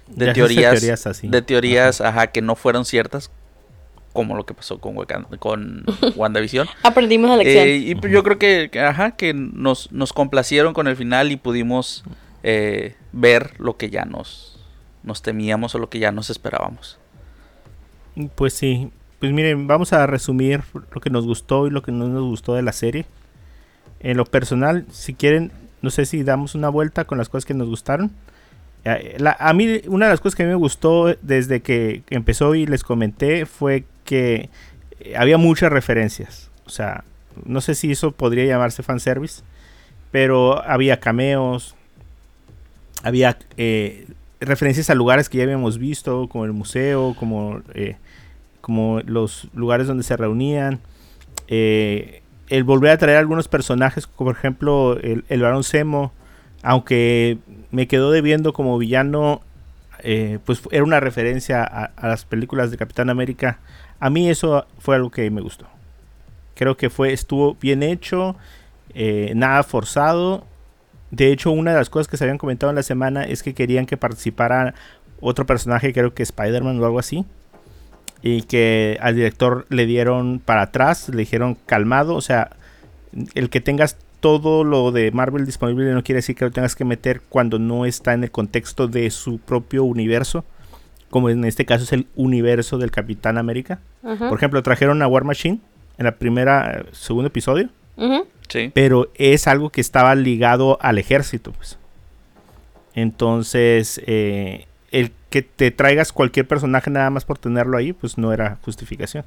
de 0.06 0.32
teorías, 0.32 0.74
teorías 0.74 1.04
así. 1.04 1.26
de 1.26 1.42
teorías, 1.42 2.00
ajá. 2.00 2.28
que 2.28 2.42
no 2.42 2.54
fueron 2.54 2.84
ciertas, 2.84 3.32
como 4.12 4.36
lo 4.36 4.46
que 4.46 4.54
pasó 4.54 4.78
con 4.78 4.94
con 5.40 5.84
WandaVision. 6.14 6.68
Aprendimos 6.84 7.28
la 7.28 7.38
lección. 7.38 7.66
Eh, 7.66 7.76
y 7.78 7.96
pues 7.96 8.12
yo 8.12 8.22
creo 8.22 8.38
que, 8.38 8.68
que, 8.70 8.78
ajá, 8.78 9.16
que 9.16 9.34
nos, 9.34 9.90
nos 9.90 10.12
complacieron 10.12 10.72
con 10.72 10.86
el 10.86 10.94
final 10.94 11.32
y 11.32 11.36
pudimos 11.36 12.04
eh, 12.44 12.94
ver 13.10 13.58
lo 13.58 13.76
que 13.76 13.90
ya 13.90 14.04
nos, 14.04 14.64
nos 15.02 15.22
temíamos 15.22 15.74
o 15.74 15.80
lo 15.80 15.90
que 15.90 15.98
ya 15.98 16.12
nos 16.12 16.30
esperábamos. 16.30 17.00
Pues 18.36 18.54
sí. 18.54 18.92
Pues 19.18 19.32
miren, 19.32 19.66
vamos 19.66 19.92
a 19.92 20.06
resumir 20.06 20.62
lo 20.92 21.00
que 21.00 21.10
nos 21.10 21.24
gustó 21.26 21.66
y 21.66 21.70
lo 21.70 21.82
que 21.82 21.90
no 21.92 22.06
nos 22.08 22.22
gustó 22.24 22.54
de 22.54 22.62
la 22.62 22.72
serie. 22.72 23.04
En 24.00 24.16
lo 24.16 24.24
personal, 24.24 24.86
si 24.92 25.14
quieren, 25.14 25.50
no 25.82 25.90
sé 25.90 26.06
si 26.06 26.22
damos 26.22 26.54
una 26.54 26.68
vuelta 26.68 27.04
con 27.04 27.18
las 27.18 27.28
cosas 27.28 27.44
que 27.44 27.54
nos 27.54 27.68
gustaron. 27.68 28.12
La- 29.18 29.36
a 29.38 29.52
mí, 29.52 29.82
una 29.88 30.06
de 30.06 30.12
las 30.12 30.20
cosas 30.20 30.36
que 30.36 30.44
a 30.44 30.46
me 30.46 30.54
gustó 30.54 31.14
desde 31.20 31.60
que 31.60 32.02
empezó 32.10 32.54
y 32.54 32.64
les 32.66 32.84
comenté 32.84 33.44
fue 33.44 33.84
que 34.04 34.48
eh, 35.00 35.16
había 35.16 35.36
muchas 35.36 35.70
referencias. 35.72 36.48
O 36.64 36.70
sea, 36.70 37.04
no 37.44 37.60
sé 37.60 37.74
si 37.74 37.90
eso 37.92 38.12
podría 38.12 38.44
llamarse 38.46 38.82
fanservice, 38.82 39.42
pero 40.10 40.62
había 40.66 41.00
cameos, 41.00 41.74
había 43.02 43.38
eh, 43.56 44.06
referencias 44.40 44.90
a 44.90 44.94
lugares 44.94 45.28
que 45.28 45.38
ya 45.38 45.44
habíamos 45.44 45.78
visto, 45.78 46.28
como 46.28 46.44
el 46.44 46.52
museo, 46.52 47.14
como, 47.18 47.60
eh, 47.74 47.96
como 48.68 49.00
los 49.06 49.48
lugares 49.54 49.86
donde 49.86 50.02
se 50.02 50.14
reunían. 50.14 50.80
Eh, 51.46 52.20
el 52.50 52.64
volver 52.64 52.90
a 52.90 52.98
traer 52.98 53.16
algunos 53.16 53.48
personajes, 53.48 54.06
como 54.06 54.28
por 54.28 54.36
ejemplo 54.36 54.98
el, 55.00 55.24
el 55.30 55.40
Barón 55.40 55.64
Zemo, 55.64 56.12
aunque 56.62 57.38
me 57.70 57.88
quedó 57.88 58.10
debiendo 58.10 58.52
como 58.52 58.76
villano, 58.76 59.40
eh, 60.02 60.38
pues 60.44 60.60
era 60.70 60.84
una 60.84 61.00
referencia 61.00 61.64
a, 61.64 61.84
a 61.96 62.08
las 62.08 62.26
películas 62.26 62.70
de 62.70 62.76
Capitán 62.76 63.08
América. 63.08 63.58
A 64.00 64.10
mí 64.10 64.28
eso 64.28 64.66
fue 64.78 64.96
algo 64.96 65.10
que 65.10 65.30
me 65.30 65.40
gustó. 65.40 65.64
Creo 66.54 66.76
que 66.76 66.90
fue, 66.90 67.14
estuvo 67.14 67.54
bien 67.54 67.82
hecho, 67.82 68.36
eh, 68.92 69.32
nada 69.34 69.62
forzado. 69.62 70.44
De 71.10 71.32
hecho, 71.32 71.52
una 71.52 71.70
de 71.70 71.78
las 71.78 71.88
cosas 71.88 72.06
que 72.06 72.18
se 72.18 72.24
habían 72.24 72.36
comentado 72.36 72.68
en 72.68 72.76
la 72.76 72.82
semana 72.82 73.24
es 73.24 73.42
que 73.42 73.54
querían 73.54 73.86
que 73.86 73.96
participara 73.96 74.74
otro 75.22 75.46
personaje, 75.46 75.94
creo 75.94 76.12
que 76.12 76.22
Spider-Man 76.22 76.78
o 76.82 76.84
algo 76.84 76.98
así. 76.98 77.24
Y 78.22 78.42
que 78.42 78.98
al 79.00 79.14
director 79.14 79.66
le 79.68 79.86
dieron 79.86 80.40
para 80.44 80.62
atrás, 80.62 81.08
le 81.08 81.18
dijeron 81.18 81.56
calmado. 81.66 82.14
O 82.14 82.20
sea, 82.20 82.50
el 83.34 83.50
que 83.50 83.60
tengas 83.60 83.96
todo 84.20 84.64
lo 84.64 84.90
de 84.90 85.10
Marvel 85.12 85.46
disponible 85.46 85.92
no 85.92 86.02
quiere 86.02 86.18
decir 86.18 86.34
que 86.34 86.44
lo 86.44 86.50
tengas 86.50 86.74
que 86.74 86.84
meter 86.84 87.20
cuando 87.28 87.58
no 87.58 87.86
está 87.86 88.14
en 88.14 88.24
el 88.24 88.30
contexto 88.30 88.88
de 88.88 89.10
su 89.10 89.38
propio 89.38 89.84
universo. 89.84 90.44
Como 91.10 91.30
en 91.30 91.44
este 91.44 91.64
caso 91.64 91.84
es 91.84 91.92
el 91.92 92.06
universo 92.16 92.76
del 92.78 92.90
Capitán 92.90 93.38
América. 93.38 93.80
Por 94.02 94.36
ejemplo, 94.36 94.62
trajeron 94.62 95.02
a 95.02 95.06
War 95.06 95.24
Machine 95.24 95.60
en 95.96 96.04
la 96.04 96.16
primera, 96.16 96.84
segundo 96.92 97.28
episodio. 97.28 97.68
Sí. 98.48 98.70
pero 98.72 99.10
es 99.16 99.46
algo 99.46 99.70
que 99.70 99.80
estaba 99.80 100.14
ligado 100.14 100.78
al 100.80 100.98
ejército, 100.98 101.52
pues. 101.52 101.78
Entonces, 102.94 104.00
eh, 104.06 104.66
el 104.90 105.12
que 105.30 105.42
te 105.42 105.70
traigas 105.70 106.12
cualquier 106.12 106.46
personaje 106.48 106.90
nada 106.90 107.10
más 107.10 107.24
por 107.24 107.38
tenerlo 107.38 107.76
ahí, 107.76 107.92
pues 107.92 108.16
no 108.18 108.32
era 108.32 108.58
justificación. 108.62 109.24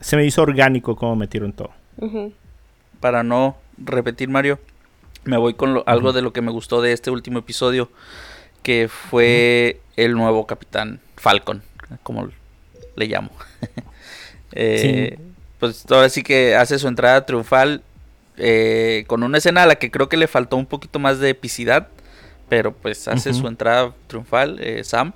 Se 0.00 0.16
me 0.16 0.24
hizo 0.24 0.42
orgánico 0.42 0.96
como 0.96 1.16
metieron 1.16 1.52
todo. 1.52 1.70
Para 3.00 3.22
no 3.22 3.56
repetir 3.78 4.28
Mario, 4.28 4.58
me 5.24 5.36
voy 5.36 5.54
con 5.54 5.74
lo- 5.74 5.84
algo 5.88 6.12
de 6.12 6.22
lo 6.22 6.32
que 6.32 6.42
me 6.42 6.50
gustó 6.52 6.80
de 6.82 6.92
este 6.92 7.10
último 7.10 7.38
episodio, 7.40 7.90
que 8.62 8.88
fue 8.88 9.80
el 9.96 10.12
nuevo 10.14 10.46
Capitán 10.46 11.00
Falcon, 11.16 11.62
como 12.02 12.28
le 12.96 13.06
llamo. 13.06 13.30
Eh, 14.54 15.18
Pues 15.58 15.84
ahora 15.90 16.08
sí 16.08 16.22
que 16.22 16.56
hace 16.56 16.78
su 16.78 16.88
entrada 16.88 17.24
triunfal 17.24 17.82
eh, 18.36 19.04
con 19.06 19.22
una 19.22 19.38
escena 19.38 19.62
a 19.62 19.66
la 19.66 19.76
que 19.76 19.90
creo 19.90 20.08
que 20.08 20.16
le 20.16 20.26
faltó 20.26 20.56
un 20.56 20.66
poquito 20.66 20.98
más 20.98 21.20
de 21.20 21.30
epicidad, 21.30 21.88
pero 22.52 22.72
pues 22.74 23.08
hace 23.08 23.32
su 23.32 23.48
entrada 23.48 23.94
triunfal, 24.08 24.58
eh, 24.60 24.84
Sam. 24.84 25.14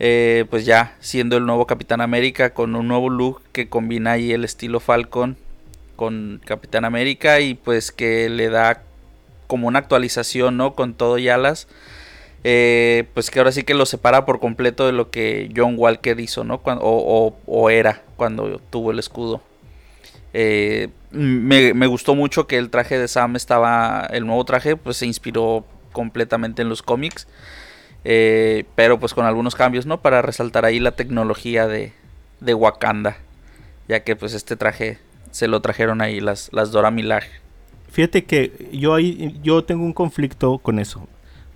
Eh, 0.00 0.46
pues 0.50 0.66
ya 0.66 0.96
siendo 0.98 1.36
el 1.36 1.46
nuevo 1.46 1.64
Capitán 1.64 2.00
América 2.00 2.52
con 2.52 2.74
un 2.74 2.88
nuevo 2.88 3.08
look 3.08 3.40
que 3.52 3.68
combina 3.68 4.10
ahí 4.12 4.32
el 4.32 4.44
estilo 4.44 4.80
Falcon 4.80 5.36
con 5.94 6.40
Capitán 6.44 6.84
América 6.84 7.38
y 7.38 7.54
pues 7.54 7.92
que 7.92 8.28
le 8.28 8.48
da 8.50 8.82
como 9.46 9.68
una 9.68 9.78
actualización, 9.78 10.56
¿no? 10.56 10.74
Con 10.74 10.94
todo 10.94 11.18
y 11.18 11.28
alas. 11.28 11.68
Eh, 12.42 13.04
pues 13.14 13.30
que 13.30 13.38
ahora 13.38 13.52
sí 13.52 13.62
que 13.62 13.74
lo 13.74 13.86
separa 13.86 14.26
por 14.26 14.40
completo 14.40 14.86
de 14.86 14.92
lo 14.92 15.08
que 15.12 15.48
John 15.56 15.76
Walker 15.78 16.18
hizo, 16.18 16.42
¿no? 16.42 16.58
Cuando, 16.58 16.82
o, 16.82 17.28
o- 17.28 17.36
o 17.46 17.70
era 17.70 18.02
cuando 18.16 18.60
tuvo 18.70 18.90
el 18.90 18.98
escudo. 18.98 19.40
Eh, 20.34 20.88
me, 21.12 21.74
me 21.74 21.86
gustó 21.86 22.16
mucho 22.16 22.48
que 22.48 22.58
el 22.58 22.70
traje 22.70 22.98
de 22.98 23.06
Sam 23.06 23.36
estaba, 23.36 24.08
el 24.10 24.26
nuevo 24.26 24.44
traje, 24.44 24.74
pues 24.76 24.96
se 24.96 25.06
inspiró 25.06 25.64
completamente 25.96 26.60
en 26.60 26.68
los 26.68 26.82
cómics. 26.82 27.26
Eh, 28.04 28.64
pero 28.74 29.00
pues 29.00 29.14
con 29.14 29.24
algunos 29.24 29.54
cambios, 29.54 29.86
¿no? 29.86 30.02
Para 30.02 30.20
resaltar 30.20 30.66
ahí 30.66 30.78
la 30.78 30.92
tecnología 30.92 31.66
de, 31.66 31.94
de 32.40 32.52
Wakanda. 32.52 33.16
Ya 33.88 34.04
que 34.04 34.14
pues 34.14 34.34
este 34.34 34.56
traje 34.56 34.98
se 35.30 35.48
lo 35.48 35.62
trajeron 35.62 36.02
ahí 36.02 36.20
las, 36.20 36.50
las 36.52 36.70
Dora 36.70 36.90
Milaje. 36.90 37.30
Fíjate 37.90 38.24
que 38.24 38.68
yo 38.72 38.94
ahí 38.94 39.40
yo 39.42 39.64
tengo 39.64 39.84
un 39.84 39.94
conflicto 39.94 40.58
con 40.58 40.78
eso. 40.78 41.08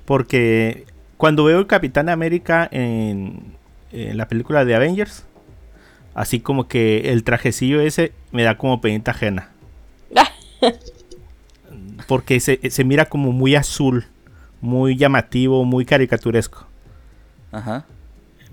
Porque 0.07 0.87
cuando 1.19 1.45
veo 1.45 1.59
el 1.59 1.67
Capitán 1.67 2.09
América 2.09 2.67
en, 2.73 3.57
en 3.93 4.17
la 4.17 4.27
película 4.27 4.65
de 4.65 4.75
Avengers, 4.75 5.27
así 6.15 6.41
como 6.41 6.67
que 6.67 7.13
el 7.13 7.25
trajecillo 7.25 7.83
ese 7.83 8.13
me 8.33 8.43
da 8.43 8.57
como 8.57 8.81
penita 8.81 9.11
ajena. 9.11 9.51
Porque 12.07 12.41
se, 12.41 12.59
se 12.71 12.85
mira 12.85 13.05
como 13.07 13.33
muy 13.33 13.55
azul, 13.55 14.07
muy 14.61 14.97
llamativo, 14.97 15.65
muy 15.65 15.85
caricaturesco. 15.85 16.67
Ajá. 17.53 17.85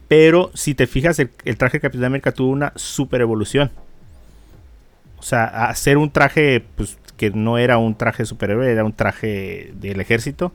Pero 0.08 0.52
si 0.54 0.74
te 0.74 0.88
fijas, 0.88 1.20
el, 1.20 1.30
el 1.44 1.58
traje 1.58 1.78
de 1.78 1.82
Capitán 1.82 2.06
América 2.06 2.32
tuvo 2.32 2.52
una 2.52 2.72
super 2.76 3.22
evolución. 3.22 3.72
O 5.20 5.24
sea, 5.24 5.46
hacer 5.68 5.98
un 5.98 6.12
traje 6.12 6.64
pues, 6.76 6.98
que 7.18 7.32
no 7.32 7.58
era 7.58 7.78
un 7.78 7.96
traje 7.96 8.26
superhéroe, 8.26 8.72
era 8.72 8.84
un 8.86 8.94
traje 8.94 9.74
del 9.76 10.00
ejército. 10.00 10.54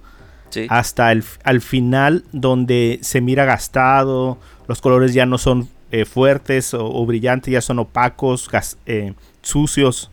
Sí. 0.50 0.66
Hasta 0.68 1.10
el, 1.12 1.24
al 1.44 1.60
final, 1.60 2.24
donde 2.32 2.98
se 3.02 3.20
mira 3.20 3.44
gastado, 3.44 4.38
los 4.68 4.80
colores 4.80 5.14
ya 5.14 5.26
no 5.26 5.38
son 5.38 5.68
eh, 5.90 6.04
fuertes 6.04 6.74
o, 6.74 6.86
o 6.86 7.04
brillantes, 7.06 7.52
ya 7.52 7.60
son 7.60 7.78
opacos, 7.78 8.48
gas- 8.48 8.78
eh, 8.86 9.14
sucios. 9.42 10.10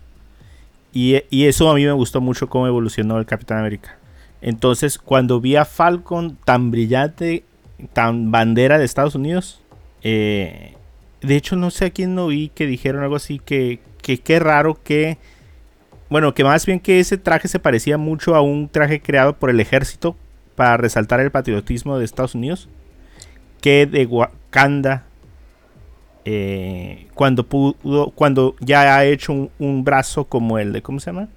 Y, 0.91 1.21
y 1.30 1.45
eso 1.45 1.69
a 1.69 1.75
mí 1.75 1.86
me 1.86 1.91
gustó 1.91 2.19
mucho 2.19 2.49
cómo 2.49 2.67
evolucionó 2.67 3.19
el 3.19 3.25
Capitán 3.25 3.60
América. 3.60 3.95
Entonces, 4.41 4.97
cuando 4.97 5.41
vi 5.41 5.56
a 5.56 5.65
Falcon 5.65 6.38
tan 6.45 6.71
brillante, 6.71 7.43
tan 7.93 8.32
bandera 8.32 8.78
de 8.78 8.86
Estados 8.86 9.15
Unidos, 9.15 9.62
eh, 10.02 10.75
de 11.21 11.36
hecho 11.36 11.56
no 11.56 11.71
sé 11.71 11.86
a 11.86 11.89
quién 11.89 12.15
no 12.15 12.28
vi 12.28 12.49
que 12.49 12.65
dijeron 12.65 13.04
algo 13.04 13.17
así 13.17 13.39
que 13.39 13.80
que 14.02 14.19
qué 14.19 14.39
raro 14.39 14.82
que 14.82 15.17
bueno, 16.10 16.34
que 16.34 16.43
más 16.43 16.65
bien 16.65 16.80
que 16.80 16.99
ese 16.99 17.17
traje 17.17 17.47
se 17.47 17.60
parecía 17.60 17.97
mucho 17.97 18.36
a 18.36 18.41
un 18.41 18.67
traje 18.69 19.02
creado 19.02 19.38
por 19.38 19.52
el 19.52 19.60
ejército 19.60 20.15
para 20.56 20.78
resaltar 20.78 21.19
el 21.19 21.30
patriotismo 21.30 21.97
de 21.97 22.06
Estados 22.06 22.34
Unidos 22.34 22.69
que 23.62 23.86
de 23.86 24.06
Wakanda 24.06 25.04
eh, 26.25 27.08
cuando 27.13 27.45
pudo 27.45 28.12
cuando 28.15 28.56
ya 28.60 28.95
ha 28.95 29.06
hecho 29.06 29.34
un, 29.34 29.52
un 29.60 29.84
brazo 29.84 30.25
como 30.25 30.58
el 30.60 30.73
de 30.73 30.82
cómo 30.82 30.99
se 30.99 31.12
llama 31.12 31.28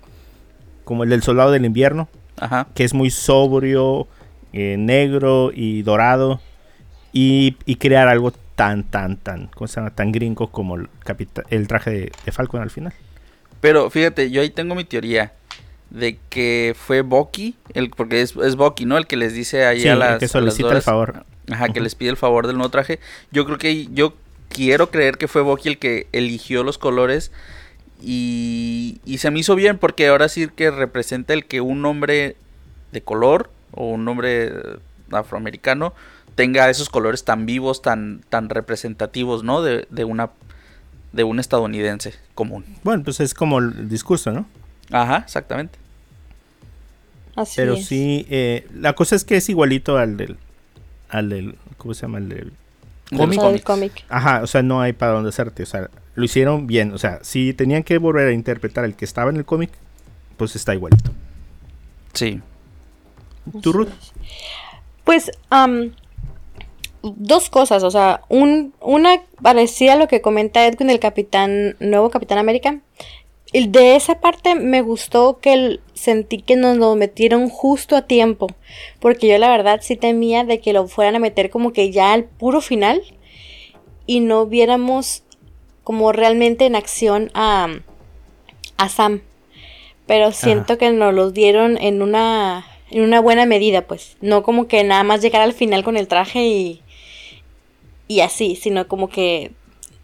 como 0.84 1.04
el 1.04 1.10
del 1.10 1.22
soldado 1.22 1.50
del 1.50 1.64
invierno 1.64 2.08
Ajá. 2.42 2.66
que 2.74 2.84
es 2.84 2.94
muy 2.94 3.10
sobrio, 3.10 4.06
eh, 4.52 4.76
negro 4.78 5.50
y 5.54 5.82
dorado, 5.82 6.40
y, 7.12 7.56
y 7.66 7.76
crear 7.76 8.08
algo 8.08 8.32
tan, 8.54 8.84
tan, 8.84 9.16
tan, 9.16 9.46
¿cómo 9.48 9.68
se 9.68 9.76
llama? 9.76 9.90
Tan 9.90 10.12
gringo 10.12 10.48
como 10.48 10.76
el, 10.76 10.88
el 11.50 11.68
traje 11.68 11.90
de, 11.90 12.12
de 12.24 12.32
Falcon 12.32 12.60
al 12.62 12.70
final. 12.70 12.92
Pero 13.60 13.90
fíjate, 13.90 14.30
yo 14.30 14.42
ahí 14.42 14.50
tengo 14.50 14.74
mi 14.74 14.84
teoría 14.84 15.32
de 15.90 16.18
que 16.30 16.74
fue 16.76 17.02
Bucky, 17.02 17.54
el, 17.74 17.90
porque 17.90 18.22
es, 18.22 18.34
es 18.36 18.56
Bucky, 18.56 18.86
¿no? 18.86 18.96
El 18.96 19.06
que 19.06 19.16
les 19.16 19.34
dice 19.34 19.66
ahí 19.66 19.82
Sí, 19.82 19.88
a 19.88 19.92
el 19.92 19.98
las 19.98 20.18
que 20.18 20.24
a 20.24 20.26
las 20.26 20.30
solicita 20.30 20.72
el 20.72 20.82
favor. 20.82 21.24
Ajá, 21.50 21.68
que 21.68 21.80
les 21.80 21.94
pide 21.94 22.10
el 22.10 22.16
favor 22.16 22.46
del 22.46 22.56
nuevo 22.56 22.70
traje. 22.70 22.98
Yo 23.30 23.44
creo 23.44 23.58
que 23.58 23.86
yo 23.92 24.14
quiero 24.48 24.90
creer 24.90 25.18
que 25.18 25.28
fue 25.28 25.42
Bucky 25.42 25.68
el 25.68 25.78
que 25.78 26.06
eligió 26.12 26.62
los 26.64 26.78
colores 26.78 27.30
y, 28.02 29.00
y 29.04 29.18
se 29.18 29.30
me 29.30 29.38
hizo 29.38 29.54
bien 29.54 29.78
porque 29.78 30.08
ahora 30.08 30.28
sí 30.28 30.48
que 30.48 30.70
representa 30.70 31.32
el 31.32 31.46
que 31.46 31.60
un 31.60 31.84
hombre 31.84 32.36
de 32.90 33.02
color 33.02 33.50
o 33.72 33.88
un 33.88 34.06
hombre 34.08 34.52
afroamericano 35.10 35.94
tenga 36.34 36.68
esos 36.70 36.88
colores 36.88 37.24
tan 37.24 37.46
vivos, 37.46 37.82
tan, 37.82 38.22
tan 38.28 38.48
representativos, 38.48 39.44
¿no? 39.44 39.62
De, 39.62 39.86
de 39.90 40.04
una 40.04 40.30
de 41.12 41.24
un 41.24 41.38
estadounidense 41.38 42.14
común. 42.34 42.64
Bueno, 42.82 43.04
pues 43.04 43.20
es 43.20 43.34
como 43.34 43.58
el 43.58 43.88
discurso, 43.88 44.32
¿no? 44.32 44.46
Ajá, 44.90 45.18
exactamente. 45.18 45.78
Así 47.36 47.54
Pero 47.56 47.74
es. 47.74 47.86
sí, 47.86 48.26
eh, 48.30 48.66
la 48.74 48.94
cosa 48.94 49.16
es 49.16 49.24
que 49.24 49.36
es 49.36 49.48
igualito 49.48 49.98
al 49.98 50.16
del, 50.16 50.36
al 51.08 51.28
del, 51.28 51.56
¿cómo 51.76 51.94
se 51.94 52.02
llama? 52.02 52.18
El 52.18 52.28
del 52.30 52.52
cómic. 53.62 54.04
Ajá, 54.08 54.40
o 54.42 54.46
sea, 54.46 54.62
no 54.62 54.80
hay 54.80 54.92
para 54.94 55.12
dónde 55.12 55.28
hacerte, 55.28 55.62
o 55.62 55.66
sea, 55.66 55.90
lo 56.14 56.24
hicieron 56.24 56.66
bien, 56.66 56.92
o 56.92 56.98
sea, 56.98 57.20
si 57.22 57.52
tenían 57.54 57.82
que 57.82 57.98
volver 57.98 58.28
a 58.28 58.32
interpretar 58.32 58.84
el 58.84 58.94
que 58.94 59.04
estaba 59.04 59.30
en 59.30 59.36
el 59.36 59.44
cómic, 59.44 59.70
pues 60.36 60.54
está 60.56 60.74
igualito. 60.74 61.10
Sí. 62.12 62.40
¿Tú, 63.60 63.72
Ruth? 63.72 63.88
Pues, 65.04 65.30
am, 65.50 65.92
dos 67.02 67.50
cosas, 67.50 67.82
o 67.82 67.90
sea, 67.90 68.22
un, 68.28 68.74
una 68.80 69.22
parecida 69.40 69.94
a 69.94 69.96
lo 69.96 70.06
que 70.08 70.20
comenta 70.20 70.66
Edwin 70.66 70.88
del 70.88 71.00
Capitán, 71.00 71.76
nuevo 71.80 72.10
Capitán 72.10 72.38
América. 72.38 72.80
El 73.52 73.70
de 73.72 73.96
esa 73.96 74.20
parte 74.20 74.54
me 74.54 74.80
gustó 74.80 75.38
que 75.40 75.52
el- 75.52 75.80
sentí 75.94 76.40
que 76.40 76.56
nos 76.56 76.76
lo 76.78 76.94
metieron 76.94 77.48
justo 77.48 77.96
a 77.96 78.02
tiempo, 78.06 78.46
porque 79.00 79.28
yo 79.28 79.36
la 79.38 79.50
verdad 79.50 79.80
sí 79.82 79.96
temía 79.96 80.44
de 80.44 80.60
que 80.60 80.72
lo 80.72 80.86
fueran 80.88 81.16
a 81.16 81.18
meter 81.18 81.50
como 81.50 81.72
que 81.72 81.90
ya 81.90 82.12
al 82.12 82.24
puro 82.24 82.60
final 82.60 83.02
y 84.06 84.20
no 84.20 84.46
viéramos 84.46 85.24
como 85.84 86.12
realmente 86.12 86.66
en 86.66 86.76
acción 86.76 87.30
a, 87.34 87.68
a 88.76 88.88
Sam. 88.88 89.22
Pero 90.06 90.32
siento 90.32 90.78
que 90.78 90.90
nos 90.90 91.14
los 91.14 91.32
dieron 91.32 91.78
en 91.78 92.02
una 92.02 92.66
en 92.90 93.02
una 93.02 93.20
buena 93.20 93.46
medida, 93.46 93.86
pues. 93.86 94.16
No 94.20 94.42
como 94.42 94.68
que 94.68 94.84
nada 94.84 95.02
más 95.02 95.22
llegar 95.22 95.40
al 95.40 95.54
final 95.54 95.82
con 95.84 95.96
el 95.96 96.08
traje 96.08 96.44
y 96.46 96.82
y 98.08 98.20
así, 98.20 98.56
sino 98.56 98.86
como 98.88 99.08
que 99.08 99.52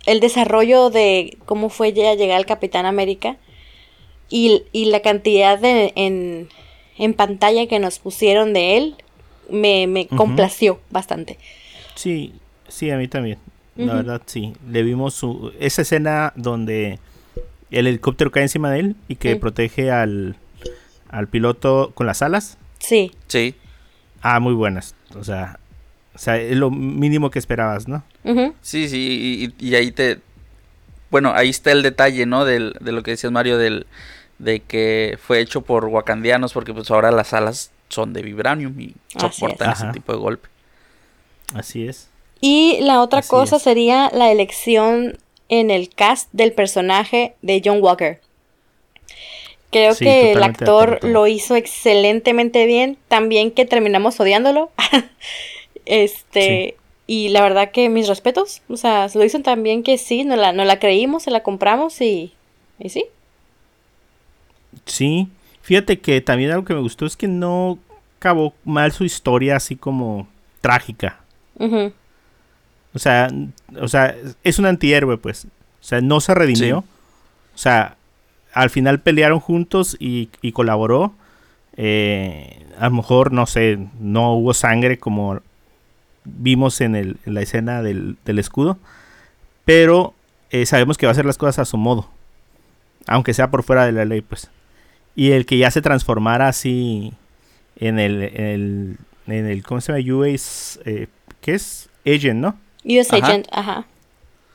el 0.07 0.21
desarrollo 0.21 0.89
de 0.89 1.37
cómo 1.45 1.69
fue 1.69 1.93
ya 1.93 2.15
llegar 2.15 2.39
al 2.39 2.47
Capitán 2.47 2.87
América 2.87 3.37
y, 4.31 4.63
y 4.73 4.87
la 4.87 5.01
cantidad 5.01 5.59
de 5.59 5.93
en, 5.97 6.49
en 6.97 7.13
pantalla 7.13 7.67
que 7.67 7.79
nos 7.79 7.99
pusieron 7.99 8.55
de 8.55 8.79
él 8.79 8.97
me, 9.51 9.87
me 9.87 10.07
complació 10.07 10.81
bastante. 10.91 11.39
Sí, 11.95 12.33
sí, 12.69 12.91
a 12.91 12.97
mí 12.97 13.09
también. 13.09 13.39
La 13.87 13.95
verdad, 13.95 14.23
sí. 14.27 14.55
Le 14.71 14.83
vimos 14.83 15.15
su, 15.15 15.53
esa 15.61 15.83
escena 15.83 16.33
donde 16.37 16.99
el 17.71 17.87
helicóptero 17.87 18.31
cae 18.31 18.43
encima 18.43 18.71
de 18.71 18.81
él 18.81 18.97
y 19.09 19.17
que 19.17 19.33
Sí. 19.35 19.39
protege 19.39 19.91
al, 19.91 20.37
al 21.09 21.29
piloto 21.29 21.93
con 21.95 22.07
las 22.07 22.23
alas. 22.23 22.59
Sí, 22.79 23.13
Sí. 23.29 23.55
Ah, 24.21 24.41
muy 24.41 24.53
buenas. 24.55 24.95
O 25.15 25.23
sea, 25.23 25.61
o 26.15 26.19
sea, 26.19 26.39
es 26.39 26.57
lo 26.57 26.71
mínimo 26.73 27.31
que 27.31 27.39
esperabas, 27.39 27.87
¿no? 27.87 28.03
Sí, 28.63 28.89
sí, 28.89 29.55
y, 29.59 29.65
y 29.69 29.75
ahí 29.77 29.93
te... 29.93 30.19
Bueno, 31.11 31.33
ahí 31.35 31.49
está 31.51 31.71
el 31.73 31.83
detalle, 31.83 32.27
¿no? 32.27 32.45
Del, 32.45 32.75
de 32.81 32.93
lo 32.93 33.03
que 33.05 33.13
decías 33.13 33.33
Mario, 33.33 33.57
del, 33.59 33.87
de 34.39 34.61
que 34.61 35.19
fue 35.23 35.41
hecho 35.41 35.63
por 35.63 35.85
wakandianos, 35.87 36.53
porque 36.53 36.75
pues 36.75 36.91
ahora 36.91 37.11
las 37.13 37.33
alas 37.33 37.71
son 37.89 38.13
de 38.13 38.23
vibranium 38.23 38.79
y 38.81 38.95
soportan 39.19 39.71
es. 39.71 39.77
ese 39.77 39.85
Ajá. 39.85 39.93
tipo 39.93 40.13
de 40.13 40.19
golpe. 40.19 40.49
Así 41.55 41.87
es. 41.87 42.11
Y 42.41 42.79
la 42.81 43.03
otra 43.03 43.21
Así 43.21 43.29
cosa 43.29 43.57
es. 43.57 43.63
sería 43.63 44.11
la 44.13 44.31
elección 44.31 45.19
en 45.49 45.71
el 45.71 45.89
cast 45.91 46.29
del 46.33 46.53
personaje 46.53 47.35
de 47.43 47.63
John 47.65 47.83
Walker. 47.83 48.21
Creo 49.71 49.95
Sí, 49.95 50.05
que 50.05 50.33
el 50.33 50.43
actor 50.43 50.99
lo 51.03 51.27
hizo 51.27 51.55
excelentemente 51.57 52.65
bien. 52.67 52.99
También 53.09 53.51
que 53.51 53.65
terminamos 53.67 54.19
odiándolo. 54.21 54.71
este. 55.87 56.77
Y 57.07 57.31
la 57.31 57.43
verdad 57.43 57.71
que 57.71 57.89
mis 57.89 58.09
respetos. 58.09 58.63
O 58.69 58.77
sea, 58.77 59.09
lo 59.15 59.25
hizo 59.25 59.41
tan 59.41 59.63
bien 59.63 59.83
que 59.83 59.99
sí, 59.99 60.25
no 60.25 60.37
la, 60.37 60.53
no 60.53 60.65
la 60.65 60.79
creímos, 60.79 61.25
se 61.25 61.31
la 61.31 61.43
compramos 61.43 62.01
y. 62.01 62.33
Y 62.79 62.91
sí. 62.91 63.05
Sí, 64.87 65.29
fíjate 65.63 66.01
que 66.01 66.21
también 66.21 66.51
algo 66.51 66.65
que 66.65 66.75
me 66.75 66.81
gustó 66.81 67.07
es 67.07 67.17
que 67.17 67.29
no 67.29 67.79
acabó 68.19 68.55
mal 68.65 68.93
su 68.93 69.05
historia 69.05 69.57
así 69.57 69.77
como 69.77 70.29
trágica. 70.61 71.21
O 72.99 73.01
sea, 73.01 73.31
o 73.81 73.87
sea, 73.87 74.17
es 74.43 74.59
un 74.59 74.67
antihéroe, 74.67 75.17
pues. 75.19 75.45
O 75.45 75.85
sea, 75.85 76.01
no 76.01 76.21
se 76.21 76.35
redimió. 76.35 76.79
O 77.55 77.59
sea, 77.59 77.97
al 78.53 78.71
final 78.71 78.99
pelearon 78.99 79.39
juntos 79.39 79.97
y, 80.01 80.31
y 80.43 80.51
colaboró. 80.51 81.13
Eh, 81.77 82.67
a 82.79 82.89
lo 82.89 82.97
mejor, 82.97 83.31
no 83.33 83.47
sé, 83.47 83.79
no 84.01 84.33
hubo 84.35 84.53
sangre 84.53 84.99
como 84.99 85.41
vimos 86.25 86.81
en, 86.81 86.97
el- 86.97 87.19
en 87.25 87.35
la 87.35 87.43
escena 87.43 87.83
del, 87.83 88.17
del 88.25 88.39
escudo. 88.41 88.79
Pero 89.65 90.13
eh, 90.51 90.67
sabemos 90.67 90.99
que 90.99 91.07
va 91.07 91.11
a 91.11 91.13
hacer 91.13 91.25
las 91.27 91.39
cosas 91.39 91.61
a 91.61 91.65
su 91.65 91.77
modo. 91.77 92.09
Aunque 93.07 93.33
sea 93.33 93.51
por 93.51 93.63
fuera 93.63 93.87
de 93.87 93.93
la 93.93 94.05
ley, 94.05 94.23
pues. 94.23 94.51
Y 95.15 95.31
el 95.33 95.47
que 95.47 95.57
ya 95.57 95.71
se 95.71 95.83
transformara 95.83 96.49
así 96.49 97.13
en 97.77 97.99
el, 98.01 98.23
en 98.25 98.45
el, 98.45 98.97
en 99.29 99.47
el 99.47 99.63
¿cómo 99.63 99.81
se 99.81 99.93
llama? 100.01 100.15
US, 100.17 100.81
eh, 100.85 101.07
¿qué 101.41 101.55
es? 101.55 101.89
Agent, 102.05 102.41
¿no? 102.41 102.57
US 102.85 103.13
Ajá. 103.13 103.27
Agent, 103.27 103.47
ajá. 103.53 103.87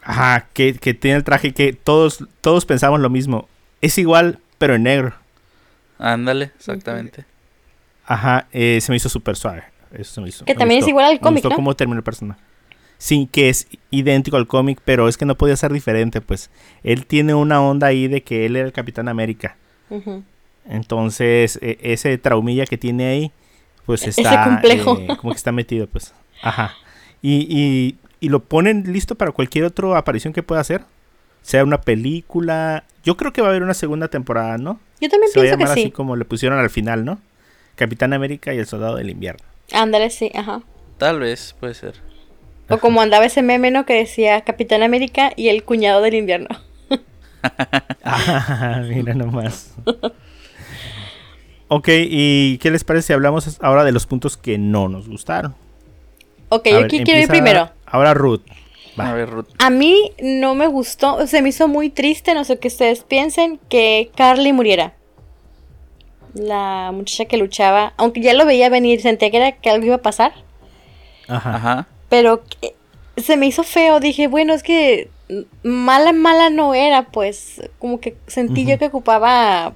Ajá, 0.03 0.47
que, 0.53 0.73
que 0.75 0.93
tiene 0.93 1.17
el 1.17 1.23
traje 1.23 1.53
que 1.53 1.73
todos, 1.73 2.25
todos 2.41 2.65
pensamos 2.65 2.99
lo 2.99 3.09
mismo. 3.09 3.47
Es 3.81 3.97
igual, 3.97 4.39
pero 4.57 4.75
en 4.75 4.83
negro. 4.83 5.13
Ándale, 5.97 6.51
exactamente. 6.57 7.25
Ajá, 8.05 8.47
eh, 8.51 8.79
se 8.81 8.91
me 8.91 8.97
hizo 8.97 9.07
súper 9.09 9.35
suave. 9.37 9.63
Eso 9.93 10.15
se 10.15 10.21
me 10.21 10.27
hizo. 10.29 10.43
Que 10.45 10.53
me 10.55 10.59
también 10.59 10.81
es 10.81 10.87
igual 10.87 11.05
al 11.05 11.13
Me 11.13 11.19
cómic, 11.19 11.35
gustó 11.43 11.49
¿no? 11.51 11.55
cómo 11.55 11.75
terminó 11.75 11.97
el 11.99 12.03
personaje. 12.03 12.41
Sí, 12.97 13.27
que 13.31 13.49
es 13.49 13.67
idéntico 13.91 14.37
al 14.37 14.47
cómic, 14.47 14.79
pero 14.83 15.07
es 15.07 15.17
que 15.17 15.25
no 15.25 15.35
podía 15.35 15.55
ser 15.55 15.71
diferente, 15.73 16.19
pues. 16.21 16.49
Él 16.83 17.05
tiene 17.05 17.33
una 17.33 17.61
onda 17.61 17.87
ahí 17.87 18.07
de 18.07 18.23
que 18.23 18.45
él 18.45 18.55
era 18.55 18.65
el 18.65 18.73
Capitán 18.73 19.07
América. 19.07 19.55
Entonces, 20.65 21.59
e- 21.61 21.77
ese 21.81 22.17
traumilla 22.17 22.65
que 22.65 22.77
tiene 22.77 23.05
ahí, 23.07 23.31
pues 23.85 24.03
Ese 24.07 24.21
está. 24.21 24.43
complejo. 24.45 24.97
eh, 24.99 25.07
como 25.19 25.33
que 25.33 25.37
está 25.37 25.51
metido, 25.51 25.87
pues. 25.87 26.13
Ajá. 26.41 26.73
Y, 27.21 27.45
y, 27.49 27.97
y 28.23 28.29
lo 28.29 28.39
ponen 28.39 28.85
listo 28.87 29.15
para 29.15 29.33
cualquier 29.33 29.65
otra 29.65 29.97
aparición 29.97 30.31
que 30.31 30.41
pueda 30.43 30.61
hacer. 30.61 30.85
Sea 31.41 31.65
una 31.65 31.81
película. 31.81 32.85
Yo 33.03 33.17
creo 33.17 33.33
que 33.33 33.41
va 33.41 33.49
a 33.49 33.51
haber 33.51 33.63
una 33.63 33.73
segunda 33.73 34.07
temporada, 34.07 34.57
¿no? 34.57 34.79
Yo 35.01 35.09
también 35.09 35.29
Se 35.29 35.39
va 35.39 35.43
a 35.43 35.43
pienso 35.43 35.57
que 35.57 35.63
llamar 35.63 35.71
así 35.77 35.83
sí. 35.83 35.91
como 35.91 36.15
le 36.15 36.23
pusieron 36.23 36.57
al 36.57 36.69
final, 36.69 37.03
¿no? 37.03 37.19
Capitán 37.75 38.13
América 38.13 38.53
y 38.53 38.59
el 38.59 38.65
Soldado 38.65 38.95
del 38.95 39.09
Invierno. 39.09 39.43
Ándale, 39.73 40.09
sí, 40.09 40.31
ajá. 40.33 40.61
Tal 40.97 41.19
vez, 41.19 41.53
puede 41.59 41.73
ser. 41.73 41.95
O 42.69 42.77
como 42.77 43.01
andaba 43.01 43.25
ese 43.25 43.41
meme, 43.41 43.71
¿no? 43.71 43.85
Que 43.85 43.95
decía 43.95 44.39
Capitán 44.41 44.83
América 44.83 45.33
y 45.35 45.49
el 45.49 45.65
cuñado 45.65 46.01
del 46.01 46.13
invierno. 46.15 46.47
Ah, 48.05 48.81
mira 48.87 49.13
nomás. 49.13 49.75
ok, 51.67 51.89
¿y 51.89 52.57
qué 52.59 52.71
les 52.71 52.85
parece 52.85 53.07
si 53.07 53.13
hablamos 53.13 53.59
ahora 53.61 53.83
de 53.83 53.91
los 53.91 54.05
puntos 54.05 54.37
que 54.37 54.57
no 54.57 54.87
nos 54.87 55.09
gustaron? 55.09 55.53
Ok, 56.47 56.67
A 56.67 56.69
yo 56.69 56.75
ver, 56.77 56.85
aquí 56.85 57.03
quiero 57.03 57.19
ir 57.19 57.27
primero. 57.27 57.69
Ahora 57.93 58.13
Ruth. 58.13 58.41
Va. 58.99 59.09
A 59.09 59.13
ver, 59.13 59.29
Ruth. 59.29 59.47
A 59.59 59.69
mí 59.69 60.11
no 60.21 60.55
me 60.55 60.67
gustó, 60.67 61.25
se 61.27 61.41
me 61.41 61.49
hizo 61.49 61.67
muy 61.67 61.89
triste, 61.89 62.33
no 62.33 62.43
sé 62.43 62.59
qué 62.59 62.67
ustedes 62.67 63.03
piensen, 63.03 63.59
que 63.69 64.11
Carly 64.15 64.51
muriera. 64.51 64.93
La 66.33 66.91
muchacha 66.93 67.25
que 67.25 67.37
luchaba, 67.37 67.93
aunque 67.97 68.21
ya 68.21 68.33
lo 68.33 68.45
veía 68.45 68.69
venir, 68.69 69.01
sentía 69.01 69.29
que 69.29 69.37
era 69.37 69.51
que 69.53 69.69
algo 69.69 69.85
iba 69.85 69.95
a 69.95 70.01
pasar, 70.01 70.33
Ajá. 71.27 71.55
Ajá. 71.55 71.87
pero 72.09 72.43
que- 72.43 72.75
se 73.21 73.37
me 73.37 73.45
hizo 73.45 73.63
feo, 73.63 73.99
dije, 73.99 74.27
bueno, 74.27 74.53
es 74.55 74.63
que 74.63 75.09
mala, 75.61 76.11
mala 76.13 76.49
no 76.49 76.73
era, 76.73 77.03
pues 77.11 77.61
como 77.77 77.99
que 77.99 78.15
sentí 78.25 78.65
yo 78.65 78.79
que 78.79 78.87
ocupaba 78.87 79.73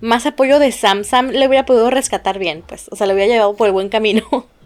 más 0.00 0.24
apoyo 0.24 0.58
de 0.58 0.72
Sam, 0.72 1.04
Sam 1.04 1.28
le 1.28 1.46
hubiera 1.46 1.66
podido 1.66 1.90
rescatar 1.90 2.38
bien, 2.38 2.62
pues, 2.66 2.88
o 2.90 2.96
sea, 2.96 3.06
le 3.06 3.12
hubiera 3.12 3.30
llevado 3.32 3.54
por 3.56 3.66
el 3.66 3.74
buen 3.74 3.90
camino. 3.90 4.22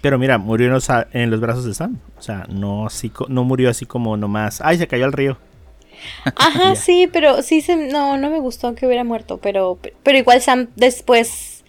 Pero 0.00 0.18
mira, 0.18 0.38
murió 0.38 0.66
en 0.66 0.72
los, 0.72 0.88
en 1.12 1.30
los 1.30 1.40
brazos 1.40 1.64
de 1.64 1.74
Sam. 1.74 1.98
O 2.18 2.22
sea, 2.22 2.46
no, 2.48 2.86
así, 2.86 3.12
no 3.28 3.44
murió 3.44 3.68
así 3.70 3.84
como 3.86 4.16
nomás. 4.16 4.60
¡Ay, 4.62 4.78
se 4.78 4.86
cayó 4.88 5.04
al 5.04 5.12
río! 5.12 5.36
Ajá, 6.36 6.74
sí, 6.76 7.08
pero 7.12 7.42
sí 7.42 7.60
se, 7.60 7.76
no, 7.76 8.16
no 8.16 8.30
me 8.30 8.38
gustó 8.40 8.74
que 8.74 8.86
hubiera 8.86 9.04
muerto, 9.04 9.38
pero, 9.38 9.78
pero 10.02 10.16
igual 10.16 10.40
Sam 10.40 10.68
después, 10.76 11.62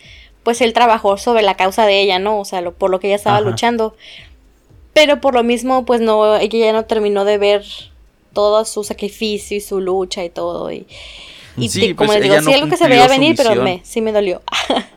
pues 0.44 0.62
él 0.62 0.72
trabajó 0.72 1.18
sobre 1.18 1.42
la 1.42 1.56
causa 1.58 1.86
de 1.86 2.00
ella, 2.02 2.20
¿no? 2.20 2.40
O 2.40 2.46
sea, 2.46 2.62
lo- 2.62 2.74
por 2.74 2.90
lo 2.90 3.00
que 3.02 3.08
ella 3.08 3.18
estaba 3.18 3.38
Ajá. 3.40 3.50
luchando. 3.50 3.96
Pero 4.94 5.20
por 5.22 5.34
lo 5.34 5.44
mismo, 5.44 5.86
pues 5.86 6.00
no, 6.02 6.38
ella 6.38 6.60
ya 6.68 6.74
no 6.74 6.86
terminó 6.86 7.26
de 7.26 7.38
ver 7.38 7.64
todo 8.34 8.64
su 8.66 8.84
sacrificio 8.86 9.58
y 9.58 9.62
su 9.62 9.82
lucha 9.82 10.24
y 10.24 10.30
todo. 10.30 10.72
Y, 10.72 10.88
y 11.58 11.68
Sí, 11.70 11.82
te- 11.82 11.96
como 11.96 12.08
pues 12.08 12.20
les 12.20 12.30
digo, 12.30 12.40
sí 12.42 12.46
no 12.50 12.54
algo 12.56 12.70
que 12.70 12.78
se 12.78 12.88
veía 12.88 13.08
venir, 13.10 13.36
pero 13.36 13.62
me, 13.62 13.82
sí 13.84 14.00
me 14.02 14.14
dolió. 14.14 14.42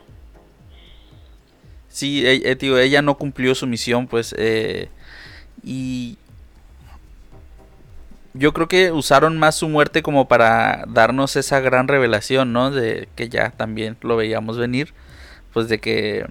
Sí, 1.95 2.27
eh, 2.27 2.41
eh, 2.43 2.57
tío, 2.57 2.77
ella 2.77 3.01
no 3.01 3.15
cumplió 3.17 3.55
su 3.55 3.67
misión, 3.67 4.05
pues, 4.07 4.35
eh, 4.37 4.89
y 5.63 6.17
yo 8.33 8.51
creo 8.51 8.67
que 8.67 8.91
usaron 8.91 9.37
más 9.37 9.55
su 9.55 9.69
muerte 9.69 10.03
como 10.03 10.27
para 10.27 10.83
darnos 10.89 11.37
esa 11.37 11.61
gran 11.61 11.87
revelación, 11.87 12.51
¿no? 12.51 12.69
De 12.69 13.07
que 13.15 13.29
ya 13.29 13.51
también 13.51 13.95
lo 14.01 14.17
veíamos 14.17 14.57
venir, 14.57 14.93
pues 15.53 15.69
de 15.69 15.79
que 15.79 16.25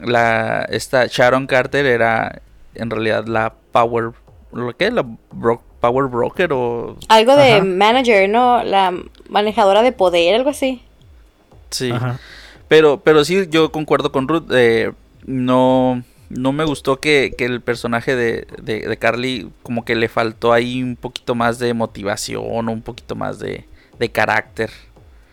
la 0.00 0.62
esta 0.70 1.06
Sharon 1.06 1.46
Carter 1.46 1.86
era 1.86 2.42
en 2.74 2.90
realidad 2.90 3.26
la 3.28 3.54
Power, 3.70 4.10
¿lo 4.52 4.76
qué? 4.76 4.90
La 4.90 5.04
bro- 5.30 5.62
Power 5.78 6.06
Broker 6.06 6.52
o 6.52 6.96
algo 7.08 7.36
de 7.36 7.52
Ajá. 7.52 7.64
manager, 7.64 8.28
¿no? 8.28 8.64
La 8.64 8.92
manejadora 9.28 9.82
de 9.82 9.92
poder, 9.92 10.34
algo 10.34 10.50
así. 10.50 10.82
sí. 11.70 11.92
Ajá. 11.92 12.18
Pero, 12.72 13.02
pero 13.04 13.22
sí, 13.22 13.48
yo 13.50 13.70
concuerdo 13.70 14.12
con 14.12 14.28
Ruth. 14.28 14.50
eh, 14.50 14.92
no, 15.26 16.02
no 16.30 16.52
me 16.52 16.64
gustó 16.64 17.00
que, 17.00 17.34
que 17.36 17.44
el 17.44 17.60
personaje 17.60 18.16
de, 18.16 18.46
de, 18.62 18.88
de 18.88 18.96
Carly 18.96 19.50
como 19.62 19.84
que 19.84 19.94
le 19.94 20.08
faltó 20.08 20.54
ahí 20.54 20.82
un 20.82 20.96
poquito 20.96 21.34
más 21.34 21.58
de 21.58 21.74
motivación 21.74 22.66
o 22.66 22.72
un 22.72 22.80
poquito 22.80 23.14
más 23.14 23.38
de, 23.38 23.66
de 23.98 24.10
carácter. 24.10 24.70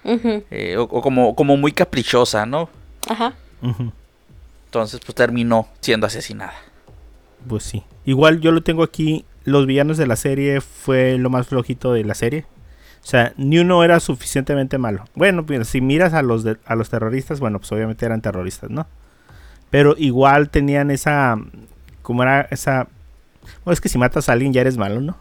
Eh, 0.04 0.76
o, 0.78 0.84
o 0.84 1.02
como, 1.02 1.34
como 1.34 1.56
muy 1.56 1.72
caprichosa, 1.72 2.46
¿no? 2.46 2.68
Ajá. 3.08 3.34
Entonces 4.66 5.00
pues 5.00 5.16
terminó 5.16 5.70
siendo 5.80 6.08
asesinada. 6.08 6.56
Pues 7.48 7.64
sí. 7.64 7.86
Igual 8.04 8.42
yo 8.42 8.52
lo 8.52 8.64
tengo 8.64 8.84
aquí. 8.84 9.24
Los 9.46 9.66
villanos 9.66 9.98
de 9.98 10.08
la 10.08 10.18
serie 10.18 10.60
fue 10.60 11.18
lo 11.18 11.30
más 11.30 11.48
flojito 11.48 11.94
de 11.94 12.04
la 12.04 12.16
serie. 12.16 12.46
O 13.10 13.12
sea, 13.12 13.34
ni 13.38 13.58
uno 13.58 13.84
era 13.84 14.00
suficientemente 14.00 14.78
malo. 14.78 15.04
Bueno, 15.16 15.44
pues 15.44 15.68
si 15.68 15.82
miras 15.82 16.14
a 16.14 16.22
los 16.22 16.44
de- 16.44 16.58
a 16.68 16.76
los 16.76 16.92
terroristas, 16.92 17.40
bueno, 17.40 17.58
pues 17.58 17.72
obviamente 17.72 18.06
eran 18.06 18.22
terroristas, 18.22 18.70
¿no? 18.70 18.86
Pero 19.72 19.96
igual 19.98 20.52
tenían 20.52 20.92
esa 20.92 21.36
como 22.04 22.22
era 22.22 22.42
esa 22.52 22.88
bueno, 23.66 23.74
es 23.74 23.82
que 23.82 23.90
si 23.90 23.98
matas 23.98 24.30
a 24.30 24.34
alguien 24.34 24.54
ya 24.54 24.62
eres 24.62 24.78
malo, 24.78 25.02
¿no? 25.02 25.18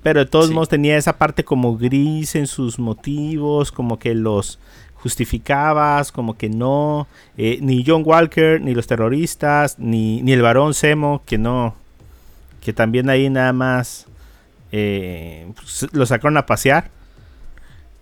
Pero 0.00 0.20
de 0.20 0.26
todos 0.26 0.46
Sí. 0.46 0.54
modos 0.54 0.68
tenía 0.68 0.96
esa 0.96 1.18
parte 1.18 1.42
como 1.44 1.76
gris 1.76 2.36
en 2.36 2.46
sus 2.46 2.78
motivos, 2.78 3.72
como 3.72 3.98
que 3.98 4.14
los 4.14 4.60
justificabas, 4.94 6.12
como 6.12 6.36
que 6.38 6.48
no. 6.48 7.08
Eh, 7.36 7.58
ni 7.62 7.84
John 7.84 8.02
Walker, 8.06 8.60
ni 8.60 8.74
los 8.74 8.86
terroristas, 8.86 9.76
ni, 9.80 10.22
ni 10.22 10.32
el 10.34 10.42
varón 10.42 10.72
Semo, 10.72 11.22
que 11.26 11.36
no. 11.36 11.74
Que 12.60 12.72
también 12.72 13.10
ahí 13.10 13.28
nada 13.28 13.52
más 13.52 14.06
eh, 14.70 15.50
pues, 15.56 15.88
lo 15.90 16.06
sacaron 16.06 16.36
a 16.36 16.46
pasear 16.46 16.90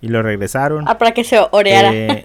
y 0.00 0.08
lo 0.08 0.22
regresaron. 0.22 0.84
Ah, 0.88 0.98
para 0.98 1.12
que 1.12 1.24
se 1.24 1.38
oreara. 1.50 1.92
Eh, 1.92 2.24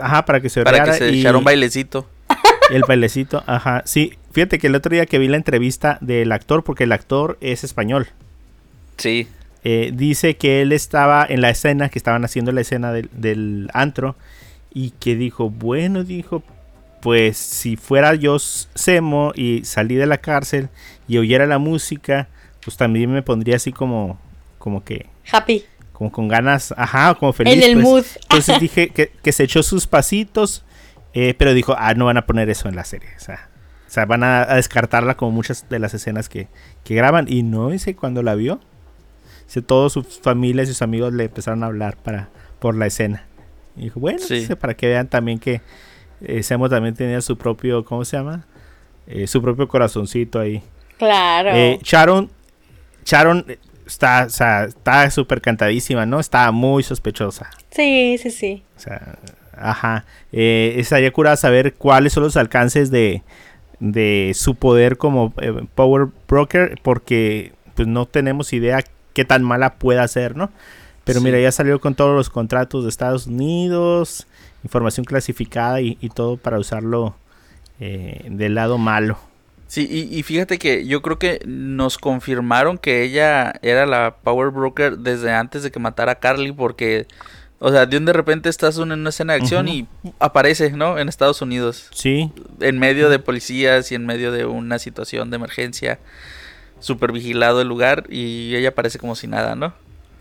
ajá, 0.00 0.24
para 0.24 0.40
que 0.40 0.48
se 0.48 0.62
Para 0.62 0.78
que 0.78 0.82
oreara 0.90 0.98
se 0.98 1.10
y 1.12 1.20
echara 1.20 1.38
un 1.38 1.44
bailecito. 1.44 2.08
el 2.70 2.82
bailecito, 2.86 3.42
ajá. 3.46 3.82
Sí, 3.84 4.14
fíjate 4.32 4.58
que 4.58 4.66
el 4.68 4.74
otro 4.74 4.92
día 4.92 5.06
que 5.06 5.18
vi 5.18 5.28
la 5.28 5.36
entrevista 5.36 5.98
del 6.00 6.32
actor, 6.32 6.62
porque 6.64 6.84
el 6.84 6.92
actor 6.92 7.38
es 7.40 7.64
español. 7.64 8.08
Sí. 8.98 9.28
eh, 9.64 9.90
dice 9.94 10.36
que 10.36 10.60
él 10.62 10.72
estaba 10.72 11.24
en 11.28 11.40
la 11.40 11.50
escena, 11.50 11.88
que 11.88 11.98
estaban 11.98 12.24
haciendo 12.24 12.52
la 12.52 12.60
escena 12.60 12.92
del, 12.92 13.08
del 13.12 13.70
antro, 13.72 14.14
y 14.72 14.90
que 14.90 15.16
dijo, 15.16 15.50
bueno, 15.50 16.04
dijo, 16.04 16.42
pues 17.00 17.36
si 17.38 17.76
fuera 17.76 18.14
yo 18.14 18.38
Semo 18.38 19.32
y 19.34 19.64
salí 19.64 19.94
de 19.96 20.06
la 20.06 20.18
cárcel 20.18 20.68
y 21.08 21.16
oyera 21.18 21.46
la 21.46 21.58
música, 21.58 22.28
pues 22.62 22.76
también 22.76 23.10
me 23.10 23.22
pondría 23.22 23.56
así 23.56 23.72
como, 23.72 24.18
como 24.58 24.84
que, 24.84 25.06
Happy. 25.32 25.64
Como 26.00 26.10
con 26.10 26.28
ganas, 26.28 26.72
ajá, 26.78 27.14
como 27.14 27.34
feliz. 27.34 27.52
en 27.52 27.62
el 27.62 27.72
pues. 27.74 27.84
mood. 27.84 28.04
Entonces 28.22 28.58
dije 28.58 28.88
que, 28.88 29.12
que 29.22 29.32
se 29.32 29.42
echó 29.42 29.62
sus 29.62 29.86
pasitos, 29.86 30.64
eh, 31.12 31.34
pero 31.36 31.52
dijo, 31.52 31.74
ah, 31.78 31.92
no 31.92 32.06
van 32.06 32.16
a 32.16 32.24
poner 32.24 32.48
eso 32.48 32.70
en 32.70 32.74
la 32.74 32.86
serie. 32.86 33.10
O 33.18 33.20
sea, 33.20 33.50
o 33.86 33.90
sea, 33.90 34.06
van 34.06 34.22
a, 34.22 34.40
a 34.40 34.54
descartarla 34.54 35.18
como 35.18 35.32
muchas 35.32 35.68
de 35.68 35.78
las 35.78 35.92
escenas 35.92 36.30
que, 36.30 36.48
que 36.84 36.94
graban. 36.94 37.26
Y 37.28 37.42
no, 37.42 37.68
dice, 37.68 37.94
cuando 37.94 38.22
la 38.22 38.34
vio, 38.34 38.60
dice, 39.44 39.60
todos 39.60 39.92
sus 39.92 40.20
familias 40.20 40.70
y 40.70 40.72
sus 40.72 40.80
amigos 40.80 41.12
le 41.12 41.24
empezaron 41.24 41.62
a 41.64 41.66
hablar 41.66 41.98
para, 41.98 42.30
por 42.60 42.74
la 42.74 42.86
escena. 42.86 43.26
Y 43.76 43.82
dijo, 43.82 44.00
bueno, 44.00 44.20
Sí. 44.20 44.36
dice, 44.36 44.56
para 44.56 44.72
que 44.72 44.86
vean 44.88 45.06
también 45.06 45.38
que 45.38 45.60
eh, 46.22 46.42
Semo 46.42 46.70
también 46.70 46.94
tenía 46.94 47.20
su 47.20 47.36
propio, 47.36 47.84
¿cómo 47.84 48.06
se 48.06 48.16
llama? 48.16 48.46
Eh, 49.06 49.26
su 49.26 49.42
propio 49.42 49.68
corazoncito 49.68 50.40
ahí. 50.40 50.62
Claro. 50.96 51.50
Eh, 51.52 51.78
Sharon, 51.82 52.30
Sharon, 53.04 53.44
está, 53.90 54.24
o 54.26 54.30
sea, 54.30 54.64
está 54.64 55.10
súper 55.10 55.40
cantadísima, 55.40 56.06
¿no? 56.06 56.20
Está 56.20 56.50
muy 56.52 56.82
sospechosa. 56.82 57.50
Sí, 57.70 58.16
sí, 58.18 58.30
sí. 58.30 58.62
O 58.76 58.80
sea, 58.80 59.16
ajá. 59.56 60.04
Eh, 60.32 60.74
estaría 60.78 61.12
curada 61.12 61.36
saber 61.36 61.74
cuáles 61.74 62.12
son 62.12 62.22
los 62.24 62.36
alcances 62.36 62.90
de, 62.90 63.22
de 63.80 64.32
su 64.34 64.54
poder 64.54 64.96
como 64.96 65.32
eh, 65.40 65.52
Power 65.74 66.08
Broker, 66.28 66.78
porque 66.82 67.52
pues 67.74 67.88
no 67.88 68.06
tenemos 68.06 68.52
idea 68.52 68.84
qué 69.12 69.24
tan 69.24 69.42
mala 69.42 69.74
pueda 69.74 70.06
ser, 70.08 70.36
¿no? 70.36 70.50
Pero 71.04 71.18
Sí. 71.20 71.24
mira, 71.24 71.40
ya 71.40 71.50
salió 71.50 71.80
con 71.80 71.94
todos 71.94 72.14
los 72.14 72.30
contratos 72.30 72.84
de 72.84 72.90
Estados 72.90 73.26
Unidos, 73.26 74.26
información 74.62 75.04
clasificada 75.04 75.80
y, 75.80 75.96
y 76.00 76.10
todo 76.10 76.36
para 76.36 76.58
usarlo 76.58 77.14
eh, 77.80 78.26
del 78.30 78.54
lado 78.54 78.78
malo. 78.78 79.18
Sí, 79.70 79.86
y, 79.88 80.18
y 80.18 80.24
fíjate 80.24 80.58
que 80.58 80.84
yo 80.84 81.00
creo 81.00 81.20
que 81.20 81.40
nos 81.46 81.96
confirmaron 81.96 82.76
que 82.76 83.04
ella 83.04 83.52
era 83.62 83.86
la 83.86 84.16
Power 84.16 84.50
Broker 84.50 84.98
desde 84.98 85.30
antes 85.30 85.62
de 85.62 85.70
que 85.70 85.78
matara 85.78 86.10
a 86.10 86.14
Carly, 86.16 86.50
porque, 86.50 87.06
o 87.60 87.70
sea, 87.70 87.86
de 87.86 87.96
un 87.96 88.04
de 88.04 88.12
repente 88.12 88.48
estás 88.48 88.78
en 88.78 88.90
una 88.90 89.10
escena 89.10 89.34
de 89.34 89.38
acción 89.38 89.68
y 89.68 89.86
aparece, 90.18 90.72
¿no? 90.72 90.98
En 90.98 91.08
Estados 91.08 91.40
Unidos, 91.40 91.86
Sí, 91.92 92.32
en 92.58 92.80
medio 92.80 93.08
de 93.10 93.20
policías 93.20 93.92
y 93.92 93.94
en 93.94 94.06
medio 94.06 94.32
de 94.32 94.44
una 94.44 94.80
situación 94.80 95.30
de 95.30 95.36
emergencia, 95.36 96.00
súper 96.80 97.12
vigilado 97.12 97.60
el 97.60 97.68
lugar 97.68 98.06
y 98.08 98.56
ella 98.56 98.70
aparece 98.70 98.98
como 98.98 99.14
si 99.14 99.28
nada, 99.28 99.54
¿no? 99.54 99.72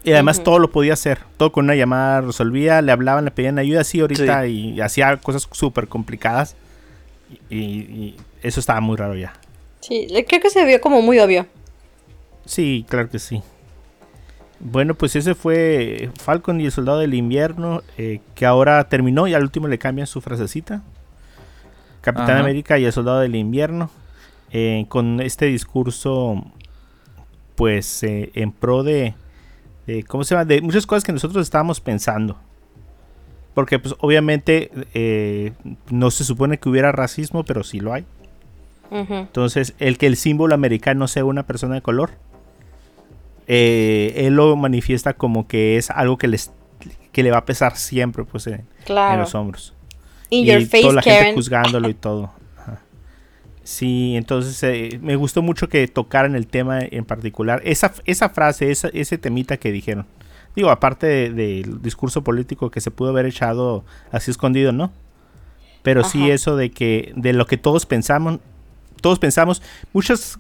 y 0.04 0.12
además 0.12 0.44
todo 0.44 0.60
lo 0.60 0.70
podía 0.70 0.94
hacer. 0.94 1.22
Todo 1.38 1.52
con 1.52 1.66
una 1.66 1.76
llamada 1.76 2.22
resolvía, 2.22 2.84
le 2.84 2.92
hablaban, 2.92 3.26
le 3.26 3.32
pedían 3.32 3.58
ayuda, 3.58 3.82
así 3.82 4.00
ahorita, 4.00 4.46
y 4.46 4.80
hacía 4.80 5.18
cosas 5.18 5.48
súper 5.52 5.88
complicadas. 5.88 6.56
Y, 7.50 7.58
y 7.58 8.18
eso 8.42 8.60
estaba 8.60 8.80
muy 8.80 8.96
raro 8.96 9.16
ya. 9.16 9.34
Sí, 9.80 10.08
creo 10.28 10.42
que 10.42 10.50
se 10.50 10.66
vio 10.66 10.82
como 10.82 11.02
muy 11.02 11.20
obvio. 11.20 11.46
Sí, 12.46 12.86
claro 12.88 13.10
que 13.10 13.20
sí. 13.20 13.42
Bueno, 14.60 14.94
pues 14.94 15.16
ese 15.16 15.36
fue 15.36 16.10
Falcon 16.20 16.60
y 16.60 16.66
el 16.66 16.72
Soldado 16.72 17.00
del 17.00 17.14
Invierno, 17.14 17.82
eh, 17.98 18.20
que 18.36 18.46
ahora 18.46 18.90
terminó 18.90 19.28
y 19.28 19.34
al 19.34 19.44
último 19.44 19.68
le 19.68 19.78
cambian 19.78 20.08
su 20.08 20.20
frasecita. 20.20 20.84
Capitán 22.02 22.32
Ajá. 22.32 22.40
América 22.40 22.78
y 22.78 22.86
el 22.86 22.92
Soldado 22.92 23.20
del 23.20 23.36
Invierno, 23.36 23.90
eh, 24.52 24.86
con 24.90 25.22
este 25.22 25.46
discurso, 25.46 26.44
pues 27.56 28.04
eh, 28.04 28.32
en 28.34 28.52
pro 28.52 28.84
de, 28.84 29.14
de, 29.86 30.04
¿cómo 30.04 30.24
se 30.24 30.34
llama? 30.36 30.46
De 30.46 30.62
muchas 30.62 30.86
cosas 30.86 31.04
que 31.04 31.12
nosotros 31.12 31.44
estábamos 31.44 31.80
pensando. 31.80 32.38
Porque 33.54 33.80
pues 33.80 33.96
obviamente 34.00 34.72
eh, 34.94 35.54
no 35.90 36.12
se 36.12 36.24
supone 36.24 36.58
que 36.58 36.70
hubiera 36.70 36.92
racismo, 36.92 37.44
pero 37.44 37.64
sí 37.64 37.80
lo 37.80 37.94
hay. 37.94 38.06
Ujú. 38.92 39.14
Entonces, 39.14 39.74
el 39.80 39.98
que 39.98 40.08
el 40.08 40.16
símbolo 40.18 40.56
americano 40.56 41.08
sea 41.08 41.26
una 41.26 41.44
persona 41.46 41.76
de 41.76 41.82
color, 41.82 42.12
eh, 43.48 44.14
él 44.28 44.36
lo 44.36 44.56
manifiesta 44.56 45.14
como 45.14 45.48
que 45.48 45.78
es 45.78 45.90
algo 45.90 46.18
que, 46.18 46.28
les, 46.28 46.52
que 47.12 47.24
le 47.24 47.32
va 47.32 47.38
a 47.40 47.46
pesar 47.46 47.76
siempre 47.78 48.24
pues, 48.24 48.48
en, 48.48 48.54
en 48.56 48.68
Claro. 48.86 49.22
los 49.22 49.34
hombros. 49.36 49.74
In 50.30 50.46
y 50.46 50.52
your 50.52 50.62
face, 50.66 50.82
toda 50.82 50.94
la 50.94 51.02
gente 51.02 51.20
Karen. 51.20 51.36
juzgándolo 51.36 51.90
y 51.90 51.94
todo. 51.96 52.32
Ajá. 52.58 52.80
Sí, 53.64 54.14
entonces 54.16 54.62
eh, 54.64 55.00
me 55.02 55.16
gustó 55.16 55.42
mucho 55.42 55.68
que 55.70 55.88
tocaran 55.88 56.36
el 56.36 56.46
tema 56.48 56.80
en 56.82 57.06
particular. 57.06 57.62
Esa, 57.66 57.94
esa 58.06 58.30
frase, 58.30 58.70
esa- 58.72 58.90
ese 58.94 59.18
temita 59.18 59.58
que 59.58 59.72
dijeron. 59.72 60.06
Digo, 60.56 60.70
aparte 60.70 61.08
de- 61.08 61.30
del 61.32 61.82
discurso 61.82 62.24
político 62.24 62.70
que 62.70 62.82
se 62.82 62.92
pudo 62.92 63.10
haber 63.10 63.26
echado 63.26 63.84
así 64.12 64.30
escondido, 64.32 64.72
¿no? 64.72 64.92
Pero 65.82 66.04
sí 66.04 66.26
Ajá. 66.26 66.34
eso 66.34 66.56
de 66.56 66.72
que 66.72 67.14
de 67.16 67.34
lo 67.34 67.46
que 67.48 67.58
todos 67.58 67.86
pensamos, 67.86 68.40
todos 69.02 69.20
pensamos, 69.20 69.62
muchas 69.94 70.40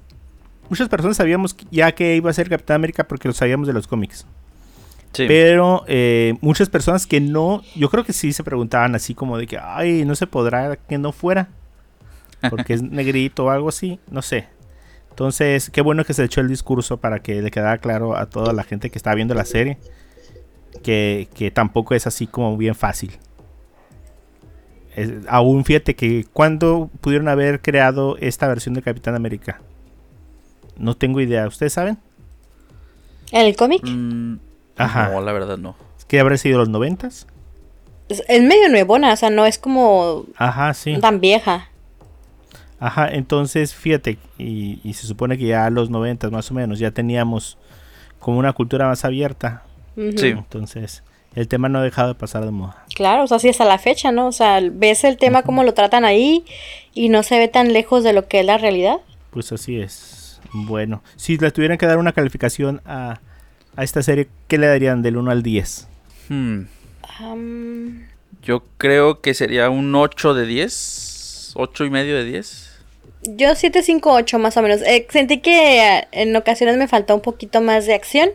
muchas 0.69 0.87
personas 0.87 1.17
sabíamos 1.17 1.55
ya 1.71 1.91
que 1.93 2.15
iba 2.15 2.29
a 2.29 2.33
ser 2.33 2.49
Capitán 2.49 2.75
América 2.75 3.07
porque 3.07 3.27
lo 3.27 3.33
sabíamos 3.33 3.67
de 3.67 3.73
los 3.73 3.87
cómics. 3.87 4.25
Sí. 5.13 5.25
Pero 5.27 5.83
eh, 5.87 6.35
muchas 6.41 6.69
personas 6.69 7.07
que 7.07 7.19
no, 7.19 7.63
yo 7.75 7.89
creo 7.89 8.03
que 8.03 8.13
sí 8.13 8.31
se 8.31 8.43
preguntaban 8.43 8.93
así 8.93 9.15
como 9.15 9.37
de 9.37 9.47
que, 9.47 9.57
ay, 9.57 10.05
no 10.05 10.13
se 10.15 10.27
podrá 10.27 10.75
que 10.75 10.99
no 10.99 11.11
fuera, 11.11 11.49
porque 12.49 12.73
es 12.73 12.81
negrito 12.83 13.45
o 13.45 13.49
algo 13.49 13.69
así, 13.69 13.99
no 14.11 14.21
sé. 14.21 14.47
Entonces, 15.09 15.71
qué 15.71 15.81
bueno 15.81 16.05
que 16.05 16.13
se 16.13 16.23
echó 16.23 16.41
el 16.41 16.47
discurso 16.47 16.97
para 16.97 17.19
que 17.19 17.41
le 17.41 17.49
quedara 17.49 17.79
claro 17.79 18.15
a 18.15 18.27
toda 18.27 18.53
la 18.53 18.63
gente 18.63 18.91
que 18.91 18.99
está 18.99 19.15
viendo 19.15 19.33
la 19.33 19.45
serie 19.45 19.79
que, 20.83 21.27
que 21.33 21.51
tampoco 21.51 21.95
es 21.95 22.07
así 22.07 22.27
como 22.27 22.55
bien 22.55 22.75
fácil. 22.75 23.17
Es- 24.95 25.12
aún 25.28 25.63
fíjate 25.65 25.95
que 25.95 26.25
cuando 26.34 26.89
pudieron 27.02 27.28
haber 27.28 27.62
creado 27.62 28.17
esta 28.17 28.47
versión 28.47 28.73
de 28.75 28.82
Capitán 28.82 29.15
América. 29.15 29.62
No 30.78 30.95
tengo 30.95 31.19
idea, 31.21 31.47
¿ustedes 31.47 31.73
saben? 31.73 31.97
¿En 33.32 33.45
el 33.45 33.56
cómic? 33.56 33.82
Mm, 33.86 34.38
Ajá. 34.78 35.10
No, 35.10 35.21
la 35.21 35.32
verdad 35.34 35.58
no. 35.58 35.75
¿Qué 36.08 36.19
habrá 36.19 36.38
sido 36.38 36.58
los 36.58 36.69
noventas? 36.69 37.28
Es, 38.08 38.23
es 38.28 38.41
medio 38.41 38.69
nuevona, 38.69 39.13
o 39.13 39.15
sea, 39.15 39.30
no 39.30 39.45
es 39.45 39.60
como 39.60 40.25
Ajá, 40.38 40.73
sí. 40.73 40.97
tan 40.99 41.19
vieja. 41.21 41.69
Ajá, 42.80 43.10
entonces 43.10 43.75
fíjate, 43.75 44.17
y, 44.38 44.80
y 44.84 44.93
se 44.93 45.06
supone 45.06 45.38
que 45.38 45.45
ya 45.47 45.65
a 45.65 45.69
los 45.69 45.89
noventas 45.89 46.32
más 46.32 46.49
o 46.49 46.54
menos 46.54 46.80
ya 46.80 46.91
teníamos 46.91 47.58
como 48.19 48.39
una 48.39 48.54
cultura 48.54 48.88
más 48.88 49.04
abierta. 49.06 49.63
Sí. 49.95 50.28
Entonces, 50.30 51.04
el 51.35 51.47
tema 51.47 51.69
no 51.69 51.79
ha 51.79 51.83
dejado 51.83 52.09
de 52.09 52.15
pasar 52.15 52.43
de 52.45 52.51
moda. 52.51 52.85
Claro, 52.95 53.23
o 53.23 53.27
sea, 53.27 53.39
sí 53.39 53.49
hasta 53.49 53.65
la 53.65 53.77
fecha, 53.77 54.11
¿no? 54.11 54.27
O 54.27 54.31
sea, 54.31 54.59
ves 54.71 55.03
el 55.03 55.17
tema 55.17 55.43
como 55.43 55.63
lo 55.63 55.73
tratan 55.73 56.05
ahí 56.05 56.43
y 56.93 57.09
no 57.09 57.23
se 57.23 57.37
ve 57.39 57.47
tan 57.47 57.71
lejos 57.73 58.03
de 58.03 58.13
lo 58.13 58.27
que 58.27 58.39
es 58.41 58.45
la 58.45 58.57
realidad. 58.57 58.97
Pues 59.31 59.51
así 59.51 59.79
es. 59.79 60.41
Bueno, 60.53 61.03
si 61.15 61.37
le 61.37 61.51
tuvieran 61.51 61.77
que 61.77 61.85
dar 61.85 61.97
una 61.99 62.11
calificación 62.13 62.81
a, 62.85 63.19
a 63.75 63.83
esta 63.83 64.01
serie, 64.01 64.27
¿qué 64.47 64.57
le 64.57 64.67
darían 64.67 65.01
del 65.01 65.17
1 65.17 65.29
al 65.31 65.43
10? 65.43 65.87
Hmm, 66.29 66.61
Yo 68.41 68.63
creo 68.77 69.21
que 69.21 69.33
sería 69.33 69.69
un 69.69 69.93
8 69.95 70.33
de 70.33 70.45
10. 70.45 71.51
8 71.55 71.85
y 71.85 71.89
medio 71.89 72.15
de 72.15 72.23
10. 72.25 72.69
yo 73.23 73.53
7, 73.55 73.83
5, 73.83 74.11
8 74.13 74.39
más 74.39 74.57
o 74.57 74.61
menos. 74.61 74.81
Eh, 74.81 75.05
sentí 75.09 75.39
que 75.39 75.81
eh, 75.97 76.07
en 76.11 76.35
ocasiones 76.35 76.77
me 76.77 76.87
faltó 76.87 77.15
un 77.15 77.21
poquito 77.21 77.61
más 77.61 77.85
de 77.85 77.93
acción. 77.93 78.29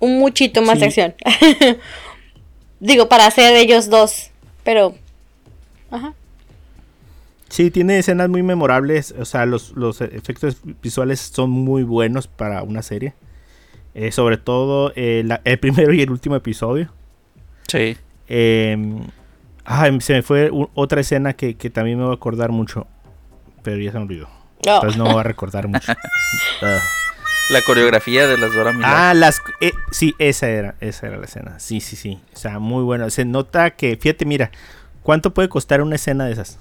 Un 0.00 0.18
muchito 0.18 0.62
más 0.62 0.78
de 0.78 0.86
acción. 0.86 1.14
Digo, 2.80 3.08
para 3.08 3.26
hacer 3.26 3.56
ellos 3.56 3.88
dos. 3.88 4.30
Pero... 4.64 4.94
Ajá. 5.90 6.14
Sí, 7.48 7.70
tiene 7.70 7.98
escenas 7.98 8.28
muy 8.28 8.42
memorables, 8.42 9.14
o 9.18 9.24
sea, 9.24 9.46
los, 9.46 9.70
los 9.76 10.00
efectos 10.00 10.58
visuales 10.82 11.20
son 11.20 11.48
muy 11.50 11.84
buenos 11.84 12.26
para 12.26 12.62
una 12.64 12.82
serie. 12.82 13.14
Eh, 13.94 14.10
sobre 14.12 14.36
todo 14.36 14.92
eh, 14.96 15.22
la- 15.24 15.40
el 15.44 15.58
primero 15.58 15.92
y 15.94 16.02
el 16.02 16.10
último 16.10 16.34
episodio. 16.36 16.92
Sí. 17.68 17.96
Eh, 18.28 18.76
ay, 19.64 20.00
se 20.00 20.12
me 20.14 20.22
fue 20.22 20.50
otra 20.74 21.00
escena 21.00 21.32
que, 21.34 21.54
que 21.56 21.70
también 21.70 21.98
me 21.98 22.04
voy 22.04 22.12
a 22.12 22.16
acordar 22.16 22.50
mucho. 22.50 22.86
Pero 23.62 23.78
ya 23.78 23.92
se 23.92 23.98
me 23.98 24.04
olvidó. 24.04 24.28
Oh. 24.66 24.74
Entonces 24.74 24.96
no 24.98 25.04
me 25.04 25.12
voy 25.12 25.20
a 25.20 25.24
recordar 25.24 25.68
mucho. 25.68 25.92
Ah. 26.62 26.78
La 27.48 27.62
coreografía 27.62 28.26
de 28.26 28.36
las 28.38 28.52
Dora 28.52 28.72
Milaje. 28.72 28.92
Ah, 28.96 29.14
las. 29.14 29.40
eh, 29.60 29.70
sí, 29.92 30.14
esa 30.18 30.48
era, 30.48 30.74
esa 30.80 31.06
era 31.06 31.16
la 31.16 31.26
escena. 31.26 31.58
Sí, 31.60 31.80
sí, 31.80 31.94
sí. 31.94 32.20
O 32.34 32.36
sea, 32.36 32.58
muy 32.58 32.82
bueno. 32.82 33.08
Se 33.10 33.24
nota 33.24 33.70
que, 33.70 33.96
fíjate, 33.96 34.24
mira, 34.24 34.50
¿cuánto 35.02 35.32
puede 35.32 35.48
costar 35.48 35.80
una 35.80 35.94
escena 35.94 36.26
de 36.26 36.32
esas? 36.32 36.58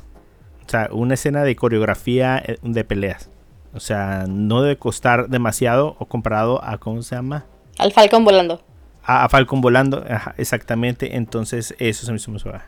O 0.65 0.69
sea, 0.69 0.89
una 0.91 1.15
escena 1.15 1.43
de 1.43 1.55
coreografía 1.55 2.37
eh, 2.37 2.57
de 2.61 2.83
peleas. 2.83 3.29
O 3.73 3.79
sea, 3.79 4.25
no 4.27 4.61
debe 4.61 4.77
costar 4.77 5.27
demasiado 5.29 5.95
o 5.97 6.05
comparado 6.05 6.63
a, 6.63 6.77
¿cómo 6.77 7.01
se 7.01 7.15
llama? 7.15 7.45
Al 7.79 7.91
Falcon 7.91 8.23
volando. 8.23 8.63
A, 9.03 9.25
a 9.25 9.29
Falcon 9.29 9.61
volando. 9.61 10.05
Ajá, 10.07 10.35
exactamente. 10.37 11.15
Entonces, 11.15 11.73
eso 11.79 12.05
se 12.05 12.11
me 12.11 12.17
hizo 12.17 12.29
muy 12.29 12.39
suave. 12.39 12.61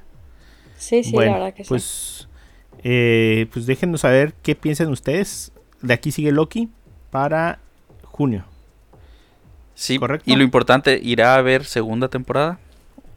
Sí, 0.76 1.04
sí, 1.04 1.12
bueno, 1.12 1.34
la 1.34 1.38
verdad 1.38 1.54
que 1.54 1.64
sí. 1.64 1.70
pues, 1.70 2.30
eh, 2.84 3.48
pues 3.54 3.68
déjenos 3.68 4.02
saber 4.02 4.34
qué 4.42 4.56
piensan 4.56 4.90
ustedes. 4.90 5.52
De 5.82 5.94
aquí 5.94 6.12
sigue 6.12 6.32
Loki 6.32 6.70
para 7.12 7.60
junio. 8.18 8.46
Sí, 9.76 10.00
¿correcto? 10.00 10.30
y 10.30 10.36
lo 10.36 10.44
importante, 10.44 11.00
¿irá 11.04 11.36
a 11.36 11.38
haber 11.38 11.64
segunda 11.64 12.08
temporada? 12.08 12.58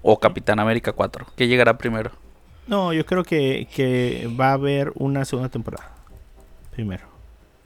¿O 0.02 0.18
Capitán 0.18 0.60
América 0.60 0.92
4? 0.92 1.26
¿Qué 1.34 1.48
llegará 1.48 1.78
primero? 1.78 2.10
No, 2.66 2.92
yo 2.92 3.06
creo 3.06 3.24
que, 3.24 3.66
que 3.74 4.28
va 4.38 4.50
a 4.50 4.52
haber 4.52 4.92
una 4.94 5.24
segunda 5.24 5.48
temporada. 5.48 5.90
Primero. 6.70 7.04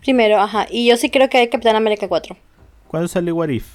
Primero, 0.01 0.41
ajá. 0.41 0.67
Y 0.71 0.89
yo 0.89 0.97
sí 0.97 1.11
creo 1.11 1.29
que 1.29 1.39
hay 1.39 1.49
Capitán 1.49 1.75
América 1.75 2.07
4. 2.07 2.37
¿Cuándo 2.87 3.09
sale 3.09 3.33
What 3.33 3.49
If? 3.49 3.75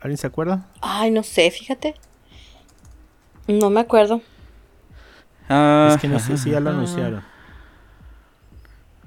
¿Alguien 0.00 0.18
se 0.18 0.26
acuerda? 0.26 0.68
Ay, 0.80 1.10
no 1.10 1.22
sé, 1.24 1.50
fíjate. 1.50 1.94
No 3.48 3.70
me 3.70 3.80
acuerdo. 3.80 4.22
Ah, 5.48 5.90
es 5.94 6.00
que 6.00 6.08
no 6.08 6.18
sé 6.20 6.36
si 6.36 6.50
ya 6.50 6.60
lo 6.60 6.70
anunciaron. 6.70 7.22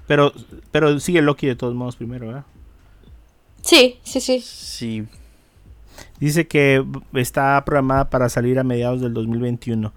Pero, 0.08 0.34
pero 0.72 1.00
sigue 1.00 1.22
Loki 1.22 1.48
de 1.48 1.56
todos 1.56 1.74
modos 1.74 1.96
primero, 1.96 2.28
¿verdad? 2.28 2.46
Sí, 3.62 4.00
sí, 4.04 4.22
sí. 4.22 4.40
Sí. 4.42 5.06
Dice 6.20 6.48
que 6.48 6.84
está 7.14 7.64
programada 7.66 8.10
para 8.10 8.30
salir 8.30 8.60
a 8.60 8.64
mediados 8.64 9.02
del 9.02 9.14
2021. 9.14 9.94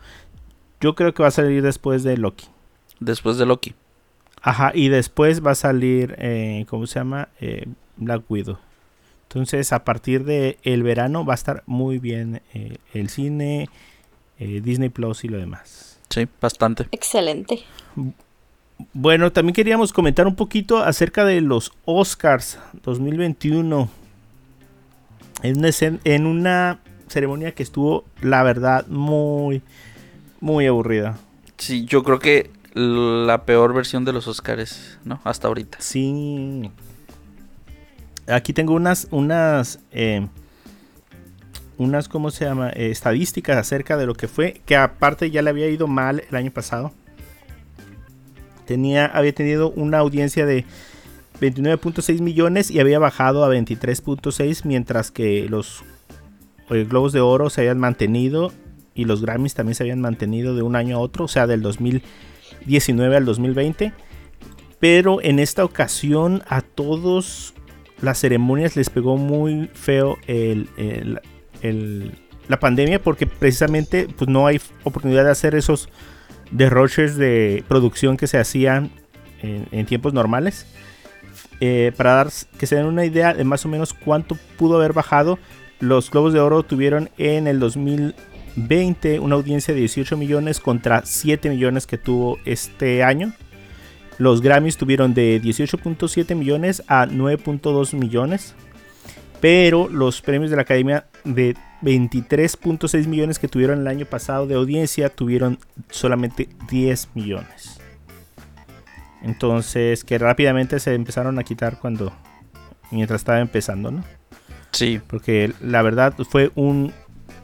Yo 0.80 0.94
creo 0.94 1.14
que 1.14 1.22
va 1.22 1.28
a 1.28 1.32
salir 1.32 1.62
después 1.62 2.02
de 2.02 2.16
Loki. 2.16 2.46
Después 3.00 3.38
de 3.38 3.46
Loki. 3.46 3.74
Ajá, 4.42 4.72
y 4.74 4.88
después 4.88 5.44
va 5.44 5.52
a 5.52 5.54
salir, 5.54 6.14
eh, 6.18 6.64
¿cómo 6.68 6.86
se 6.86 6.98
llama? 6.98 7.28
Eh, 7.40 7.66
Black 7.96 8.22
Widow. 8.30 8.58
Entonces, 9.24 9.72
a 9.72 9.84
partir 9.84 10.24
de 10.24 10.58
el 10.64 10.82
verano 10.82 11.24
va 11.24 11.34
a 11.34 11.36
estar 11.36 11.62
muy 11.66 11.98
bien 11.98 12.42
eh, 12.52 12.78
el 12.92 13.10
cine, 13.10 13.68
eh, 14.38 14.60
Disney 14.60 14.88
Plus 14.88 15.22
y 15.24 15.28
lo 15.28 15.38
demás. 15.38 16.00
Sí, 16.08 16.26
bastante. 16.40 16.88
Excelente. 16.90 17.62
Bueno, 18.92 19.32
también 19.32 19.54
queríamos 19.54 19.92
comentar 19.92 20.26
un 20.26 20.36
poquito 20.36 20.78
acerca 20.78 21.24
de 21.24 21.40
los 21.40 21.72
Oscars 21.84 22.58
2021. 22.84 23.88
En 25.42 25.58
una, 25.58 25.68
escen- 25.68 26.00
en 26.04 26.26
una 26.26 26.78
ceremonia 27.08 27.52
que 27.52 27.62
estuvo, 27.62 28.04
la 28.20 28.42
verdad, 28.42 28.86
muy, 28.88 29.62
muy 30.40 30.66
aburrida. 30.66 31.18
Sí, 31.58 31.84
yo 31.84 32.02
creo 32.04 32.18
que 32.18 32.50
la 32.74 33.44
peor 33.44 33.74
versión 33.74 34.04
de 34.04 34.12
los 34.12 34.28
Oscars, 34.28 34.98
¿no? 35.04 35.20
Hasta 35.24 35.48
ahorita. 35.48 35.78
Sí. 35.80 36.70
Aquí 38.28 38.52
tengo 38.52 38.74
unas, 38.74 39.08
unas, 39.10 39.80
eh, 39.90 40.28
unas, 41.78 42.08
¿cómo 42.08 42.30
se 42.30 42.44
llama? 42.44 42.70
Eh, 42.70 42.90
estadísticas 42.90 43.56
acerca 43.56 43.96
de 43.96 44.06
lo 44.06 44.14
que 44.14 44.28
fue, 44.28 44.60
que 44.66 44.76
aparte 44.76 45.30
ya 45.30 45.42
le 45.42 45.50
había 45.50 45.68
ido 45.68 45.86
mal 45.88 46.22
el 46.28 46.36
año 46.36 46.50
pasado. 46.52 46.92
Tenía, 48.70 49.06
había 49.06 49.34
tenido 49.34 49.72
una 49.72 49.98
audiencia 49.98 50.46
de 50.46 50.64
29.6 51.40 52.20
millones 52.20 52.70
y 52.70 52.78
había 52.78 53.00
bajado 53.00 53.44
a 53.44 53.52
23.6, 53.52 54.60
mientras 54.64 55.10
que 55.10 55.48
los 55.48 55.82
eh, 56.70 56.86
Globos 56.88 57.12
de 57.12 57.20
Oro 57.20 57.50
se 57.50 57.62
habían 57.62 57.80
mantenido 57.80 58.52
y 58.94 59.06
los 59.06 59.22
Grammys 59.22 59.54
también 59.54 59.74
se 59.74 59.82
habían 59.82 60.00
mantenido 60.00 60.54
de 60.54 60.62
un 60.62 60.76
año 60.76 60.98
a 60.98 61.00
otro, 61.00 61.24
o 61.24 61.28
sea, 61.28 61.48
del 61.48 61.62
2019 61.62 63.16
al 63.16 63.24
2020. 63.24 63.92
Pero 64.78 65.20
en 65.20 65.40
esta 65.40 65.64
ocasión 65.64 66.44
a 66.46 66.60
todos 66.60 67.54
las 68.00 68.20
ceremonias 68.20 68.76
les 68.76 68.88
pegó 68.88 69.16
muy 69.16 69.68
feo 69.74 70.16
el, 70.28 70.68
la 72.46 72.60
pandemia 72.60 73.02
porque 73.02 73.26
precisamente 73.26 74.06
pues, 74.16 74.30
no 74.30 74.46
hay 74.46 74.60
oportunidad 74.84 75.24
de 75.24 75.32
hacer 75.32 75.56
esos 75.56 75.88
derroches 76.50 77.16
de 77.16 77.64
producción 77.68 78.16
que 78.16 78.26
se 78.26 78.38
hacían 78.38 78.90
en, 79.42 79.86
tiempos 79.86 80.12
normales. 80.12 80.66
Eh, 81.60 81.92
para 81.96 82.14
dar 82.14 82.28
que 82.58 82.66
se 82.66 82.76
den 82.76 82.86
una 82.86 83.04
idea 83.04 83.34
de 83.34 83.44
más 83.44 83.64
o 83.66 83.68
menos 83.68 83.92
cuánto 83.92 84.36
pudo 84.56 84.76
haber 84.76 84.92
bajado, 84.92 85.38
los 85.78 86.10
Globos 86.10 86.32
de 86.32 86.40
Oro 86.40 86.62
tuvieron 86.62 87.10
en 87.18 87.46
el 87.46 87.60
2020 87.60 89.20
una 89.20 89.34
audiencia 89.34 89.74
de 89.74 89.80
18 89.80 90.16
millones 90.16 90.60
contra 90.60 91.02
7 91.04 91.50
millones 91.50 91.86
que 91.86 91.98
tuvo 91.98 92.38
este 92.44 93.02
año. 93.02 93.32
Los 94.18 94.42
Grammys 94.42 94.76
tuvieron 94.76 95.14
de 95.14 95.40
18.7 95.42 96.34
millones 96.34 96.82
a 96.86 97.06
9.2 97.06 97.94
millones. 97.94 98.54
Pero 99.40 99.88
los 99.88 100.20
premios 100.20 100.50
de 100.50 100.56
la 100.56 100.62
Academia 100.62 101.06
de 101.24 101.56
23.6 101.82 103.06
millones 103.06 103.38
que 103.38 103.48
tuvieron 103.48 103.80
el 103.80 103.86
año 103.86 104.06
pasado 104.06 104.46
de 104.46 104.54
audiencia 104.54 105.08
tuvieron 105.08 105.58
solamente 105.90 106.48
10 106.68 107.10
millones. 107.14 107.80
Entonces 109.22 110.04
que 110.04 110.18
rápidamente 110.18 110.80
se 110.80 110.94
empezaron 110.94 111.38
a 111.38 111.44
quitar 111.44 111.78
cuando 111.78 112.12
mientras 112.90 113.20
estaba 113.20 113.40
empezando, 113.40 113.90
¿no? 113.90 114.04
Sí, 114.72 115.00
Porque 115.06 115.52
la 115.60 115.82
verdad 115.82 116.14
fue 116.28 116.52
un 116.54 116.92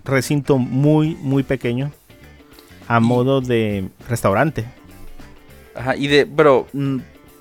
recinto 0.05 0.59
muy 0.59 1.17
muy 1.17 1.43
pequeño 1.43 1.91
a 2.89 3.01
modo 3.01 3.41
de 3.41 3.89
restaurante. 4.09 4.65
Ajá, 5.75 5.97
y 5.97 6.07
de, 6.07 6.25
pero 6.25 6.67
mm, 6.73 6.99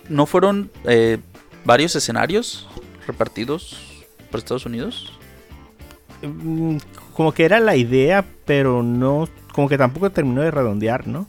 no 0.10 0.26
fueron 0.26 0.72
eh, 0.86 1.20
varios 1.64 1.96
escenarios 1.96 2.68
repartidos 3.08 4.06
por 4.30 4.39
Estados 4.39 4.66
Unidos. 4.66 5.18
Mm, 6.22 6.78
Como 7.13 7.34
que 7.34 7.45
era 7.45 7.59
la 7.59 7.76
idea, 7.76 8.26
pero 8.45 8.84
no, 8.84 9.28
como 9.53 9.70
que 9.70 9.78
tampoco 9.78 10.09
terminó 10.11 10.41
de 10.41 10.51
redondear, 10.51 11.07
¿no? 11.07 11.28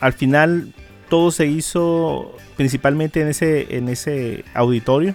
Al 0.00 0.12
final 0.12 0.74
todo 1.08 1.30
se 1.30 1.46
hizo 1.46 2.34
principalmente 2.56 3.20
en 3.20 3.28
ese, 3.28 3.76
en 3.76 3.88
ese 3.88 4.44
auditorio, 4.54 5.14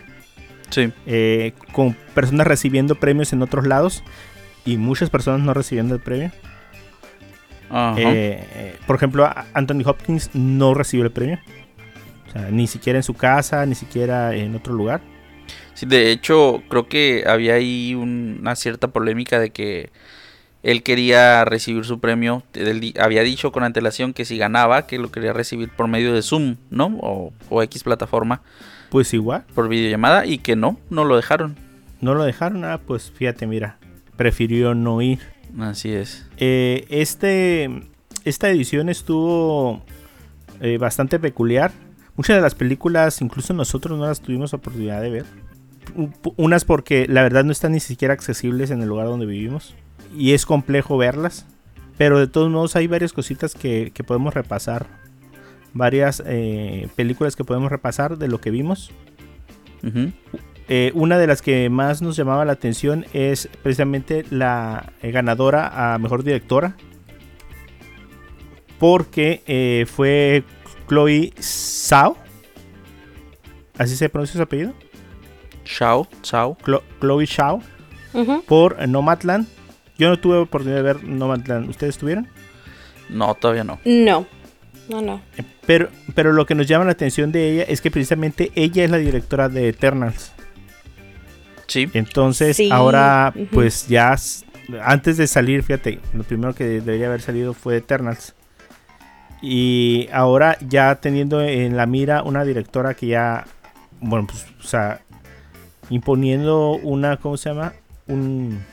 Sí, 0.70 0.92
eh, 1.06 1.54
con 1.72 1.94
personas 2.14 2.46
recibiendo 2.46 2.96
premios 2.96 3.32
en 3.32 3.42
otros 3.42 3.66
lados 3.66 4.04
y 4.66 4.76
muchas 4.78 5.10
personas 5.10 5.40
no 5.42 5.54
recibiendo 5.54 5.96
el 5.96 6.02
premio. 6.02 6.32
Ajá. 7.70 7.96
Eh, 7.98 8.46
eh, 8.54 8.76
por 8.86 8.98
ejemplo, 8.98 9.30
Anthony 9.54 9.84
Hopkins 9.86 10.30
no 10.34 10.74
recibió 10.74 11.06
el 11.06 11.12
premio. 11.12 11.40
O 12.28 12.32
sea, 12.32 12.50
ni 12.52 12.68
siquiera 12.68 13.00
en 13.00 13.04
su 13.04 13.14
casa, 13.14 13.66
ni 13.66 13.76
siquiera 13.76 14.36
en 14.36 14.56
otro 14.56 14.74
lugar. 14.74 15.02
Sí, 15.78 15.86
de 15.86 16.10
hecho, 16.12 16.64
creo 16.70 16.88
que 16.88 17.24
había 17.28 17.54
ahí 17.54 17.94
un- 17.94 18.38
una 18.42 18.56
cierta 18.56 18.88
polémica 18.88 19.40
de 19.40 19.52
que 19.52 19.92
él 20.64 20.82
quería 20.82 21.46
recibir 21.46 21.86
su 21.86 22.00
premio. 22.00 22.42
Él 22.56 22.96
había 23.00 23.22
dicho 23.22 23.52
con 23.52 23.64
antelación 23.64 24.12
que 24.14 24.26
si 24.26 24.40
ganaba, 24.40 24.88
que 24.88 24.98
lo 24.98 25.12
quería 25.12 25.34
recibir 25.34 25.70
por 25.70 25.88
medio 25.88 26.14
de 26.16 26.24
Zoom, 26.24 26.56
¿no? 26.72 26.98
O, 27.02 27.32
o 27.52 27.62
X 27.62 27.84
plataforma, 27.84 28.42
Pues 28.90 29.14
igual, 29.14 29.46
por 29.54 29.70
videollamada, 29.70 30.26
y 30.26 30.40
que 30.40 30.56
no, 30.56 30.80
no 30.90 31.06
lo 31.06 31.16
dejaron. 31.16 31.56
no 32.02 32.16
lo 32.16 32.24
dejaron. 32.24 32.66
Ah, 32.66 32.80
pues 32.86 33.12
fíjate, 33.12 33.46
mira, 33.46 33.78
prefirió 34.16 34.74
no 34.74 35.00
ir. 35.04 35.20
Así 35.60 35.92
es. 35.94 36.26
Eh, 36.38 36.86
este, 36.90 37.70
esta 38.26 38.50
edición 38.50 38.90
estuvo 38.90 39.84
eh, 40.60 40.80
bastante 40.80 41.20
peculiar. 41.20 41.72
Muchas 42.16 42.36
de 42.36 42.42
las 42.42 42.56
películas, 42.56 43.22
incluso 43.22 43.54
nosotros 43.54 43.98
no 44.00 44.08
las 44.08 44.22
tuvimos 44.22 44.56
oportunidad 44.56 45.04
de 45.04 45.10
ver. 45.12 45.26
Unas 46.36 46.66
porque 46.66 47.08
la 47.08 47.24
verdad 47.24 47.44
no 47.44 47.52
están 47.52 47.72
ni 47.72 47.80
siquiera 47.80 48.14
accesibles 48.14 48.72
en 48.72 48.82
el 48.82 48.90
lugar 48.90 49.08
donde 49.08 49.26
vivimos. 49.26 49.76
Y 50.16 50.34
es 50.34 50.46
complejo 50.46 50.98
verlas. 50.98 51.46
Pero 51.98 52.20
de 52.20 52.28
todos 52.28 52.52
modos 52.52 52.76
hay 52.76 52.88
varias 52.88 53.14
cositas 53.14 53.56
que, 53.56 53.92
que 53.94 54.04
podemos 54.04 54.34
repasar. 54.34 54.88
Varias 55.74 56.24
eh, 56.26 56.88
películas 56.96 57.36
que 57.36 57.44
podemos 57.44 57.72
repasar 57.72 58.18
de 58.18 58.28
lo 58.28 58.40
que 58.40 58.52
vimos. 58.52 58.92
Eh, 60.70 60.92
una 60.96 61.18
de 61.18 61.28
las 61.28 61.42
que 61.42 61.70
más 61.70 62.02
nos 62.02 62.16
llamaba 62.18 62.44
la 62.44 62.54
atención 62.54 63.06
es 63.14 63.50
precisamente 63.64 64.26
la 64.30 64.92
eh, 65.02 65.12
ganadora 65.12 65.94
a 65.94 65.98
mejor 65.98 66.24
directora. 66.24 66.76
Porque 68.80 69.88
fue 69.92 70.44
Chloe 70.88 71.34
Zhao. 71.42 72.16
¿Así 73.78 73.96
se 73.96 74.10
pronuncia 74.10 74.38
su 74.38 74.44
apellido? 74.44 74.74
Shao, 75.68 76.08
Shao. 76.24 76.58
Chlo- 76.64 76.84
Chloe. 77.00 77.28
Ujú. 78.14 78.42
Por 78.48 78.88
Nomadland. 78.88 79.48
Yo 79.98 80.10
no 80.10 80.18
tuve 80.20 80.38
oportunidad 80.38 80.78
de 80.78 80.84
ver 80.84 81.04
Nomadland. 81.04 81.70
¿Ustedes 81.70 81.98
tuvieron? 81.98 82.28
No, 83.10 83.34
todavía 83.36 83.64
no. 83.64 83.80
No. 83.86 84.26
No, 84.90 85.02
no. 85.02 85.22
Eh, 85.38 85.44
Pero, 85.66 85.90
pero 86.16 86.32
lo 86.32 86.46
que 86.46 86.56
nos 86.56 86.66
llama 86.68 86.86
la 86.86 86.92
atención 86.92 87.32
de 87.32 87.52
ella 87.52 87.64
es 87.68 87.82
que 87.82 87.92
precisamente 87.92 88.52
ella 88.56 88.86
es 88.86 88.92
la 88.92 88.98
directora 88.98 89.50
de 89.50 89.68
Eternals. 89.70 90.32
Sí, 91.68 91.90
Entonces, 91.94 92.56
Sí, 92.56 92.70
ahora, 92.72 93.34
pues 93.52 93.88
ya, 93.90 94.16
antes 94.84 95.18
de 95.18 95.28
salir, 95.28 95.64
fíjate, 95.64 96.00
lo 96.14 96.24
primero 96.24 96.56
que 96.56 96.64
debería 96.64 97.08
haber 97.08 97.22
salido 97.22 97.54
fue 97.54 97.76
Eternals. 97.76 98.34
Y 99.42 100.08
ahora 100.14 100.58
ya 100.62 100.96
teniendo 100.96 101.42
en 101.42 101.76
la 101.76 101.86
mira 101.86 102.24
una 102.24 102.44
directora 102.46 102.94
que 102.94 103.08
ya, 103.08 103.46
bueno, 104.00 104.28
pues, 104.28 104.46
o 104.60 104.64
sea, 104.64 105.02
imponiendo 105.90 106.72
una, 106.72 107.18
¿cómo 107.18 107.38
se 107.38 107.50
llama? 107.50 107.74
Un, 108.08 108.64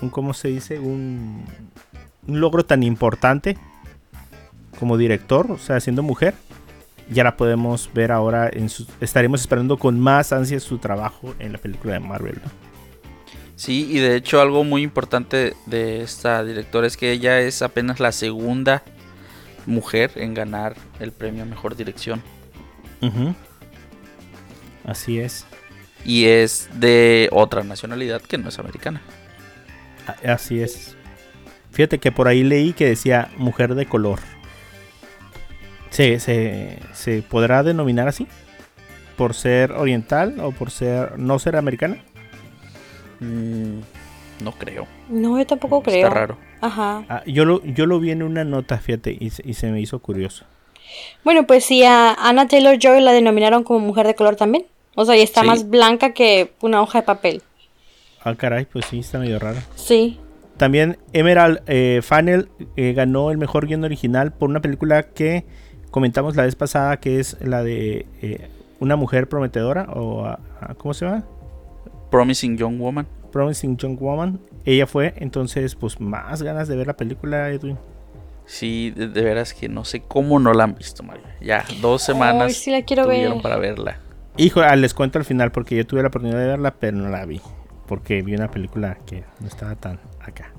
un 0.00 0.10
¿cómo 0.10 0.34
se 0.34 0.48
dice? 0.48 0.78
Un, 0.78 1.44
un 2.26 2.40
logro 2.40 2.64
tan 2.64 2.82
importante 2.82 3.56
como 4.78 4.96
director, 4.96 5.50
o 5.50 5.58
sea, 5.58 5.80
siendo 5.80 6.02
mujer. 6.02 6.34
Ya 7.08 7.22
la 7.22 7.36
podemos 7.36 7.88
ver 7.94 8.10
ahora 8.10 8.50
en 8.52 8.68
su, 8.68 8.86
estaremos 9.00 9.40
esperando 9.40 9.76
con 9.76 10.00
más 10.00 10.32
ansias 10.32 10.64
su 10.64 10.78
trabajo 10.78 11.34
en 11.38 11.52
la 11.52 11.58
película 11.58 11.94
de 11.94 12.00
Marvel. 12.00 12.40
¿no? 12.44 12.50
sí, 13.54 13.88
y 13.90 14.00
de 14.00 14.16
hecho 14.16 14.40
algo 14.40 14.64
muy 14.64 14.82
importante 14.82 15.54
de 15.66 16.02
esta 16.02 16.44
directora 16.44 16.86
es 16.86 16.96
que 16.96 17.12
ella 17.12 17.40
es 17.40 17.62
apenas 17.62 18.00
la 18.00 18.10
segunda 18.10 18.82
mujer 19.66 20.12
en 20.16 20.34
ganar 20.34 20.76
el 21.00 21.12
premio 21.12 21.42
a 21.42 21.46
mejor 21.46 21.76
dirección. 21.76 22.22
Así 24.84 25.18
es. 25.18 25.46
Y 26.06 26.26
es 26.26 26.68
de 26.74 27.28
otra 27.32 27.64
nacionalidad 27.64 28.20
que 28.22 28.38
no 28.38 28.48
es 28.48 28.58
americana. 28.58 29.02
Así 30.24 30.60
es. 30.62 30.96
Fíjate 31.72 31.98
que 31.98 32.12
por 32.12 32.28
ahí 32.28 32.44
leí 32.44 32.72
que 32.72 32.86
decía 32.86 33.28
mujer 33.36 33.74
de 33.74 33.86
color. 33.86 34.20
¿Se, 35.90 36.20
se, 36.20 36.78
se 36.92 37.22
podrá 37.22 37.62
denominar 37.62 38.06
así? 38.08 38.26
¿Por 39.16 39.34
ser 39.34 39.72
oriental 39.72 40.38
o 40.40 40.52
por 40.52 40.70
ser 40.70 41.18
no 41.18 41.38
ser 41.38 41.56
americana? 41.56 41.98
Mm, 43.20 43.80
no 44.44 44.52
creo. 44.52 44.86
No, 45.08 45.38
yo 45.38 45.46
tampoco 45.46 45.82
creo. 45.82 46.06
Está 46.06 46.10
raro. 46.10 46.38
Ajá. 46.60 47.04
Ah, 47.08 47.22
yo, 47.26 47.44
lo, 47.44 47.64
yo 47.64 47.86
lo 47.86 47.98
vi 47.98 48.10
en 48.10 48.22
una 48.22 48.44
nota, 48.44 48.78
fíjate, 48.78 49.16
y, 49.18 49.30
se- 49.30 49.42
y 49.44 49.54
se 49.54 49.68
me 49.70 49.80
hizo 49.80 49.98
curioso. 50.00 50.44
Bueno, 51.24 51.46
pues 51.46 51.64
sí, 51.64 51.82
a 51.84 52.12
Anna 52.14 52.46
Taylor 52.46 52.78
Joy 52.78 53.00
la 53.00 53.12
denominaron 53.12 53.64
como 53.64 53.80
mujer 53.80 54.06
de 54.06 54.14
color 54.14 54.36
también. 54.36 54.66
O 54.96 55.04
sea, 55.04 55.16
y 55.16 55.20
está 55.22 55.42
Sí. 55.42 55.46
más 55.46 55.68
blanca 55.70 56.12
que 56.12 56.52
una 56.60 56.82
hoja 56.82 57.00
de 57.00 57.06
papel. 57.06 57.42
Ah, 58.24 58.34
caray, 58.34 58.64
pues 58.64 58.86
sí, 58.86 58.98
está 58.98 59.18
medio 59.20 59.38
rara. 59.38 59.62
Sí. 59.76 60.18
También 60.56 60.98
Emerald 61.12 61.60
eh, 61.68 62.00
Fennell 62.02 62.48
eh, 62.76 62.92
ganó 62.94 63.30
el 63.30 63.38
mejor 63.38 63.66
guion 63.66 63.84
original 63.84 64.32
por 64.32 64.48
una 64.50 64.60
película 64.60 65.04
que 65.04 65.44
comentamos 65.90 66.34
la 66.34 66.42
vez 66.44 66.56
pasada, 66.56 66.96
que 66.98 67.20
es 67.20 67.36
la 67.40 67.62
de 67.62 68.06
eh, 68.22 68.48
Una 68.80 68.96
mujer 68.96 69.28
prometedora, 69.28 69.84
o 69.94 70.24
ah, 70.24 70.38
ah, 70.60 70.74
¿cómo 70.74 70.92
se 70.92 71.04
llama? 71.06 71.24
Promising 72.10 72.56
Young 72.58 72.78
Woman. 72.80 73.06
Promising 73.32 73.76
Young 73.76 73.98
Woman. 74.00 74.40
Ella 74.64 74.86
fue, 74.86 75.14
entonces, 75.18 75.74
pues 75.74 76.00
más 76.00 76.42
ganas 76.42 76.68
de 76.68 76.76
ver 76.76 76.86
la 76.86 76.96
película, 76.96 77.50
Edwin. 77.50 77.78
Sí, 78.46 78.92
de, 78.96 79.08
de 79.08 79.22
veras 79.22 79.52
que 79.54 79.68
no 79.68 79.84
sé 79.84 80.00
cómo 80.00 80.38
no 80.38 80.52
la 80.54 80.64
han 80.64 80.74
visto, 80.74 81.02
Mario. 81.02 81.24
Ya, 81.40 81.64
dos 81.80 82.02
semanas 82.02 82.54
sí 82.54 82.70
la 82.70 82.82
quiero 82.82 83.04
tuvieron 83.04 83.34
ver. 83.34 83.42
para 83.42 83.56
verla. 83.56 83.98
Hijo, 84.38 84.60
ah, 84.60 84.76
les 84.76 84.92
cuento 84.92 85.18
al 85.18 85.24
final 85.24 85.50
porque 85.50 85.76
yo 85.76 85.86
tuve 85.86 86.02
la 86.02 86.08
oportunidad 86.08 86.38
de 86.38 86.46
verla, 86.46 86.74
pero 86.78 86.98
no 86.98 87.08
la 87.08 87.24
vi. 87.24 87.40
Porque 87.86 88.20
vi 88.20 88.34
una 88.34 88.50
película 88.50 88.98
que 89.06 89.24
no 89.40 89.46
estaba 89.46 89.76
tan 89.76 89.98
acá. 90.20 90.52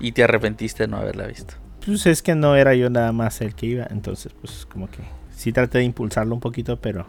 Y 0.00 0.12
te 0.12 0.24
arrepentiste 0.24 0.84
de 0.84 0.88
no 0.88 0.96
haberla 0.96 1.26
visto. 1.26 1.54
Pues 1.84 2.06
es 2.06 2.22
que 2.22 2.34
no 2.34 2.56
era 2.56 2.74
yo 2.74 2.88
nada 2.88 3.12
más 3.12 3.42
el 3.42 3.54
que 3.54 3.66
iba, 3.66 3.86
entonces 3.90 4.32
pues 4.40 4.66
como 4.66 4.88
que 4.88 5.00
sí 5.34 5.52
traté 5.52 5.78
de 5.78 5.84
impulsarlo 5.84 6.34
un 6.34 6.40
poquito, 6.40 6.80
pero, 6.80 7.06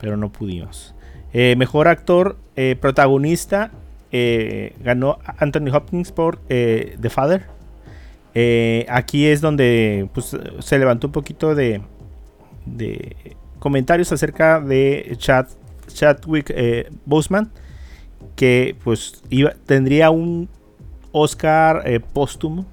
pero 0.00 0.16
no 0.16 0.32
pudimos. 0.32 0.94
Eh, 1.34 1.56
mejor 1.56 1.88
actor 1.88 2.38
eh, 2.56 2.76
protagonista 2.80 3.70
eh, 4.12 4.76
ganó 4.82 5.18
Anthony 5.38 5.74
Hopkins 5.74 6.10
por 6.12 6.38
The 6.46 7.10
Father. 7.10 7.48
Aquí 8.88 9.26
es 9.26 9.42
donde 9.42 10.08
pues, 10.14 10.36
se 10.60 10.78
levantó 10.78 11.08
un 11.08 11.12
poquito 11.12 11.54
de, 11.54 11.82
de 12.64 13.36
comentarios 13.62 14.10
acerca 14.10 14.60
de 14.60 15.14
Chad, 15.18 15.46
Chadwick 15.86 16.50
eh, 16.52 16.90
Boseman, 17.06 17.52
que 18.34 18.74
pues 18.82 19.22
iba, 19.30 19.52
tendría 19.66 20.10
un 20.10 20.48
Oscar 21.12 21.82
eh, 21.86 22.00
póstumo 22.00 22.66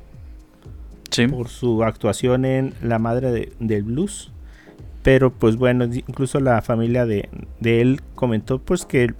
Sí. 1.11 1.27
por 1.27 1.47
su 1.49 1.83
actuación 1.83 2.43
en 2.43 2.73
La 2.81 2.97
Madre 2.97 3.31
de- 3.31 3.53
del 3.59 3.83
Blues. 3.83 4.31
Pero 5.03 5.31
pues 5.31 5.57
bueno, 5.57 5.85
incluso 5.85 6.39
la 6.39 6.61
familia 6.63 7.05
de, 7.05 7.29
de 7.59 7.81
él 7.81 8.01
comentó 8.15 8.57
pues 8.59 8.85
que 8.85 9.13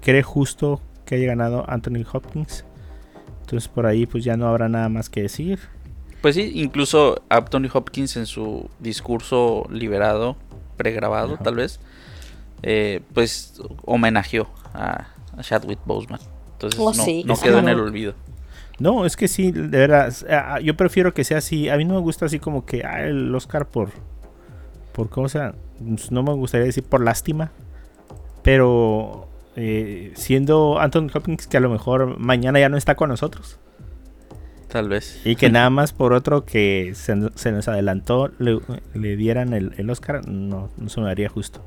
cree 0.00 0.22
justo 0.22 0.80
que 1.04 1.16
haya 1.16 1.26
ganado 1.26 1.64
Anthony 1.68 2.04
Hopkins. 2.12 2.64
Entonces 3.42 3.68
por 3.68 3.86
ahí 3.86 4.06
pues 4.06 4.22
ya 4.22 4.36
no 4.36 4.46
habrá 4.46 4.68
nada 4.68 4.88
más 4.88 5.10
que 5.10 5.22
decir. 5.22 5.58
Pues 6.22 6.34
sí, 6.34 6.52
incluso 6.54 7.22
Anthony 7.28 7.68
Hopkins 7.72 8.16
en 8.16 8.26
su 8.26 8.68
discurso 8.78 9.66
liberado, 9.70 10.36
pregrabado 10.76 11.34
Ajá. 11.34 11.44
tal 11.44 11.54
vez, 11.56 11.80
eh, 12.62 13.00
pues 13.14 13.60
homenajeó 13.84 14.48
a, 14.74 15.08
a 15.36 15.42
Chadwick 15.42 15.78
Boseman. 15.84 16.20
Entonces 16.52 16.78
Oh, 16.78 16.92
no, 16.92 17.04
sí, 17.04 17.24
no 17.24 17.36
quedó 17.38 17.58
en 17.58 17.68
el 17.68 17.80
olvido. 17.80 18.14
No, 18.78 19.04
es 19.04 19.16
que 19.16 19.28
sí, 19.28 19.50
de 19.52 19.66
verdad, 19.66 20.12
ah, 20.30 20.58
yo 20.60 20.74
prefiero 20.76 21.12
que 21.12 21.22
sea 21.24 21.38
así. 21.38 21.68
A 21.68 21.76
mí 21.76 21.84
no 21.84 21.94
me 21.94 22.00
gusta 22.00 22.26
así 22.26 22.38
como 22.38 22.64
que 22.64 22.82
ah, 22.84 23.02
el 23.02 23.34
Oscar 23.34 23.66
por, 23.66 23.90
por 24.92 25.10
cómo 25.10 25.28
sea, 25.28 25.54
pues, 25.86 26.10
no 26.10 26.22
me 26.22 26.32
gustaría 26.32 26.66
decir 26.66 26.84
por 26.84 27.02
lástima. 27.02 27.50
Pero 28.42 29.28
eh, 29.56 30.12
siendo 30.16 30.78
Anthony 30.80 31.08
Hopkins 31.12 31.46
que 31.46 31.58
a 31.58 31.60
lo 31.60 31.68
mejor 31.68 32.18
mañana 32.18 32.58
ya 32.58 32.70
no 32.70 32.78
está 32.78 32.94
con 32.94 33.10
nosotros. 33.10 33.58
Tal 34.70 34.88
vez. 34.88 35.20
Y 35.24 35.36
que 35.36 35.50
nada 35.50 35.68
más 35.68 35.92
por 35.92 36.12
otro 36.12 36.44
que 36.44 36.92
se, 36.94 37.14
se 37.34 37.52
nos 37.52 37.66
adelantó 37.68 38.30
le, 38.38 38.60
le 38.94 39.16
dieran 39.16 39.52
el, 39.52 39.74
el 39.78 39.90
Oscar, 39.90 40.26
no, 40.28 40.70
no 40.76 40.88
se 40.88 41.00
me 41.00 41.10
haría 41.10 41.28
justo. 41.28 41.64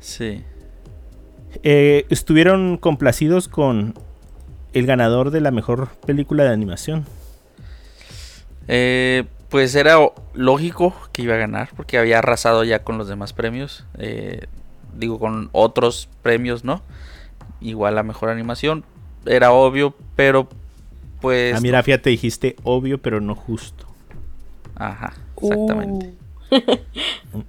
Sí. 0.00 0.42
Eh, 1.62 2.04
estuvieron 2.10 2.78
complacidos 2.78 3.48
con 3.48 3.94
el 4.72 4.86
ganador 4.86 5.30
de 5.30 5.40
la 5.40 5.52
mejor 5.52 5.88
película 6.06 6.42
de 6.44 6.50
animación. 6.50 7.04
Eh, 8.66 9.24
pues 9.48 9.74
era 9.76 9.98
lógico 10.32 10.94
que 11.12 11.22
iba 11.22 11.34
a 11.34 11.38
ganar 11.38 11.68
porque 11.76 11.98
había 11.98 12.18
arrasado 12.18 12.64
ya 12.64 12.82
con 12.82 12.98
los 12.98 13.08
demás 13.08 13.32
premios. 13.32 13.86
eh, 13.98 14.46
digo, 14.96 15.18
con 15.18 15.48
otros 15.52 16.08
premios, 16.22 16.64
¿no? 16.64 16.82
Igual 17.60 17.94
la 17.94 18.02
mejor 18.02 18.30
animación. 18.30 18.84
Era 19.26 19.52
obvio, 19.52 19.94
pero 20.16 20.48
pues... 21.24 21.56
ah, 21.56 21.60
mira, 21.60 21.82
fíjate, 21.82 22.10
dijiste 22.10 22.56
obvio, 22.62 22.98
pero 22.98 23.20
no 23.20 23.34
justo. 23.34 23.86
Ajá, 24.76 25.14
exactamente. 25.36 26.14
Uh, 27.32 27.42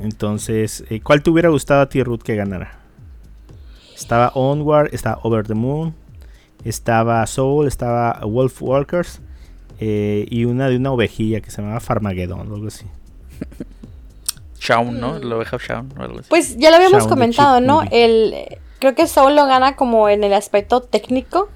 Entonces, 0.00 0.84
eh, 0.90 1.00
¿cuál 1.00 1.22
te 1.22 1.30
hubiera 1.30 1.48
gustado 1.48 1.80
a 1.80 1.88
ti, 1.88 2.02
Ruth, 2.02 2.20
que 2.20 2.36
ganara? 2.36 2.78
Estaba 3.96 4.32
Onward, 4.34 4.92
estaba 4.92 5.18
Over 5.22 5.46
the 5.46 5.54
Moon, 5.54 5.94
estaba 6.64 7.26
Soul, 7.26 7.66
estaba 7.66 8.20
Wolf 8.24 8.60
Walkers 8.60 9.20
eh, 9.80 10.26
y 10.28 10.44
una 10.44 10.68
de 10.68 10.76
una 10.76 10.92
ovejilla 10.92 11.40
que 11.40 11.50
se 11.50 11.62
llamaba 11.62 11.80
Farmageddon 11.80 12.50
o 12.50 12.54
algo 12.54 12.66
así. 12.66 12.84
Shaun, 14.60 15.00
¿no? 15.00 15.18
La 15.18 15.36
oveja 15.36 15.56
Shaun 15.58 15.92
o 15.98 16.02
algo 16.02 16.18
así. 16.18 16.28
Pues 16.28 16.56
ya 16.58 16.70
lo 16.70 16.76
habíamos 16.76 16.98
Shaun 16.98 17.08
comentado, 17.08 17.60
¿no? 17.60 17.82
El, 17.90 18.34
creo 18.78 18.94
que 18.94 19.06
solo 19.06 19.46
gana 19.46 19.76
como 19.76 20.10
en 20.10 20.24
el 20.24 20.34
aspecto 20.34 20.82
técnico, 20.82 21.48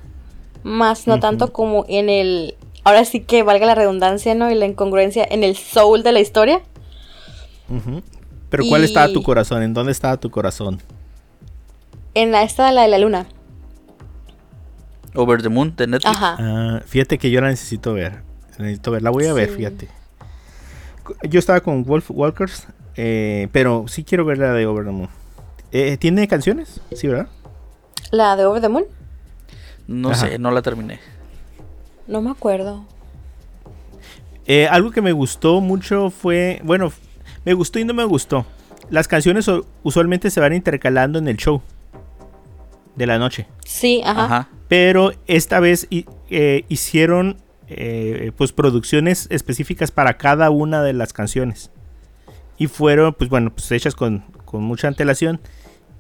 más 0.69 1.07
no 1.07 1.19
tanto 1.19 1.53
como 1.53 1.85
en 1.89 2.09
el, 2.09 2.55
ahora 2.85 3.05
sí 3.05 3.21
que 3.21 3.43
valga 3.43 3.67
la 3.67 3.75
redundancia, 3.75 4.35
¿no? 4.35 4.51
Y 4.51 4.55
la 4.55 4.67
incongruencia 4.67 5.27
en 5.29 5.43
el 5.43 5.57
soul 5.57 6.03
de 6.03 6.13
la 6.13 6.21
historia. 6.21 6.61
Pero 8.49 8.65
¿cuál 8.69 8.85
estaba 8.85 9.13
tu 9.13 9.23
corazón? 9.23 9.63
¿En 9.63 9.75
dónde 9.75 9.93
estaba 9.93 10.17
tu 10.17 10.31
corazón? 10.31 10.81
En 12.15 12.33
la 12.33 12.43
esta 12.43 12.67
de 12.67 12.73
la 12.73 12.83
de 12.83 12.89
la 12.89 12.99
luna. 12.99 13.27
Over 15.15 15.43
the 15.43 15.49
Moon 15.49 15.75
de 15.77 15.87
Netflix. 15.87 16.17
Ajá. 16.17 16.37
Ah, 16.39 16.83
fíjate 16.87 17.19
que 17.19 17.31
yo 17.31 17.41
la 17.41 17.49
necesito 17.49 17.93
ver. 17.95 18.23
La 18.57 18.65
necesito 18.65 18.91
ver. 18.91 19.03
La 19.03 19.11
voy 19.11 19.27
a 19.27 19.33
ver, 19.33 19.51
fíjate. 19.51 19.89
Yo 21.29 21.39
estaba 21.39 21.61
con 21.61 21.85
Wolf 21.85 22.11
Walkers, 22.11 22.67
eh, 22.97 23.49
pero 23.53 23.87
sí 23.89 24.05
quiero 24.05 24.25
ver 24.25 24.39
la 24.39 24.53
de 24.53 24.67
Over 24.67 24.85
the 24.85 24.91
Moon. 24.91 25.09
Eh, 25.73 25.97
¿Tiene 25.99 26.27
canciones? 26.29 26.81
Sí, 26.95 27.09
¿verdad? 27.09 27.29
La 28.11 28.37
de 28.37 28.47
Over 28.47 28.61
the 28.61 28.69
Moon. 28.69 28.85
No 29.89 30.11
Ajá. 30.11 30.29
sé, 30.29 30.39
no 30.39 30.53
la 30.53 30.63
terminé. 30.63 31.01
No 32.07 32.23
me 32.23 32.31
acuerdo. 32.31 32.85
Eh, 34.47 34.69
algo 34.69 34.91
que 34.93 35.03
me 35.03 35.13
gustó 35.13 35.61
mucho 35.61 36.11
fue, 36.11 36.61
bueno, 36.63 36.93
me 37.45 37.55
gustó 37.55 37.81
y 37.81 37.85
no 37.85 37.95
me 37.95 38.05
gustó. 38.05 38.47
Las 38.91 39.09
canciones 39.09 39.51
usualmente 39.83 40.31
se 40.31 40.41
van 40.41 40.53
intercalando 40.55 41.19
en 41.19 41.27
el 41.27 41.37
show 41.37 41.61
de 42.95 43.07
la 43.07 43.19
noche. 43.19 43.47
Sí, 43.65 44.01
ajá. 44.05 44.25
Ajá. 44.25 44.49
Pero 44.69 45.13
esta 45.27 45.61
vez 45.61 45.89
eh, 45.91 46.65
hicieron 46.69 47.39
eh, 47.69 48.33
pues 48.37 48.53
producciones 48.53 49.27
específicas 49.31 49.91
para 49.91 50.17
cada 50.19 50.51
una 50.51 50.83
de 50.83 50.93
las 50.93 51.13
canciones. 51.13 51.71
Y 52.59 52.67
fueron, 52.67 53.15
pues 53.15 53.29
bueno, 53.31 53.51
pues 53.51 53.71
hechas 53.73 53.95
con, 53.95 54.25
con 54.45 54.63
mucha 54.63 54.89
antelación. 54.89 55.41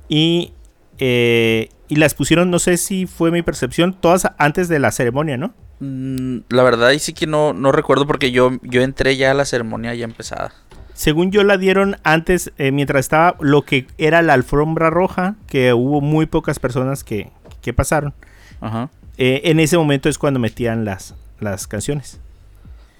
Y, 0.09 0.53
eh, 0.99 1.69
y 1.89 1.97
las 1.97 2.15
pusieron, 2.15 2.51
no 2.51 2.59
sé 2.59 2.77
si 2.77 3.07
fue 3.07 3.31
mi 3.31 3.43
percepción, 3.43 3.95
todas 3.95 4.29
antes 4.39 4.69
de 4.69 4.79
la 4.79 4.91
ceremonia, 4.93 5.37
¿no? 5.37 5.53
Mm, 5.81 6.39
la 6.51 6.63
verdad, 6.63 6.89
ahí 6.89 6.99
sí 6.99 7.13
que 7.13 7.27
no, 7.27 7.53
no 7.53 7.73
recuerdo 7.73 8.07
porque 8.07 8.31
yo, 8.31 8.59
yo 8.63 8.83
entré 8.83 9.17
ya 9.17 9.31
a 9.31 9.35
la 9.35 9.45
ceremonia 9.45 9.95
ya 9.95 10.05
empezada. 10.05 10.53
Según 10.95 11.31
yo 11.31 11.45
la 11.45 11.57
dieron 11.59 11.97
antes, 12.03 12.53
eh, 12.59 12.73
mientras 12.73 13.01
estaba 13.01 13.37
lo 13.41 13.63
que 13.63 13.87
era 13.99 14.21
la 14.23 14.35
alfombra 14.35 14.91
roja, 14.91 15.37
que 15.47 15.73
hubo 15.73 16.01
muy 16.01 16.27
pocas 16.27 16.59
personas 16.59 17.05
que, 17.05 17.31
que 17.63 17.73
pasaron. 17.73 18.15
Ajá. 18.61 18.91
Eh, 19.17 19.43
en 19.45 19.61
ese 19.61 19.79
momento 19.79 20.09
es 20.09 20.19
cuando 20.19 20.41
metían 20.41 20.85
las, 20.85 21.15
las 21.39 21.69
canciones. 21.69 22.19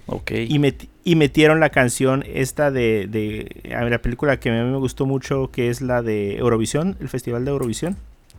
Ok. 0.07 0.31
Y, 0.31 0.59
meti- 0.59 0.89
y 1.05 1.17
metieron 1.17 1.59
la 1.61 1.71
canción 1.71 2.25
esta 2.27 2.71
de, 2.71 3.09
de 3.09 3.75
a 3.75 3.83
ver, 3.83 3.91
la 3.91 3.99
película 4.01 4.39
que 4.39 4.49
a 4.51 4.53
mí 4.53 4.71
me 4.71 4.79
gustó 4.79 5.05
mucho, 5.05 5.51
que 5.53 5.69
es 5.69 5.81
la 5.81 6.01
de 6.03 6.37
Eurovisión, 6.37 6.97
el 7.01 7.09
Festival 7.09 7.45
de 7.45 7.51
Eurovisión. 7.51 7.97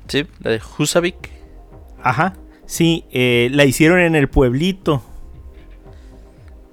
Sí, 0.10 0.28
la 0.42 0.52
de 0.52 0.62
Husavik. 0.78 1.30
Ajá. 2.04 2.34
Sí, 2.66 3.06
eh, 3.12 3.48
la 3.52 3.64
hicieron 3.66 4.00
en 4.00 4.16
el 4.16 4.28
pueblito. 4.28 5.02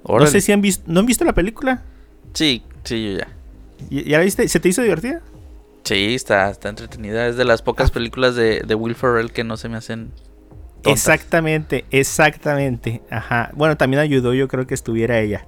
No 0.07 0.25
sé 0.27 0.41
si 0.41 0.51
han 0.51 0.61
visto, 0.61 0.83
¿no 0.87 1.01
han 1.01 1.05
visto 1.05 1.25
la 1.25 1.33
película? 1.33 1.83
Sí, 2.33 2.63
sí, 2.83 3.03
yo 3.13 3.17
ya. 3.19 3.27
¿Ya 3.89 4.17
la 4.19 4.23
viste? 4.23 4.47
¿Se 4.47 4.59
te 4.59 4.69
hizo 4.69 4.81
divertida? 4.81 5.21
Sí, 5.83 6.15
está, 6.15 6.49
está 6.49 6.69
entretenida. 6.69 7.27
Es 7.27 7.35
de 7.35 7.45
las 7.45 7.61
Ah. 7.61 7.63
pocas 7.65 7.91
películas 7.91 8.35
de, 8.35 8.61
de 8.65 8.75
Will 8.75 8.95
Ferrell 8.95 9.31
que 9.31 9.43
no 9.43 9.57
se 9.57 9.69
me 9.69 9.77
hacen 9.77 10.11
tontas. 10.81 10.93
Exactamente, 10.93 11.85
exactamente. 11.91 13.01
Ajá. 13.09 13.51
Bueno, 13.53 13.75
también 13.77 14.01
ayudó, 14.01 14.33
yo 14.33 14.47
creo 14.47 14.65
que 14.65 14.73
estuviera 14.73 15.19
ella. 15.19 15.45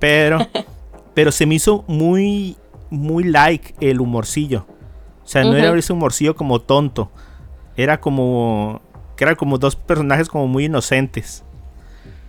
Pero, 0.00 0.38
pero 1.14 1.30
se 1.32 1.46
me 1.46 1.54
hizo 1.56 1.84
muy, 1.86 2.56
muy 2.90 3.24
like 3.24 3.74
el 3.80 4.00
humorcillo. 4.00 4.66
O 5.24 5.28
sea, 5.28 5.44
no 5.44 5.54
era 5.54 5.76
ese 5.78 5.92
humorcillo 5.92 6.34
como 6.34 6.60
tonto. 6.60 7.10
Era 7.76 8.00
como, 8.00 8.82
que 9.16 9.24
eran 9.24 9.36
como 9.36 9.58
dos 9.58 9.76
personajes 9.76 10.28
como 10.28 10.46
muy 10.48 10.66
inocentes. 10.66 11.44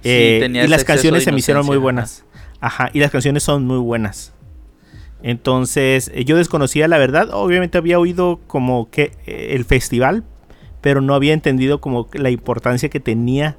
Sí, 0.02 0.10
Eh, 0.10 0.48
y 0.52 0.68
las 0.68 0.84
canciones 0.84 1.24
se 1.24 1.32
me 1.32 1.40
hicieron 1.40 1.66
muy 1.66 1.78
buenas. 1.78 2.26
Ajá, 2.60 2.90
y 2.94 3.00
las 3.00 3.12
canciones 3.12 3.44
son 3.44 3.66
muy 3.66 3.78
buenas. 3.78 4.34
Entonces, 5.22 6.12
eh, 6.14 6.26
yo 6.26 6.38
desconocía 6.38 6.88
la 6.88 6.98
verdad. 6.98 7.30
Obviamente 7.34 7.78
había 7.78 8.00
oído 8.00 8.40
como 8.48 8.90
que 8.90 9.14
eh, 9.26 9.50
el 9.52 9.66
festival, 9.66 10.24
pero 10.82 11.02
no 11.02 11.16
había 11.16 11.34
entendido 11.34 11.80
como 11.80 12.10
la 12.14 12.30
importancia 12.30 12.90
que 12.90 13.00
tenía, 13.00 13.58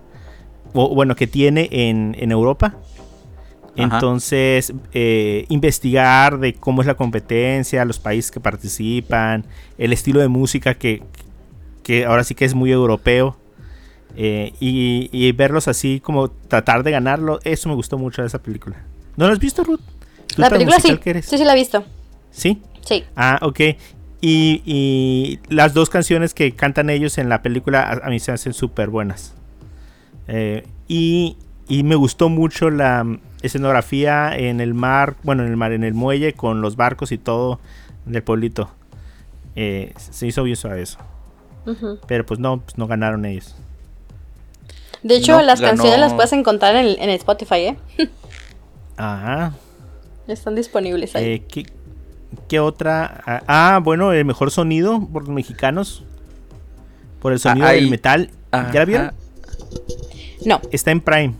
o 0.74 0.94
bueno, 0.94 1.16
que 1.16 1.26
tiene 1.26 1.68
en, 1.70 2.14
en 2.18 2.32
Europa. 2.32 2.76
Ajá. 3.76 3.96
Entonces, 3.96 4.72
eh, 4.92 5.46
investigar 5.48 6.38
de 6.38 6.54
cómo 6.54 6.80
es 6.82 6.86
la 6.86 6.94
competencia, 6.94 7.84
los 7.84 7.98
países 7.98 8.30
que 8.30 8.40
participan, 8.40 9.44
el 9.78 9.92
estilo 9.92 10.20
de 10.20 10.28
música 10.28 10.74
que, 10.74 11.02
que 11.82 12.04
ahora 12.06 12.24
sí 12.24 12.34
que 12.34 12.44
es 12.44 12.54
muy 12.54 12.70
europeo. 12.72 13.36
eh, 14.16 14.52
y, 14.60 15.08
y 15.12 15.32
verlos 15.32 15.66
así 15.68 15.98
como 16.00 16.30
tratar 16.30 16.84
de 16.84 16.92
ganarlo, 16.92 17.40
eso 17.44 17.68
me 17.68 17.74
gustó 17.74 17.98
mucho 17.98 18.22
de 18.22 18.28
esa 18.28 18.40
película. 18.40 18.76
¿No 19.16 19.26
lo 19.26 19.32
has 19.32 19.40
visto, 19.40 19.64
Ruth? 19.64 19.80
¿Tú 20.34 20.40
La 20.42 20.50
película 20.50 20.78
sí. 20.78 20.96
que 20.98 21.10
eres? 21.10 21.26
Sí, 21.26 21.36
sí 21.38 21.44
la 21.44 21.52
he 21.52 21.56
visto. 21.56 21.84
¿Sí? 22.30 22.62
Sí. 22.86 23.04
Ah, 23.16 23.38
ok. 23.42 23.60
Y, 24.20 24.62
y 24.64 25.38
las 25.48 25.74
dos 25.74 25.90
canciones 25.90 26.32
que 26.32 26.52
cantan 26.52 26.90
ellos 26.90 27.18
en 27.18 27.28
la 27.28 27.42
película 27.42 27.82
a, 27.82 28.06
a 28.06 28.10
mí 28.10 28.18
se 28.20 28.32
hacen 28.32 28.52
súper 28.54 28.88
buenas. 28.88 29.34
Eh, 30.28 30.64
y, 30.88 31.36
y 31.68 31.82
me 31.82 31.94
gustó 31.94 32.28
mucho 32.28 32.70
la 32.70 33.06
escenografía 33.42 34.36
en 34.36 34.60
el 34.60 34.74
mar, 34.74 35.16
bueno, 35.22 35.42
en 35.44 35.50
el 35.50 35.56
mar, 35.56 35.72
en 35.72 35.84
el 35.84 35.94
muelle, 35.94 36.32
con 36.34 36.60
los 36.60 36.76
barcos 36.76 37.12
y 37.12 37.18
todo 37.18 37.60
del 38.06 38.22
pueblito. 38.22 38.70
Eh, 39.56 39.92
se 39.96 40.26
hizo 40.26 40.42
bien 40.42 40.56
suave 40.56 40.82
eso. 40.82 40.98
Pero 42.06 42.26
pues 42.26 42.40
no, 42.40 42.60
pues 42.60 42.76
no 42.76 42.86
ganaron 42.86 43.24
ellos. 43.24 43.54
De 45.02 45.16
hecho, 45.16 45.32
No, 45.36 45.42
las 45.42 45.60
ganó- 45.60 45.70
canciones 45.76 46.00
las 46.00 46.14
puedes 46.14 46.32
encontrar 46.32 46.76
en, 46.76 46.86
en 47.00 47.10
Spotify, 47.10 47.54
¿eh? 47.54 47.76
Ajá. 48.96 49.52
Están 50.28 50.54
disponibles 50.54 51.14
ahí. 51.16 51.24
Eh, 51.24 51.44
¿qué, 51.48 51.66
qué 52.48 52.60
otra? 52.60 53.22
Ah, 53.26 53.42
Ah, 53.46 53.80
bueno, 53.82 54.12
el 54.12 54.24
mejor 54.24 54.50
sonido 54.50 55.06
por 55.12 55.22
los 55.24 55.34
mexicanos. 55.34 56.04
Por 57.20 57.32
el 57.32 57.38
sonido 57.38 57.66
Ah, 57.66 57.72
del 57.72 57.90
metal. 57.90 58.30
¿Ya 58.52 58.72
la 58.72 58.84
vieron? 58.84 59.12
No, 60.46 60.60
Está 60.70 60.90
en 60.90 61.00
Prime. 61.00 61.34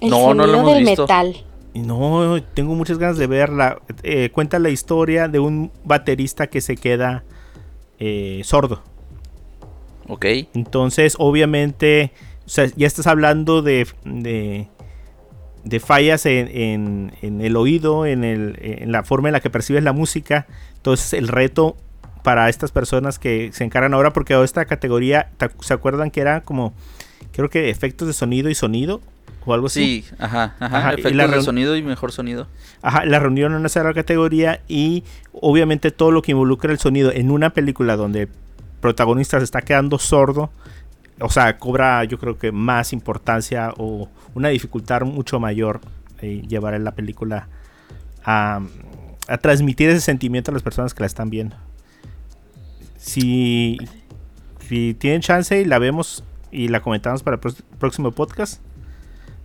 El 0.00 0.10
No, 0.10 0.34
no 0.34 0.46
lo 0.46 0.52
sonido 0.54 0.58
hemos 0.60 0.74
del 0.74 0.84
visto. 0.84 1.02
metal. 1.02 1.44
No, 1.74 2.42
tengo 2.54 2.74
muchas 2.74 2.98
ganas 2.98 3.16
de 3.18 3.26
verla. 3.26 3.80
Eh, 4.02 4.30
cuenta 4.32 4.58
la 4.58 4.70
historia 4.70 5.28
de 5.28 5.38
un 5.38 5.70
baterista 5.84 6.48
que 6.48 6.60
se 6.60 6.76
queda 6.76 7.22
eh, 7.98 8.40
sordo. 8.44 8.82
Ok. 10.08 10.24
Entonces, 10.54 11.14
obviamente, 11.18 12.12
o 12.44 12.48
sea, 12.48 12.66
ya 12.74 12.86
estás 12.86 13.06
hablando 13.06 13.62
de, 13.62 13.86
de, 14.04 14.66
de 15.62 15.80
fallas 15.80 16.26
en, 16.26 16.48
en- 16.48 17.12
en 17.22 17.40
el 17.40 17.56
oído, 17.56 18.06
en, 18.06 18.24
el, 18.24 18.58
en 18.60 18.90
la 18.90 19.04
forma 19.04 19.28
en 19.28 19.34
la 19.34 19.40
que 19.40 19.50
percibes 19.50 19.84
la 19.84 19.92
música. 19.92 20.46
Entonces, 20.76 21.12
el 21.12 21.28
reto 21.28 21.76
para 22.24 22.48
estas 22.48 22.72
personas 22.72 23.18
que 23.18 23.50
se 23.52 23.62
encargan 23.64 23.94
ahora, 23.94 24.12
porque 24.12 24.42
esta 24.42 24.64
categoría, 24.64 25.30
¿te- 25.36 25.50
¿se 25.60 25.72
acuerdan 25.74 26.10
que 26.10 26.20
era 26.20 26.40
como, 26.40 26.72
creo 27.32 27.48
que 27.48 27.70
efectos 27.70 28.08
de 28.08 28.14
sonido 28.14 28.50
y 28.50 28.54
sonido? 28.56 29.00
O 29.46 29.54
algo 29.54 29.68
así. 29.68 30.02
Sí, 30.02 30.14
ajá, 30.18 30.54
ajá. 30.60 30.78
Ajá, 30.78 30.90
y 30.90 31.00
Efectos 31.00 31.14
la 31.14 31.28
de 31.28 31.42
sonido 31.42 31.76
y 31.76 31.82
mejor 31.82 32.12
sonido. 32.12 32.46
Ajá, 32.82 33.04
la 33.04 33.18
reunión 33.18 33.52
en 33.52 33.58
una 33.58 33.68
sola 33.68 33.94
categoría 33.94 34.60
y 34.68 35.04
obviamente 35.32 35.90
todo 35.90 36.10
lo 36.10 36.22
que 36.22 36.32
involucra 36.32 36.72
el 36.72 36.78
sonido 36.78 37.10
en 37.12 37.30
una 37.30 37.50
película 37.50 37.96
donde 37.96 38.22
el 38.22 38.28
protagonista 38.80 39.38
se 39.38 39.44
está 39.44 39.62
quedando 39.62 39.98
sordo, 39.98 40.50
o 41.20 41.28
sea, 41.28 41.58
cobra 41.58 42.04
yo 42.04 42.18
creo 42.18 42.38
que 42.38 42.52
más 42.52 42.92
importancia 42.92 43.72
o 43.76 44.08
una 44.34 44.48
dificultad 44.48 45.02
mucho 45.02 45.38
mayor 45.38 45.80
eh, 46.20 46.42
llevar 46.48 46.78
la 46.80 46.92
película 46.92 47.48
a, 48.24 48.60
a 49.28 49.38
transmitir 49.38 49.90
ese 49.90 50.00
sentimiento 50.00 50.50
a 50.50 50.54
las 50.54 50.62
personas 50.62 50.94
que 50.94 51.00
la 51.00 51.06
están 51.06 51.30
viendo. 51.30 51.56
Si, 52.96 53.78
si 54.68 54.94
tienen 54.94 55.20
chance 55.22 55.58
y 55.60 55.64
la 55.64 55.78
vemos 55.78 56.24
y 56.50 56.68
la 56.68 56.80
comentamos 56.80 57.22
para 57.22 57.38
el 57.42 57.54
próximo 57.78 58.12
podcast, 58.12 58.60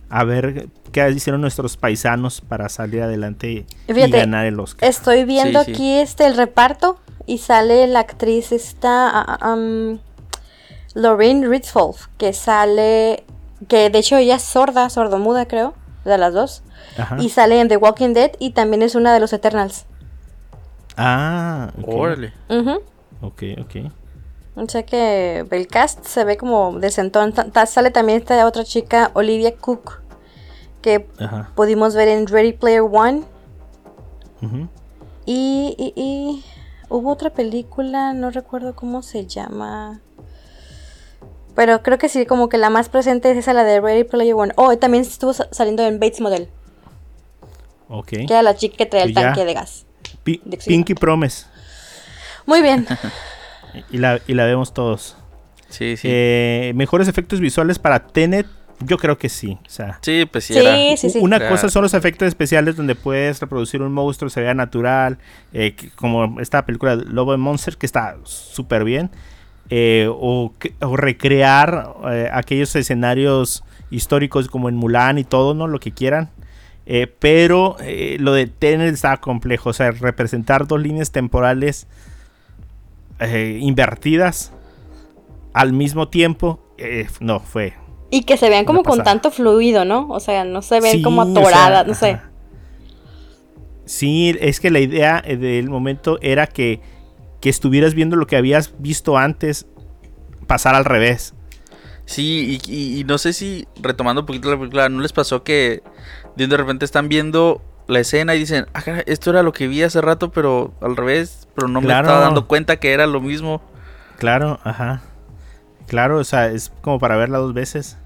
a 0.08 0.24
ver 0.24 0.68
qué 0.92 1.10
hicieron 1.10 1.40
nuestros 1.40 1.76
paisanos 1.76 2.40
para 2.40 2.68
salir 2.68 3.02
adelante 3.02 3.66
y 3.88 4.10
ganar 4.10 4.46
el 4.46 4.58
Oscar. 4.60 4.88
Estoy 4.88 5.24
viendo 5.24 5.60
Sí, 5.60 5.66
sí. 5.66 5.72
aquí 5.72 5.92
este 5.98 6.26
el 6.26 6.36
reparto 6.36 6.98
y 7.26 7.38
sale 7.38 7.86
la 7.86 8.00
actriz 8.00 8.52
esta 8.52 9.38
um, 9.44 9.98
Lorraine 10.94 11.60
que 12.18 12.32
sale 12.32 13.24
que 13.68 13.90
de 13.90 13.98
hecho 13.98 14.16
ella 14.16 14.36
es 14.36 14.42
sorda, 14.42 14.88
sordomuda 14.90 15.46
creo, 15.46 15.74
de 16.04 16.18
las 16.18 16.32
dos. 16.32 16.62
Ajá. 16.96 17.16
Y 17.20 17.30
sale 17.30 17.60
en 17.60 17.68
The 17.68 17.76
Walking 17.76 18.12
Dead 18.14 18.32
y 18.38 18.50
también 18.50 18.82
es 18.82 18.94
una 18.94 19.12
de 19.12 19.20
los 19.20 19.32
Eternals. 19.32 19.86
Ah, 20.96 21.72
ok. 21.78 21.88
Órale. 21.88 22.32
Ujú. 22.48 22.80
Ok, 23.20 23.42
ok. 23.60 23.90
O 24.56 24.66
sea 24.68 24.84
que 24.84 25.44
el 25.50 25.66
cast 25.68 26.04
se 26.06 26.24
ve 26.24 26.36
como 26.36 26.78
decentón. 26.78 27.32
Ta- 27.32 27.50
ta- 27.50 27.66
Sale 27.66 27.90
también 27.90 28.18
esta 28.20 28.46
otra 28.46 28.64
chica, 28.64 29.10
Olivia 29.14 29.54
Cook, 29.54 30.00
que 30.80 31.06
Ajá. 31.20 31.50
pudimos 31.54 31.94
ver 31.94 32.08
en 32.08 32.26
Ready 32.26 32.52
Player 32.54 32.80
One. 32.80 33.22
Y, 35.26 35.74
y, 35.78 35.92
y 36.00 36.44
hubo 36.88 37.10
otra 37.10 37.30
película, 37.30 38.12
no 38.12 38.30
recuerdo 38.30 38.74
cómo 38.74 39.02
se 39.02 39.26
llama. 39.26 40.00
Pero 41.54 41.82
creo 41.82 41.98
que 41.98 42.08
sí, 42.08 42.26
como 42.26 42.48
que 42.48 42.58
la 42.58 42.70
más 42.70 42.88
presente 42.88 43.30
es 43.30 43.38
esa, 43.38 43.52
la 43.52 43.64
de 43.64 43.80
Ready 43.80 44.04
Player 44.04 44.34
One. 44.34 44.52
Oh, 44.56 44.72
y 44.72 44.76
también 44.76 45.02
estuvo 45.02 45.32
sa- 45.32 45.48
saliendo 45.50 45.82
en 45.84 45.98
Bates 45.98 46.20
Model, 46.20 46.48
Ok. 47.88 48.06
que 48.08 48.24
era 48.28 48.42
la 48.42 48.54
chica 48.54 48.76
que 48.76 48.86
traía 48.86 49.04
el 49.06 49.12
Pues 49.14 49.24
tanque 49.24 49.44
de 49.44 49.54
gas. 49.54 49.84
De. 50.24 50.58
Pinky 50.58 50.94
Promise. 50.94 51.46
Muy 52.46 52.62
bien. 52.62 52.86
Y 53.90 53.98
la, 53.98 54.20
y 54.26 54.34
la 54.34 54.44
vemos 54.44 54.72
todos. 54.74 55.16
Sí, 55.68 55.96
sí. 55.96 56.08
Eh, 56.10 56.72
Mejores 56.76 57.08
efectos 57.08 57.40
visuales 57.40 57.78
para 57.78 58.00
Tenet. 58.06 58.46
Yo 58.80 58.98
creo 58.98 59.16
que 59.16 59.30
sí. 59.30 59.58
O 59.66 59.70
sea, 59.70 59.98
sí, 60.02 60.26
pues 60.30 60.44
sí, 60.44 60.52
Sí, 60.52 60.60
era. 60.60 60.96
sí, 60.98 61.08
sí. 61.10 61.18
una 61.20 61.38
Claro. 61.38 61.52
cosa 61.54 61.70
son 61.70 61.82
los 61.82 61.94
efectos 61.94 62.28
especiales 62.28 62.76
donde 62.76 62.94
puedes 62.94 63.40
reproducir 63.40 63.80
un 63.80 63.92
monstruo, 63.92 64.28
se 64.28 64.42
vea 64.42 64.52
natural. 64.54 65.18
eh, 65.54 65.74
como 65.94 66.40
esta 66.40 66.66
película 66.66 66.94
Lobo 66.96 67.32
and 67.32 67.42
Monster, 67.42 67.76
que 67.78 67.86
está 67.86 68.16
súper 68.24 68.84
bien. 68.84 69.10
eh, 69.70 70.06
o, 70.10 70.52
o 70.80 70.96
recrear 70.96 71.88
eh, 72.10 72.28
aquellos 72.32 72.76
escenarios 72.76 73.64
históricos 73.90 74.46
como 74.48 74.68
en 74.68 74.76
Mulan 74.76 75.18
y 75.18 75.24
todo, 75.24 75.54
¿no? 75.54 75.66
Lo 75.66 75.80
que 75.80 75.90
quieran. 75.92 76.30
Eh, 76.84 77.08
pero 77.18 77.76
eh, 77.80 78.16
lo 78.20 78.32
de 78.32 78.46
Tenet 78.46 78.92
está 78.94 79.16
complejo. 79.16 79.70
O 79.70 79.72
sea, 79.72 79.90
representar 79.90 80.66
dos 80.68 80.80
líneas 80.80 81.10
temporales 81.10 81.88
eh, 83.20 83.58
invertidas 83.60 84.52
al 85.52 85.72
mismo 85.72 86.08
tiempo. 86.08 86.60
eh, 86.78 87.06
no, 87.20 87.40
fue. 87.40 87.74
Y 88.10 88.22
que 88.24 88.36
se 88.36 88.48
vean 88.50 88.64
como 88.64 88.82
con 88.84 89.02
tanto 89.02 89.30
fluido, 89.30 89.84
¿no? 89.84 90.08
O 90.10 90.20
sea, 90.20 90.44
no 90.44 90.62
se 90.62 90.80
ven 90.80 90.92
Sí, 90.92 91.02
como 91.02 91.22
o 91.22 91.24
sea, 91.24 91.40
atoradas, 91.40 91.86
no 91.86 91.94
sé. 91.94 92.10
ajá. 92.12 92.30
Sí, 93.84 94.36
es 94.40 94.60
que 94.60 94.70
la 94.70 94.80
idea 94.80 95.22
eh, 95.24 95.36
del 95.36 95.68
momento 95.70 96.18
era 96.20 96.46
que, 96.46 96.80
que 97.40 97.48
estuvieras 97.48 97.94
viendo 97.94 98.16
lo 98.16 98.26
que 98.26 98.36
habías 98.36 98.74
visto 98.78 99.16
antes 99.16 99.66
pasar 100.46 100.74
al 100.74 100.84
revés. 100.84 101.34
Sí, 102.04 102.60
y, 102.66 102.72
y- 102.72 103.00
y 103.00 103.04
no 103.04 103.18
sé 103.18 103.32
si, 103.32 103.66
retomando 103.80 104.22
un 104.22 104.26
poquito 104.26 104.50
la 104.50 104.58
película, 104.58 104.88
¿no 104.88 105.00
les 105.02 105.12
pasó 105.12 105.42
que 105.42 105.82
de 106.36 106.46
de 106.46 106.56
repente 106.56 106.84
están 106.84 107.08
viendo 107.08 107.62
la 107.88 108.00
escena 108.00 108.34
y 108.34 108.38
dicen, 108.40 108.66
ah, 108.74 108.82
esto 109.06 109.30
era 109.30 109.42
lo 109.42 109.52
que 109.52 109.68
vi 109.68 109.82
hace 109.82 110.00
rato, 110.00 110.30
pero 110.30 110.72
al 110.80 110.96
revés, 110.96 111.48
pero 111.54 111.68
no 111.68 111.80
me 111.80 111.86
estaba 112.06 112.20
dando 112.26 112.46
cuenta 112.48 112.76
que 112.78 112.92
era 112.92 113.06
lo 113.06 113.20
mismo? 113.20 113.62
Claro, 114.18 114.58
ajá. 114.64 115.02
Claro, 115.86 116.18
o 116.18 116.24
sea, 116.24 116.48
es 116.48 116.72
como 116.80 116.98
para 116.98 117.16
verla 117.16 117.38
dos 117.38 117.54
veces. 117.54 117.96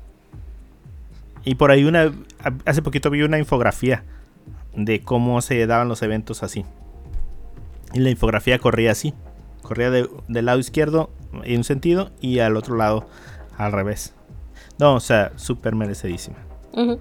Y 1.44 1.54
por 1.54 1.70
ahí 1.70 1.84
una 1.84 2.12
hace 2.66 2.82
poquito 2.82 3.08
vi 3.10 3.22
una 3.22 3.38
infografía 3.38 4.04
de 4.74 5.00
cómo 5.00 5.40
se 5.40 5.66
daban 5.66 5.88
los 5.88 6.02
eventos 6.02 6.42
así. 6.42 6.64
Y 7.94 8.00
la 8.00 8.10
infografía 8.10 8.58
corría 8.58 8.92
así. 8.92 9.14
Corría 9.62 9.90
de- 9.90 10.08
del 10.28 10.44
lado 10.46 10.58
izquierdo 10.58 11.10
en 11.44 11.58
un 11.58 11.64
sentido 11.64 12.10
y 12.20 12.40
al 12.40 12.56
otro 12.56 12.76
lado 12.76 13.08
al 13.56 13.72
revés. 13.72 14.12
No, 14.78 14.94
o 14.94 15.00
sea, 15.00 15.32
súper 15.36 15.74
merecidísima. 15.74 16.36
Ujú. 16.72 16.98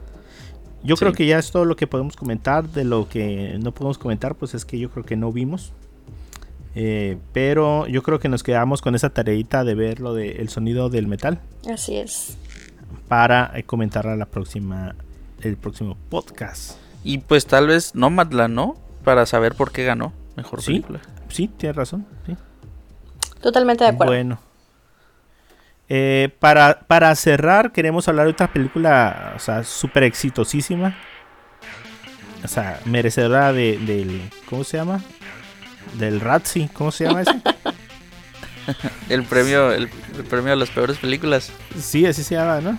Yo 0.84 0.96
Sí. 0.96 1.00
creo 1.02 1.14
que 1.14 1.26
ya 1.26 1.40
es 1.40 1.52
todo 1.52 1.66
lo 1.66 1.76
que 1.76 1.88
podemos 1.88 2.16
comentar. 2.16 2.68
De 2.70 2.84
lo 2.84 3.08
que 3.10 3.58
no 3.62 3.72
podemos 3.74 3.98
comentar, 3.98 4.36
pues 4.36 4.54
es 4.54 4.66
que 4.66 4.80
yo 4.80 4.90
creo 4.90 5.04
que 5.06 5.16
no 5.16 5.32
vimos. 5.32 5.74
Eh, 6.76 7.18
pero 7.34 7.88
yo 7.88 8.04
creo 8.04 8.20
que 8.20 8.30
nos 8.30 8.44
quedamos 8.44 8.82
con 8.82 8.94
esa 8.96 9.10
tareita 9.10 9.64
de 9.64 9.74
ver 9.76 10.00
lo 10.00 10.14
del 10.14 10.50
sonido 10.50 10.90
del 10.90 11.08
metal 11.08 11.40
Así 11.70 11.98
es. 11.98 12.38
para 13.08 13.52
eh, 13.56 13.64
comentarla 13.64 14.16
la 14.16 14.28
próxima, 14.28 14.96
el 15.42 15.58
próximo 15.58 15.98
podcast. 16.10 16.78
Y 17.04 17.18
pues 17.18 17.48
tal 17.48 17.68
vez 17.68 17.96
Nomadland, 17.96 18.54
¿no? 18.54 18.76
Para 19.04 19.26
saber 19.26 19.56
por 19.56 19.72
qué 19.72 19.84
ganó 19.84 20.14
mejor 20.38 20.62
Sí. 20.62 20.74
película. 20.74 21.00
Sí, 21.30 21.48
tienes 21.48 21.76
razón. 21.76 22.06
sí. 22.28 22.36
Totalmente 23.42 23.84
de 23.86 23.90
acuerdo. 23.92 24.12
Bueno. 24.14 24.40
Eh, 25.90 26.30
para, 26.40 26.82
para 26.82 27.16
cerrar, 27.16 27.72
queremos 27.72 28.08
hablar 28.08 28.26
de 28.28 28.32
otra 28.34 28.54
película, 28.54 29.34
o 29.36 29.40
sea, 29.40 29.64
súper 29.64 30.04
exitosísima. 30.04 30.96
o 32.44 32.48
sea, 32.48 32.80
merecedora 32.86 33.52
de, 33.52 33.78
del, 33.80 34.30
¿cómo 34.48 34.64
se 34.64 34.78
llama? 34.78 35.02
Del 35.96 36.20
Razzie, 36.20 36.70
¿cómo 36.74 36.92
se 36.92 37.06
llama 37.06 37.22
ese? 37.22 37.32
El 39.10 39.24
premio, 39.24 39.72
el, 39.72 39.90
el 40.16 40.24
premio 40.26 40.54
a 40.54 40.56
las 40.56 40.70
peores 40.70 41.00
películas. 41.00 41.52
sí, 41.80 42.06
así 42.06 42.24
se 42.24 42.36
llama, 42.36 42.62
¿no? 42.62 42.78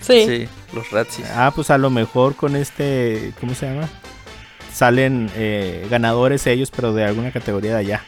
Sí. 0.00 0.24
Sí, 0.26 0.48
los 0.72 0.90
Razzies. 0.90 1.28
Ah, 1.34 1.52
pues 1.54 1.68
a 1.68 1.76
lo 1.76 1.90
mejor 1.90 2.36
con 2.36 2.56
este, 2.56 3.34
¿cómo 3.38 3.54
se 3.54 3.66
llama? 3.66 3.86
Salen 4.72 5.30
eh, 5.36 5.86
ganadores 5.90 6.46
ellos, 6.46 6.70
pero 6.74 6.94
de 6.94 7.04
alguna 7.04 7.32
categoría 7.32 7.72
de 7.72 7.78
allá. 7.80 8.04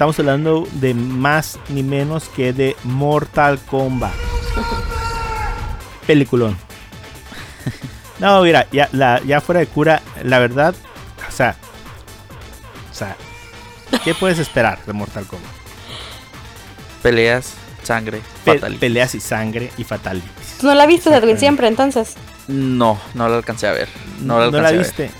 Estamos 0.00 0.18
hablando 0.18 0.66
de 0.72 0.94
más 0.94 1.58
ni 1.68 1.82
menos 1.82 2.30
que 2.30 2.54
de 2.54 2.74
Mortal 2.84 3.58
Kombat. 3.58 4.14
Peliculón. 6.06 6.56
No, 8.18 8.40
mira, 8.40 8.66
ya, 8.72 8.88
la, 8.92 9.20
ya 9.26 9.42
fuera 9.42 9.60
de 9.60 9.66
cura, 9.66 10.00
la 10.22 10.38
verdad, 10.38 10.74
o 11.28 11.30
sea, 11.30 11.54
o 12.90 12.94
sea, 12.94 13.14
¿qué 14.02 14.14
puedes 14.14 14.38
esperar 14.38 14.78
de 14.86 14.94
Mortal 14.94 15.26
Kombat? 15.26 15.50
Peleas, 17.02 17.52
sangre, 17.82 18.22
Pe- 18.46 18.54
fatalities. 18.54 18.80
peleas 18.80 19.14
y 19.14 19.20
sangre 19.20 19.70
y 19.76 19.84
fatalities. 19.84 20.56
¿Tú 20.60 20.66
no 20.68 20.74
la 20.76 20.86
viste, 20.86 21.14
Edwin, 21.14 21.36
siempre, 21.38 21.68
entonces? 21.68 22.14
No, 22.48 22.98
no 23.12 23.28
la 23.28 23.36
alcancé 23.36 23.66
a 23.66 23.72
ver. 23.72 23.90
No 24.22 24.38
la 24.38 24.50
¿No 24.50 24.56
alcancé 24.56 24.62
la 24.62 24.68
a 24.68 24.72
ver. 24.72 24.80
viste? 24.80 25.10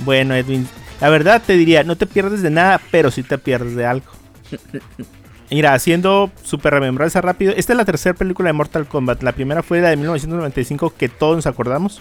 Bueno, 0.00 0.34
Edwin, 0.34 0.68
la 1.02 1.10
verdad 1.10 1.42
te 1.44 1.52
diría, 1.54 1.84
no 1.84 1.96
te 1.96 2.06
pierdes 2.06 2.40
de 2.40 2.48
nada, 2.50 2.80
pero 2.90 3.10
sí 3.10 3.22
te 3.22 3.36
pierdes 3.36 3.74
de 3.76 3.84
algo. 3.84 4.06
Mira, 5.50 5.74
haciendo 5.74 6.30
super 6.42 6.72
remembranza 6.72 7.20
rápido, 7.20 7.52
esta 7.54 7.74
es 7.74 7.76
la 7.76 7.84
tercera 7.84 8.14
película 8.14 8.48
de 8.48 8.54
Mortal 8.54 8.86
Kombat. 8.86 9.22
La 9.22 9.32
primera 9.32 9.62
fue 9.62 9.80
la 9.82 9.90
de 9.90 9.96
1995, 9.96 10.94
que 10.96 11.10
todos 11.10 11.36
nos 11.36 11.46
acordamos. 11.46 12.00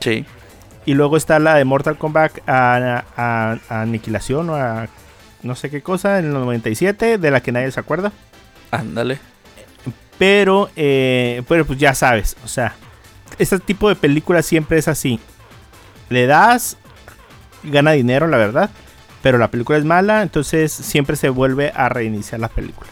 Sí. 0.00 0.26
Y 0.84 0.92
luego 0.94 1.16
está 1.16 1.38
la 1.38 1.54
de 1.54 1.64
Mortal 1.64 1.96
Kombat 1.96 2.40
a, 2.46 3.04
a- 3.16 3.58
a 3.70 3.80
Aniquilación 3.82 4.50
o 4.50 4.56
a 4.56 4.88
no 5.42 5.54
sé 5.54 5.70
qué 5.70 5.80
cosa, 5.80 6.18
en 6.18 6.26
el 6.26 6.32
97, 6.34 7.16
de 7.18 7.30
la 7.30 7.40
que 7.40 7.50
nadie 7.52 7.70
se 7.70 7.80
acuerda. 7.80 8.12
Ándale. 8.70 9.18
Pero, 10.18 10.68
eh, 10.76 11.42
pero 11.48 11.64
pues 11.64 11.78
ya 11.78 11.94
sabes, 11.94 12.36
o 12.44 12.48
sea, 12.48 12.74
este 13.38 13.58
tipo 13.58 13.88
de 13.88 13.96
películas 13.96 14.44
siempre 14.46 14.78
es 14.78 14.86
así. 14.86 15.18
Le 16.10 16.26
das, 16.26 16.76
gana 17.64 17.92
dinero, 17.92 18.26
la 18.28 18.36
verdad, 18.38 18.70
pero 19.22 19.38
la 19.38 19.50
película 19.50 19.78
es 19.78 19.84
mala, 19.84 20.22
entonces 20.22 20.72
siempre 20.72 21.16
se 21.16 21.28
vuelve 21.28 21.72
a 21.74 21.88
reiniciar 21.88 22.40
la 22.40 22.48
película. 22.48 22.88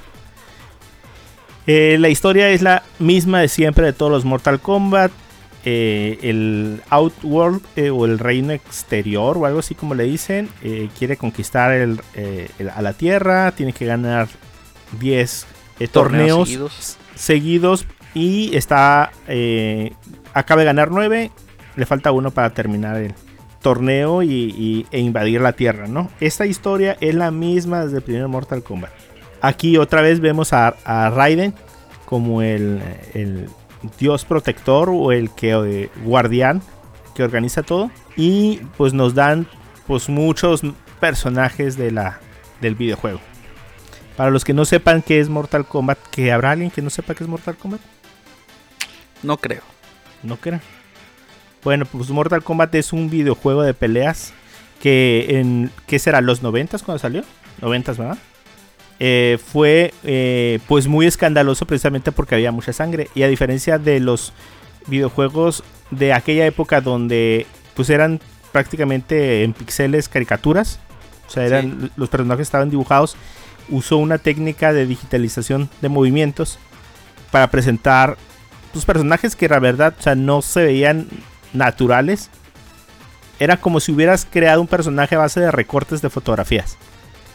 Eh, 1.67 1.97
la 2.01 2.09
historia 2.09 2.49
es 2.51 2.63
la 2.63 2.83
misma 2.99 3.41
de 3.41 3.49
siempre 3.49 3.85
de 3.87 3.93
todos 3.93 4.11
los 4.11 4.25
Mortal 4.25 4.61
Kombat. 4.61 5.13
Eh, 5.67 6.19
el 6.23 6.81
Outworld 6.89 7.61
eh, 7.77 7.91
o 7.91 8.07
el 8.07 8.19
reino 8.19 8.51
exterior 8.55 9.37
o 9.37 9.45
algo 9.45 9.59
así 9.59 9.75
como 9.75 9.95
le 9.95 10.05
dicen, 10.05 10.49
quiere 10.99 11.19
conquistar 11.19 11.73
el, 11.73 12.01
el- 12.15 12.71
a 12.71 12.81
la 12.81 12.95
Tierra, 12.95 13.53
tiene 13.53 13.75
que 13.75 13.85
ganar 13.85 14.27
10 14.99 15.47
eh, 15.81 15.87
torneos, 15.87 16.49
seguidos. 16.49 16.97
seguidos 17.15 17.87
y 18.15 18.57
está 18.57 19.13
acaba 20.33 20.61
de 20.61 20.65
ganar 20.65 20.91
9 20.91 21.31
le 21.77 21.87
falta 21.87 22.11
uno 22.11 22.31
para 22.31 22.51
terminar 22.55 22.97
el 22.97 23.13
torneo 23.63 24.23
y, 24.23 24.29
y- 24.33 24.87
e 24.91 25.01
invadir 25.01 25.41
la 25.41 25.53
tierra 25.53 25.87
no 25.87 26.11
esta 26.21 26.47
historia 26.47 26.97
es 27.01 27.15
la 27.15 27.31
misma 27.31 27.85
desde 27.85 27.99
el 27.99 28.03
primer 28.03 28.29
Mortal 28.29 28.63
Kombat. 28.63 28.91
Aquí 29.43 29.77
otra 29.77 30.01
vez 30.03 30.21
vemos 30.21 30.53
a, 30.53 30.77
a 30.85 31.11
Raiden 31.11 31.55
como 32.07 32.43
el, 32.43 32.83
el 33.15 33.49
dios 33.99 34.25
protector 34.25 34.91
o 34.93 35.13
el 35.13 35.31
que 35.31 35.51
eh, 35.53 35.91
guardián 36.05 36.61
que 37.15 37.23
organiza 37.23 37.63
todo. 37.63 37.91
Y 38.17 38.61
pues 38.77 38.93
nos 38.93 39.15
dan 39.15 39.47
pues 39.87 40.09
muchos 40.09 40.63
personajes 41.01 41.77
de 41.79 41.91
la 41.91 42.21
del 42.61 42.75
videojuego. 42.75 43.21
Para 44.17 44.31
los 44.31 44.45
que 44.45 44.53
no 44.53 44.65
sepan 44.67 45.01
qué 45.01 45.21
es 45.21 45.29
Mortal 45.31 45.65
Kombat, 45.65 45.99
que 46.11 46.31
habrá 46.33 46.51
alguien 46.51 46.71
que 46.71 46.83
no 46.83 46.91
sepa 46.91 47.15
qué 47.15 47.25
es 47.25 47.29
Mortal 47.31 47.57
Kombat, 47.57 47.81
No 49.23 49.39
creo. 49.39 49.63
no 50.23 50.37
crean. 50.37 50.61
Bueno, 51.63 51.85
pues 51.85 52.09
Mortal 52.11 52.43
Kombat 52.43 52.75
es 52.75 52.93
un 52.93 53.11
videojuego 53.11 53.63
de 53.63 53.75
peleas 53.75 54.33
que 54.81 55.27
en 55.39 55.71
¿qué 55.87 55.99
será? 55.99 56.21
Los 56.21 56.43
90 56.43 56.79
cuando 56.79 56.99
salió, 56.99 57.23
90 57.61 57.93
¿verdad? 57.93 58.19
Eh, 58.99 59.39
fue 59.45 59.95
eh, 60.05 60.59
pues 60.69 60.87
muy 60.87 61.07
escandaloso 61.07 61.67
precisamente 61.67 62.13
porque 62.13 62.35
había 62.35 62.53
mucha 62.53 62.73
sangre 62.73 63.09
y 63.15 63.23
a 63.23 63.29
diferencia 63.29 63.79
de 63.79 63.99
los 63.99 64.33
videojuegos 64.87 65.65
de 65.91 66.13
aquella 66.13 66.47
época 66.47 66.81
donde 66.81 67.47
pues 67.75 67.89
eran 67.89 68.21
prácticamente 68.53 69.45
en 69.45 69.53
píxeles 69.53 70.09
caricaturas, 70.09 70.81
o 71.29 71.31
sea, 71.31 71.47
eran 71.47 71.91
los 71.97 72.09
personajes 72.09 72.43
estaban 72.43 72.71
dibujados, 72.71 73.17
usó 73.69 73.97
una 73.97 74.19
técnica 74.19 74.73
de 74.73 74.87
digitalización 74.87 75.71
de 75.81 75.89
movimientos 75.89 76.59
para 77.31 77.51
presentar 77.51 78.17
tus 78.73 78.85
personajes 78.85 79.37
que 79.37 79.49
la 79.49 79.61
verdad, 79.61 79.95
o 79.99 80.03
sea, 80.03 80.15
no 80.15 80.43
se 80.43 80.65
veían 80.65 81.07
naturales. 81.53 82.31
Era 83.39 83.57
como 83.57 83.81
si 83.81 83.93
hubieras 83.93 84.27
creado 84.31 84.61
un 84.61 84.67
personaje 84.67 85.15
a 85.15 85.19
base 85.19 85.41
de 85.41 85.51
recortes 85.51 86.03
de 86.03 86.11
fotografías. 86.11 86.77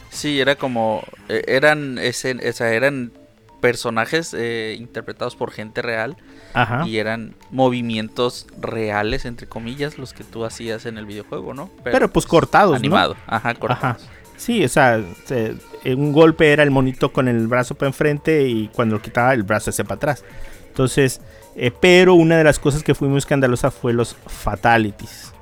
Sí, 0.10 0.40
era 0.40 0.56
como. 0.56 1.04
eh, 1.30 1.44
eran, 1.48 1.98
ese, 1.98 2.38
o 2.48 2.54
sea, 2.54 2.72
eran 2.74 3.12
personajes 3.60 4.36
eh, 4.38 4.76
interpretados 4.80 5.36
por 5.36 5.50
gente 5.52 5.82
real 5.82 6.16
Ajá. 6.54 6.86
y 6.88 6.98
eran 7.00 7.34
movimientos 7.50 8.46
reales, 8.62 9.26
entre 9.26 9.48
comillas, 9.48 9.98
los 9.98 10.14
que 10.14 10.24
tú 10.24 10.46
hacías 10.46 10.86
en 10.86 11.00
el 11.00 11.06
videojuego, 11.08 11.56
¿no? 11.56 11.72
Pero, 11.84 12.08
pues, 12.12 12.28
cortados, 12.28 12.74
¿no? 12.74 12.78
Animado, 12.78 13.16
ajá, 13.26 13.56
cortados. 13.56 14.08
Sí, 14.38 14.64
o 14.64 14.70
sea, 14.70 15.02
se- 15.26 15.56
un 15.86 16.12
golpe 16.14 16.52
era 16.54 16.62
el 16.62 16.70
monito 16.70 17.12
con 17.12 17.28
el 17.28 17.48
brazo 17.48 17.74
para 17.74 17.88
enfrente 17.90 18.48
y 18.48 18.68
cuando 18.68 18.96
lo 18.98 19.02
quitaba 19.02 19.34
el 19.34 19.44
brazo 19.44 19.72
hacia 19.72 19.84
para 19.86 19.96
atrás. 19.96 20.24
Entonces, 20.68 21.22
eh, 21.56 21.72
pero 21.80 22.14
una 22.16 22.38
de 22.38 22.44
las 22.44 22.60
cosas 22.60 22.84
que 22.84 22.96
fue 22.96 23.08
muy 23.08 23.18
escandalosa 23.18 23.72
fue 23.72 23.94
los 23.94 24.16
fatalities, 24.28 25.34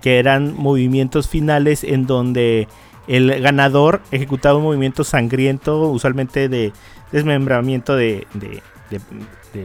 que 0.00 0.18
eran 0.18 0.54
movimientos 0.56 1.28
finales 1.28 1.84
en 1.84 2.06
donde 2.06 2.68
el 3.08 3.40
ganador 3.40 4.00
ejecutaba 4.10 4.58
un 4.58 4.64
movimiento 4.64 5.04
sangriento, 5.04 5.88
usualmente 5.88 6.48
de 6.48 6.72
desmembramiento 7.12 7.94
de, 7.96 8.26
de- 8.34 8.62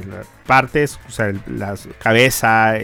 las 0.08 0.26
partes, 0.48 1.00
o 1.08 1.12
sea, 1.12 1.34
la 1.48 1.76
cabeza, 2.00 2.76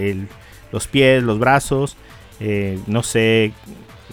los 0.72 0.88
pies, 0.88 1.24
los 1.24 1.40
brazos, 1.40 1.96
eh, 2.40 2.78
no 2.86 3.02
sé, 3.02 3.54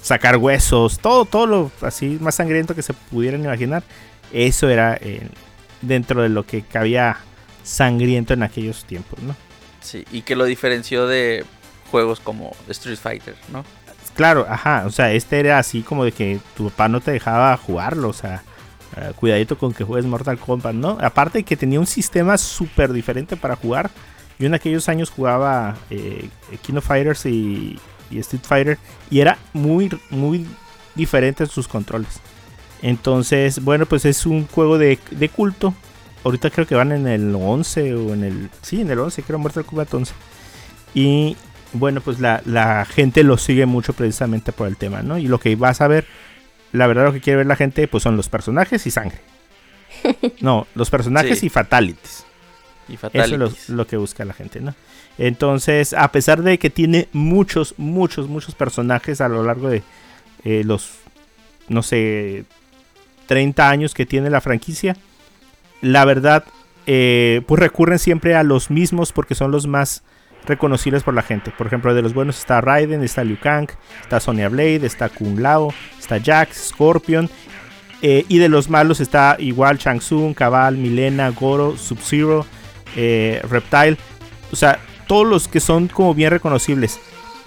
sacar 0.01 0.37
huesos, 0.37 1.01
todo, 1.01 1.25
todo 1.25 1.47
lo 1.47 1.71
así 1.81 2.19
más 2.21 2.37
sangriento 2.37 2.75
que 2.75 2.83
se 2.83 2.93
pudieran 2.95 3.43
imaginar. 3.43 3.83
Eso 4.33 4.69
era 4.69 4.97
eh, 5.01 5.27
dentro 5.83 6.23
de 6.23 6.29
lo 6.29 6.45
que 6.47 6.63
cabía 6.63 7.17
sangriento 7.65 8.35
en 8.35 8.45
aquellos 8.45 8.85
tiempos, 8.85 9.19
¿no? 9.21 9.35
Sí, 9.81 10.05
y 10.13 10.23
que 10.23 10.37
lo 10.37 10.45
diferenció 10.45 11.09
de 11.09 11.45
juegos 11.91 12.21
como 12.21 12.55
Street 12.69 12.99
Fighter, 12.99 13.35
¿no? 13.53 13.65
Claro, 14.15 14.47
ajá, 14.49 14.85
o 14.87 14.91
sea, 14.91 15.13
este 15.13 15.41
era 15.41 15.59
así 15.59 15.83
como 15.83 16.05
de 16.05 16.13
que 16.13 16.39
tu 16.57 16.71
papá 16.71 16.89
no 16.89 17.01
te 17.01 17.11
dejaba 17.11 17.57
jugarlo, 17.57 18.11
o 18.11 18.13
sea, 18.13 18.45
eh, 18.97 19.13
cuidadito 19.17 19.59
con 19.59 19.75
que 19.75 19.83
juegues 19.83 20.07
Mortal 20.07 20.39
Kombat, 20.39 20.75
¿no? 20.75 20.99
Aparte 21.01 21.39
de 21.39 21.45
que 21.45 21.57
tenía 21.57 21.81
un 21.81 21.87
sistema 21.87 22.39
súper 22.39 22.93
diferente 22.93 23.37
para 23.37 23.57
jugar. 23.57 23.91
Yo 24.39 24.47
en 24.47 24.55
aquellos 24.55 24.89
años 24.89 25.11
jugaba 25.11 25.77
eh, 25.91 26.29
King 26.63 26.75
of 26.75 26.87
Fighters 26.87 27.27
y, 27.27 27.79
y 28.11 28.19
Street 28.21 28.45
Fighter 28.45 28.79
y 29.11 29.21
era 29.21 29.39
muy, 29.53 29.91
muy 30.11 30.47
diferente 30.95 31.47
sus 31.47 31.67
controles. 31.67 32.21
Entonces, 32.83 33.65
bueno, 33.65 33.87
pues 33.87 34.05
es 34.05 34.27
un 34.27 34.47
juego 34.47 34.79
de, 34.79 34.99
de 35.11 35.29
culto. 35.29 35.75
Ahorita 36.25 36.51
creo 36.51 36.67
que 36.67 36.75
van 36.75 36.93
en 36.93 37.07
el 37.07 37.35
11 37.35 37.95
o 37.95 38.15
en 38.15 38.25
el... 38.25 38.51
Sí, 38.63 38.81
en 38.81 38.91
el 38.91 38.99
11, 38.99 39.23
creo 39.23 39.39
Mortal 39.39 39.65
Kombat 39.65 39.93
11. 39.93 40.13
Y 40.95 41.37
bueno, 41.73 42.01
pues 42.01 42.19
la, 42.21 42.41
la 42.47 42.85
gente 42.87 43.23
lo 43.25 43.37
sigue 43.37 43.67
mucho 43.67 43.93
precisamente 43.93 44.53
por 44.53 44.67
el 44.69 44.77
tema, 44.77 45.03
¿no? 45.03 45.19
Y 45.19 45.27
lo 45.29 45.39
que 45.39 45.55
vas 45.57 45.81
a 45.81 45.89
ver, 45.89 46.07
la 46.73 46.87
verdad 46.87 47.05
lo 47.05 47.13
que 47.13 47.21
quiere 47.21 47.39
ver 47.39 47.47
la 47.47 47.57
gente, 47.57 47.87
pues 47.89 48.03
son 48.03 48.17
los 48.17 48.29
personajes 48.29 48.87
y 48.87 48.91
sangre. 48.91 49.21
No, 50.41 50.67
los 50.75 50.91
personajes 50.91 51.39
Sí. 51.39 51.47
y 51.47 51.49
fatalities. 51.51 52.25
Y 52.89 52.95
Eso 52.95 53.07
es 53.07 53.13
lo, 53.31 53.49
Fatalities. 53.49 53.69
lo 53.71 53.87
que 53.87 53.97
busca 53.97 54.25
la 54.25 54.35
gente, 54.35 54.61
¿no? 54.61 54.75
Entonces, 55.19 55.95
a 55.95 56.11
pesar 56.13 56.43
de 56.43 56.59
que 56.59 56.69
tiene 56.71 57.09
muchos, 57.13 57.75
muchos, 57.79 58.29
muchos 58.29 58.55
personajes 58.55 59.21
a 59.21 59.29
lo 59.29 59.45
largo 59.45 59.69
de 59.69 59.83
eh, 60.45 60.63
los, 60.65 60.91
no 61.69 61.83
sé, 61.83 62.45
30 63.27 63.69
años 63.71 63.95
que 63.95 64.05
tiene 64.05 64.29
la 64.29 64.41
franquicia, 64.41 64.97
la 65.85 66.05
verdad, 66.05 66.45
eh, 66.87 67.43
pues 67.47 67.61
recurren 67.61 67.99
siempre 67.99 68.35
a 68.35 68.43
los 68.43 68.71
mismos 68.71 69.13
porque 69.13 69.35
son 69.35 69.51
los 69.51 69.67
más 69.67 70.03
reconocibles 70.47 71.03
por 71.03 71.15
la 71.15 71.23
gente. 71.23 71.51
Por 71.57 71.67
ejemplo, 71.67 71.95
de 71.95 72.03
los 72.03 72.15
buenos 72.15 72.39
está 72.39 72.61
Raiden, 72.61 73.03
está 73.03 73.23
Liu 73.25 73.39
Kang, 73.41 73.69
está 74.03 74.21
Sonya 74.21 74.49
Blade, 74.49 74.85
está 74.87 75.09
Kung 75.09 75.39
Lao, 75.39 75.73
está 75.99 76.21
Jax, 76.21 76.69
Scorpion. 76.69 77.31
eh, 78.03 78.27
y 78.29 78.39
de 78.39 78.51
los 78.51 78.69
malos 78.69 79.01
está 79.01 79.37
igual 79.39 79.79
Shang 79.79 80.01
Tsung, 80.01 80.35
Cabal, 80.35 80.77
Milena, 80.77 81.31
Goro, 81.31 81.77
Sub-Zero, 81.79 82.45
eh, 82.97 83.41
Reptile. 83.49 83.97
O 84.53 84.57
sea, 84.57 84.79
todos 85.07 85.27
los 85.27 85.49
que 85.49 85.61
son 85.61 85.89
como 85.89 86.15
bien 86.15 86.31
reconocibles. 86.31 87.01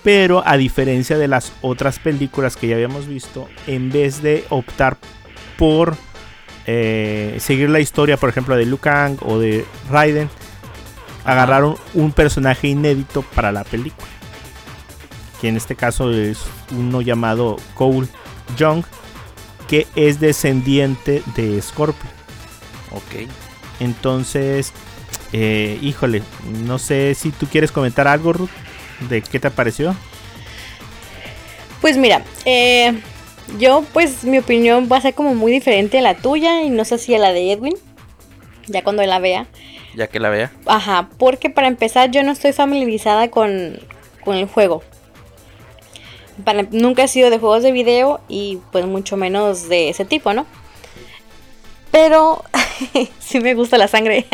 Pero 0.03 0.41
a 0.47 0.57
diferencia 0.57 1.17
de 1.17 1.27
las 1.27 1.53
otras 1.61 1.99
películas 1.99 2.55
que 2.57 2.67
ya 2.67 2.75
habíamos 2.75 3.07
visto, 3.07 3.47
en 3.67 3.91
vez 3.91 4.21
de 4.23 4.45
optar 4.49 4.97
por 5.57 5.95
eh, 6.68 7.38
seguir 7.39 7.70
la 7.70 7.80
historia, 7.80 8.18
por 8.18 8.30
ejemplo, 8.30 8.55
de 8.55 8.65
Liu 8.65 8.78
Kang 8.78 9.18
o 9.22 9.39
de 9.39 9.65
Raiden, 9.89 10.30
agarraron 11.24 11.76
un 11.93 12.11
personaje 12.11 12.68
inédito 12.68 13.22
para 13.22 13.51
la 13.51 13.63
película. 13.63 14.07
Que 15.41 15.47
en 15.47 15.57
este 15.57 15.76
caso 15.76 16.11
es 16.11 16.39
uno 16.72 17.01
llamado 17.01 17.57
Cole 17.74 18.07
Young, 18.57 18.84
que 19.68 19.88
es 19.95 20.20
descendiente 20.20 21.24
de 21.36 21.61
Scorpio. 21.61 22.09
Ok. 22.91 23.30
Entonces, 23.80 24.74
eh, 25.32 25.80
híjole, 25.82 26.24
no 26.65 26.80
sé 26.80 27.15
si 27.15 27.32
tú 27.32 27.47
quieres 27.47 27.72
comentar 27.72 28.07
algo, 28.07 28.34
Ruth, 28.34 28.49
de 29.09 29.22
qué 29.22 29.39
te 29.39 29.51
pareció. 29.51 29.95
Pues 31.82 31.97
mira, 31.97 32.24
eh, 32.45 32.99
yo 33.59 33.83
pues 33.93 34.23
mi 34.23 34.37
opinión 34.39 34.89
va 34.91 34.97
a 34.97 35.01
ser 35.01 35.13
como 35.13 35.33
muy 35.35 35.51
diferente 35.51 35.99
a 35.99 36.01
la 36.01 36.15
tuya 36.15 36.61
y 36.63 36.69
no 36.69 36.85
sé 36.85 36.97
si 36.97 37.15
a 37.15 37.19
la 37.19 37.31
de 37.33 37.51
Edwin, 37.51 37.75
ya 38.67 38.83
cuando 38.83 39.03
la 39.05 39.19
vea. 39.19 39.47
Ya 39.95 40.07
que 40.07 40.19
la 40.19 40.29
vea. 40.29 40.51
Ajá, 40.65 41.09
porque 41.17 41.49
para 41.49 41.67
empezar 41.67 42.11
yo 42.11 42.21
no 42.23 42.31
estoy 42.31 42.53
familiarizada 42.53 43.29
con, 43.29 43.79
con 44.23 44.35
el 44.35 44.45
juego. 44.47 44.83
Para- 46.43 46.67
nunca 46.71 47.03
he 47.03 47.07
sido 47.07 47.29
de 47.31 47.39
juegos 47.39 47.63
de 47.63 47.71
video 47.71 48.21
y 48.27 48.59
pues 48.71 48.85
mucho 48.85 49.17
menos 49.17 49.69
de 49.69 49.89
ese 49.89 50.05
tipo, 50.05 50.33
¿no? 50.33 50.45
Pero 51.89 52.43
sí 53.19 53.39
me 53.39 53.55
gusta 53.55 53.77
la 53.77 53.87
sangre. 53.87 54.25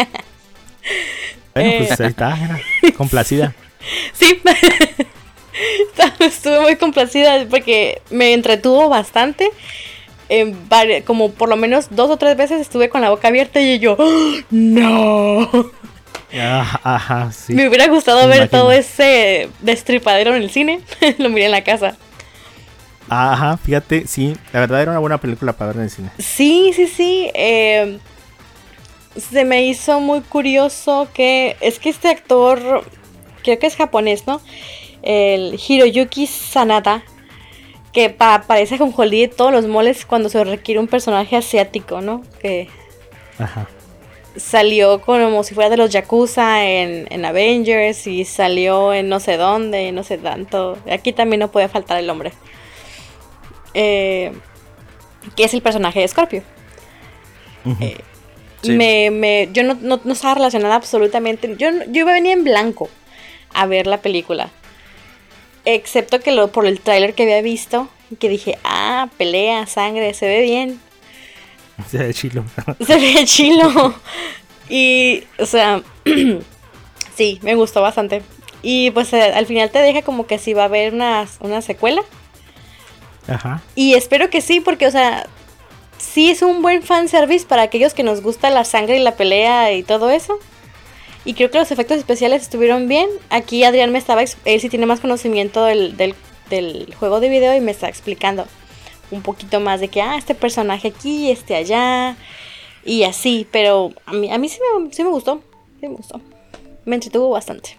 Bueno, 1.54 1.70
Eh. 1.70 1.86
pues 1.88 2.02
ahí 2.02 2.08
está, 2.08 2.60
complacida. 2.98 3.54
Sí, 4.14 4.42
estuve 6.20 6.60
muy 6.62 6.76
complacida 6.78 7.46
porque 7.50 8.02
me 8.10 8.34
entretuvo 8.34 8.90
bastante. 8.90 9.50
Como 11.06 11.32
por 11.32 11.50
lo 11.50 11.56
menos 11.56 11.88
dos 11.92 12.10
o 12.10 12.18
tres 12.18 12.36
veces 12.36 12.60
estuve 12.62 12.90
con 12.90 13.02
la 13.02 13.10
boca 13.12 13.28
abierta 13.28 13.62
y 13.62 13.80
yo, 13.80 13.96
¡Oh, 14.00 14.34
no. 14.50 15.50
Ah, 16.36 16.80
Ajá, 16.84 17.32
sí. 17.32 17.54
Me 17.54 17.68
hubiera 17.68 17.88
gustado 17.88 18.28
me 18.28 18.28
ver 18.28 18.38
imagino. 18.38 18.62
todo 18.62 18.72
ese 18.72 19.50
destripadero 19.60 20.36
en 20.36 20.42
el 20.42 20.50
cine. 20.50 20.82
lo 21.20 21.30
miré 21.30 21.46
en 21.46 21.52
la 21.52 21.64
casa. 21.64 21.96
Ajá, 23.08 23.58
fíjate, 23.58 24.08
sí, 24.08 24.36
la 24.52 24.62
verdad 24.62 24.82
era 24.82 24.92
una 24.92 25.00
buena 25.00 25.20
película 25.20 25.54
para 25.54 25.68
ver 25.70 25.78
en 25.78 25.84
el 25.84 25.90
cine. 25.92 26.10
Sí, 26.18 26.72
sí, 26.76 26.88
sí. 26.88 27.30
eh, 27.36 28.00
se 29.16 29.46
me 29.46 29.64
hizo 29.66 30.00
muy 30.00 30.22
curioso 30.22 31.08
que 31.14 31.56
es 31.62 31.78
que 31.78 31.90
este 31.90 32.10
actor, 32.10 32.84
creo 33.44 33.60
que 33.60 33.68
es 33.68 33.76
japonés, 33.76 34.26
¿no? 34.26 34.42
El 35.04 35.60
Hiroyuki 35.68 36.26
Sanada, 36.28 37.04
que 37.92 38.10
pa- 38.10 38.34
aparece 38.36 38.78
con 38.78 38.92
Jolie 38.92 39.28
de 39.28 39.34
todos 39.36 39.52
los 39.52 39.68
moles 39.68 40.06
cuando 40.06 40.30
se 40.30 40.44
requiere 40.44 40.80
un 40.80 40.88
personaje 40.88 41.36
asiático, 41.36 42.02
¿no? 42.02 42.24
Que 42.42 42.68
Ajá. 43.38 43.68
salió 44.36 45.02
como 45.02 45.44
si 45.44 45.54
fuera 45.54 45.70
de 45.70 45.78
los 45.78 45.92
Yakuza 45.92 46.66
en, 46.66 47.06
en 47.12 47.26
Avengers 47.26 48.08
y 48.08 48.26
salió 48.26 48.94
en 48.94 49.10
no 49.10 49.20
sé 49.20 49.38
dónde, 49.38 49.92
no 49.92 50.04
sé 50.04 50.18
tanto. 50.18 50.78
Aquí 50.92 51.14
también 51.14 51.42
no 51.42 51.52
puede 51.52 51.68
faltar 51.68 52.00
el 52.00 52.10
hombre. 52.10 52.32
Eh, 53.74 54.32
que 55.36 55.44
es 55.46 55.54
el 55.54 55.62
personaje 55.62 56.00
de 56.00 56.08
Scorpio. 56.08 56.44
Eh, 57.80 57.98
Sí. 58.62 58.72
me, 58.72 59.12
me- 59.12 59.50
yo 59.52 59.62
no, 59.64 59.74
no, 59.82 60.00
no 60.06 60.14
estaba 60.14 60.36
relacionada 60.36 60.76
absolutamente. 60.76 61.54
Yo, 61.58 61.68
yo 61.90 62.02
iba 62.02 62.12
a 62.12 62.14
venir 62.14 62.32
en 62.32 62.46
blanco 62.46 62.88
a 63.54 63.66
ver 63.66 63.88
la 63.88 63.98
película. 64.02 64.52
Excepto 65.66 66.20
que 66.20 66.32
lo, 66.32 66.52
por 66.52 66.66
el 66.66 66.80
tráiler 66.80 67.14
que 67.14 67.24
había 67.24 67.42
visto, 67.42 67.88
que 68.20 68.30
dije, 68.30 68.58
ah, 68.64 69.10
pelea, 69.18 69.66
sangre, 69.66 70.14
se 70.14 70.28
ve 70.28 70.42
bien. 70.42 70.80
Se 71.90 71.98
ve 71.98 72.14
chilo. 72.14 72.44
Se 72.86 72.96
ve 72.98 73.26
chilo. 73.26 73.96
Y, 74.70 75.24
o 75.40 75.46
sea, 75.46 75.82
sí, 77.16 77.40
me 77.42 77.56
gustó 77.56 77.82
bastante. 77.82 78.22
Y 78.62 78.92
pues 78.92 79.12
eh, 79.14 79.34
al 79.34 79.46
final 79.46 79.70
te 79.72 79.80
deja 79.80 80.04
como 80.04 80.26
que 80.28 80.38
sí 80.38 80.54
va 80.54 80.64
a 80.64 80.66
haber 80.66 80.94
una, 80.94 81.28
una 81.40 81.62
secuela. 81.62 82.04
Ajá. 83.28 83.62
Y 83.76 83.96
espero 83.96 84.30
que 84.30 84.42
sí, 84.42 84.60
porque, 84.60 84.88
o 84.88 84.92
sea, 84.92 85.28
sí 85.98 86.30
es 86.30 86.42
un 86.42 86.62
buen 86.62 86.84
fanservice 86.84 87.46
para 87.46 87.64
aquellos 87.64 87.94
que 87.94 88.04
nos 88.04 88.22
gusta 88.22 88.50
la 88.50 88.64
sangre 88.66 88.98
y 88.98 89.04
la 89.04 89.16
pelea 89.16 89.74
y 89.74 89.84
todo 89.84 90.10
eso. 90.10 90.40
Y 91.26 91.34
creo 91.36 91.50
que 91.50 91.58
los 91.58 91.72
efectos 91.72 91.98
especiales 91.98 92.42
estuvieron 92.42 92.88
bien. 92.88 93.08
Aquí 93.30 93.64
Adrián 93.64 93.92
me 93.92 94.00
estaba, 94.00 94.22
él 94.24 94.60
sí 94.60 94.70
tiene 94.70 94.86
más 94.86 95.00
conocimiento 95.00 95.64
del, 95.64 95.96
del, 95.96 96.16
del 96.50 96.94
juego 96.96 97.20
de 97.20 97.30
video 97.30 97.56
y 97.56 97.62
me 97.62 97.72
está 97.72 97.88
explicando 97.88 98.46
un 99.12 99.22
poquito 99.22 99.60
más 99.60 99.80
de 99.80 99.88
que, 99.88 100.02
ah, 100.02 100.18
este 100.18 100.36
personaje 100.36 100.90
aquí, 100.90 101.32
este 101.32 101.56
allá, 101.56 102.18
y 102.84 103.04
así. 103.04 103.48
Pero 103.52 103.92
a 104.06 104.14
mí, 104.14 104.32
a 104.32 104.38
mí 104.38 104.50
sí, 104.50 104.60
me, 104.80 104.94
sí 104.94 105.04
me 105.04 105.10
gustó, 105.10 105.42
sí 105.80 105.88
me 105.88 105.96
gustó. 105.96 106.20
Me 106.86 106.96
entretuvo 106.96 107.30
bastante. 107.30 107.78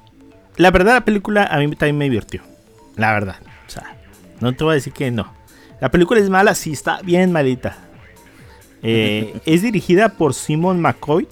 La 0.57 0.71
verdad, 0.71 0.95
la 0.95 1.05
película 1.05 1.45
a 1.45 1.59
mí 1.59 1.69
también 1.77 1.99
me 1.99 2.05
divirtió. 2.05 2.43
La 2.97 3.13
verdad. 3.13 3.37
O 3.67 3.71
sea, 3.71 3.97
no 4.41 4.55
te 4.55 4.65
voy 4.65 4.73
a 4.73 4.75
decir 4.75 4.93
que 4.93 5.11
no. 5.11 5.33
La 5.81 5.91
película 5.91 6.21
es 6.21 6.31
mala, 6.31 6.55
sí, 6.55 6.73
está 6.73 7.03
bien 7.03 7.33
malita. 7.33 7.77
Eh, 8.83 9.41
es 9.47 9.63
dirigida 9.63 10.11
por 10.11 10.33
Simon 10.33 10.81
McCoy, 10.81 11.29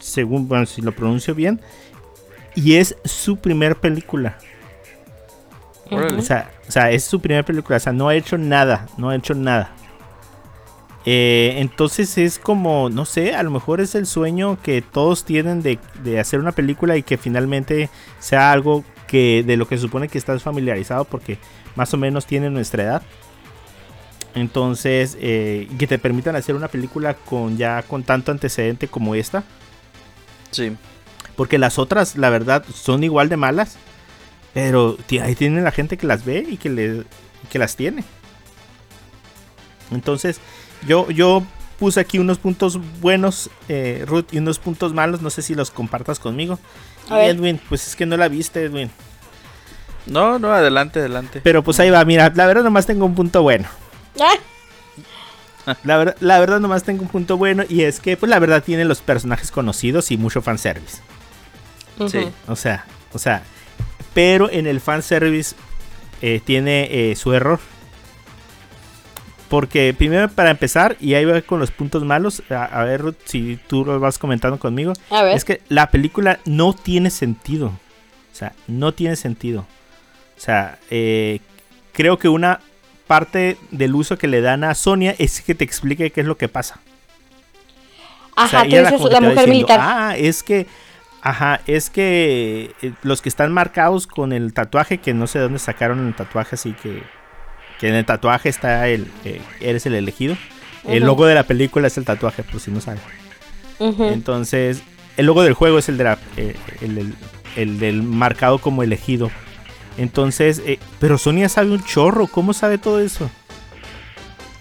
según, 0.00 0.48
bueno, 0.48 0.66
si 0.66 0.82
lo 0.82 0.92
pronuncio 0.92 1.34
bien. 1.34 1.60
Y 2.56 2.74
es 2.74 2.96
su 3.04 3.36
primer 3.36 3.76
película. 3.76 4.38
O 5.90 6.22
sea, 6.22 6.50
o 6.68 6.72
sea, 6.72 6.90
es 6.90 7.04
su 7.04 7.20
primera 7.20 7.44
película. 7.44 7.76
O 7.76 7.80
sea, 7.80 7.92
no 7.92 8.08
ha 8.08 8.14
hecho 8.14 8.36
nada. 8.36 8.88
No 8.96 9.10
ha 9.10 9.16
hecho 9.16 9.34
nada. 9.34 9.72
Eh, 11.06 11.54
entonces 11.58 12.18
es 12.18 12.38
como, 12.38 12.90
no 12.90 13.04
sé, 13.06 13.34
a 13.34 13.42
lo 13.42 13.50
mejor 13.50 13.80
es 13.80 13.94
el 13.94 14.06
sueño 14.06 14.58
que 14.62 14.82
todos 14.82 15.24
tienen 15.24 15.62
de, 15.62 15.78
de 16.02 16.20
hacer 16.20 16.40
una 16.40 16.52
película 16.52 16.96
y 16.96 17.02
que 17.02 17.16
finalmente 17.16 17.88
sea 18.18 18.52
algo 18.52 18.84
que 19.06 19.42
de 19.42 19.56
lo 19.56 19.66
que 19.66 19.76
se 19.76 19.82
supone 19.82 20.08
que 20.08 20.18
estás 20.18 20.42
familiarizado 20.42 21.04
porque 21.04 21.38
más 21.74 21.92
o 21.94 21.96
menos 21.96 22.26
tiene 22.26 22.50
nuestra 22.50 22.82
edad. 22.82 23.02
Entonces, 24.34 25.16
eh, 25.20 25.68
que 25.78 25.86
te 25.86 25.98
permitan 25.98 26.36
hacer 26.36 26.54
una 26.54 26.68
película 26.68 27.14
con 27.14 27.56
ya 27.56 27.82
con 27.82 28.04
tanto 28.04 28.30
antecedente 28.30 28.88
como 28.88 29.14
esta. 29.14 29.42
Sí. 30.50 30.76
Porque 31.36 31.58
las 31.58 31.78
otras, 31.78 32.16
la 32.16 32.30
verdad, 32.30 32.64
son 32.74 33.04
igual 33.04 33.28
de 33.28 33.36
malas. 33.36 33.76
Pero 34.52 34.98
ahí 35.22 35.34
tiene 35.34 35.62
la 35.62 35.70
gente 35.70 35.96
que 35.96 36.06
las 36.06 36.24
ve 36.24 36.44
y 36.48 36.56
que, 36.56 36.70
le, 36.70 37.04
que 37.50 37.58
las 37.58 37.76
tiene. 37.76 38.04
Entonces, 39.92 40.40
yo, 40.86 41.10
yo 41.10 41.42
puse 41.78 42.00
aquí 42.00 42.18
unos 42.18 42.38
puntos 42.38 42.78
buenos, 43.00 43.50
eh, 43.68 44.04
Ruth, 44.06 44.26
y 44.32 44.38
unos 44.38 44.58
puntos 44.58 44.92
malos. 44.92 45.22
No 45.22 45.30
sé 45.30 45.42
si 45.42 45.54
los 45.54 45.70
compartas 45.70 46.18
conmigo. 46.18 46.58
A 47.08 47.18
ver. 47.18 47.36
Edwin, 47.36 47.60
pues 47.68 47.86
es 47.86 47.96
que 47.96 48.06
no 48.06 48.16
la 48.16 48.28
viste, 48.28 48.64
Edwin. 48.64 48.90
No, 50.06 50.38
no, 50.38 50.52
adelante, 50.52 50.98
adelante. 50.98 51.40
Pero 51.42 51.62
pues 51.62 51.78
ahí 51.78 51.90
va, 51.90 52.04
mira, 52.04 52.32
la 52.34 52.46
verdad 52.46 52.64
nomás 52.64 52.86
tengo 52.86 53.06
un 53.06 53.14
punto 53.14 53.42
bueno. 53.42 53.68
Ah, 54.20 54.34
La, 55.84 55.96
ver- 55.98 56.16
la 56.20 56.38
verdad 56.40 56.60
nomás 56.60 56.82
tengo 56.84 57.02
un 57.02 57.08
punto 57.08 57.36
bueno 57.36 57.64
y 57.68 57.82
es 57.82 58.00
que 58.00 58.16
pues 58.16 58.28
la 58.30 58.38
verdad 58.38 58.62
tiene 58.62 58.84
los 58.84 59.00
personajes 59.00 59.50
conocidos 59.50 60.10
y 60.10 60.16
mucho 60.16 60.42
fanservice. 60.42 60.98
Sí. 62.08 62.18
ujú. 62.18 62.32
O 62.48 62.56
sea, 62.56 62.84
o 63.12 63.18
sea, 63.18 63.42
pero 64.14 64.50
en 64.50 64.66
el 64.66 64.80
fanservice 64.80 65.54
eh, 66.22 66.40
tiene 66.44 66.88
eh, 67.10 67.16
su 67.16 67.32
error. 67.32 67.60
Porque 69.48 69.92
primero 69.98 70.28
para 70.28 70.50
empezar, 70.50 70.96
y 71.00 71.14
ahí 71.14 71.24
va 71.24 71.42
con 71.42 71.58
los 71.58 71.72
puntos 71.72 72.04
malos, 72.04 72.40
a, 72.50 72.64
a 72.66 72.84
ver 72.84 73.00
Ruth, 73.00 73.16
si 73.24 73.58
tú 73.66 73.84
lo 73.84 73.98
vas 73.98 74.16
comentando 74.16 74.60
conmigo, 74.60 74.92
A 75.10 75.24
ver. 75.24 75.36
es 75.36 75.44
que 75.44 75.60
la 75.68 75.90
película 75.90 76.38
no 76.44 76.72
tiene 76.72 77.10
sentido. 77.10 77.66
O 77.66 78.34
sea, 78.34 78.52
no 78.68 78.92
tiene 78.94 79.16
sentido. 79.16 79.66
O 80.36 80.40
sea, 80.40 80.78
eh, 80.88 81.40
creo 81.92 82.16
que 82.16 82.28
una 82.28 82.60
parte 83.10 83.56
del 83.72 83.96
uso 83.96 84.16
que 84.16 84.28
le 84.28 84.40
dan 84.40 84.62
a 84.62 84.72
Sonia 84.76 85.16
es 85.18 85.40
que 85.40 85.56
te 85.56 85.64
explique 85.64 86.12
qué 86.12 86.20
es 86.20 86.26
lo 86.28 86.36
que 86.36 86.46
pasa. 86.48 86.78
O 88.36 88.46
sea, 88.46 88.60
Ajá, 88.60 88.62
tú 88.62 88.70
dices 88.84 89.00
la 89.10 89.20
mujer 89.20 89.44
diciendo, 89.46 89.52
militar. 89.52 89.80
Ah, 89.82 90.14
es 90.16 90.42
que. 90.44 90.66
Ajá, 91.20 91.60
es 91.66 91.90
que 91.90 92.72
eh, 92.82 92.92
los 93.02 93.20
que 93.20 93.28
están 93.28 93.52
marcados 93.52 94.06
con 94.06 94.32
el 94.32 94.52
tatuaje, 94.54 94.98
que 94.98 95.12
no 95.12 95.26
sé 95.26 95.38
de 95.40 95.42
dónde 95.44 95.58
sacaron 95.58 96.06
el 96.06 96.14
tatuaje, 96.14 96.54
así 96.54 96.72
que. 96.80 97.02
Que 97.80 97.88
en 97.88 97.94
el 97.96 98.04
tatuaje 98.04 98.48
está 98.48 98.86
el. 98.86 99.10
eh, 99.24 99.42
eres 99.60 99.86
el 99.86 99.94
elegido. 99.96 100.36
El 100.86 101.02
logo 101.04 101.26
de 101.26 101.34
la 101.34 101.42
película 101.42 101.88
es 101.88 101.98
el 101.98 102.04
tatuaje, 102.04 102.44
por 102.44 102.60
si 102.60 102.70
no 102.70 102.80
saben. 102.80 103.00
Entonces, 104.12 104.82
el 105.16 105.26
logo 105.26 105.42
del 105.42 105.54
juego 105.54 105.78
es 105.80 105.88
el, 105.88 105.98
de 105.98 106.04
la- 106.04 106.18
eh, 106.36 106.54
el, 106.80 106.96
el- 106.98 107.14
el 107.56 107.78
del 107.80 108.02
marcado 108.04 108.58
como 108.58 108.84
elegido. 108.84 109.32
Entonces, 110.00 110.62
eh, 110.64 110.78
pero 110.98 111.18
Sonia 111.18 111.50
sabe 111.50 111.72
un 111.72 111.84
chorro, 111.84 112.26
¿cómo 112.26 112.54
sabe 112.54 112.78
todo 112.78 113.00
eso? 113.00 113.30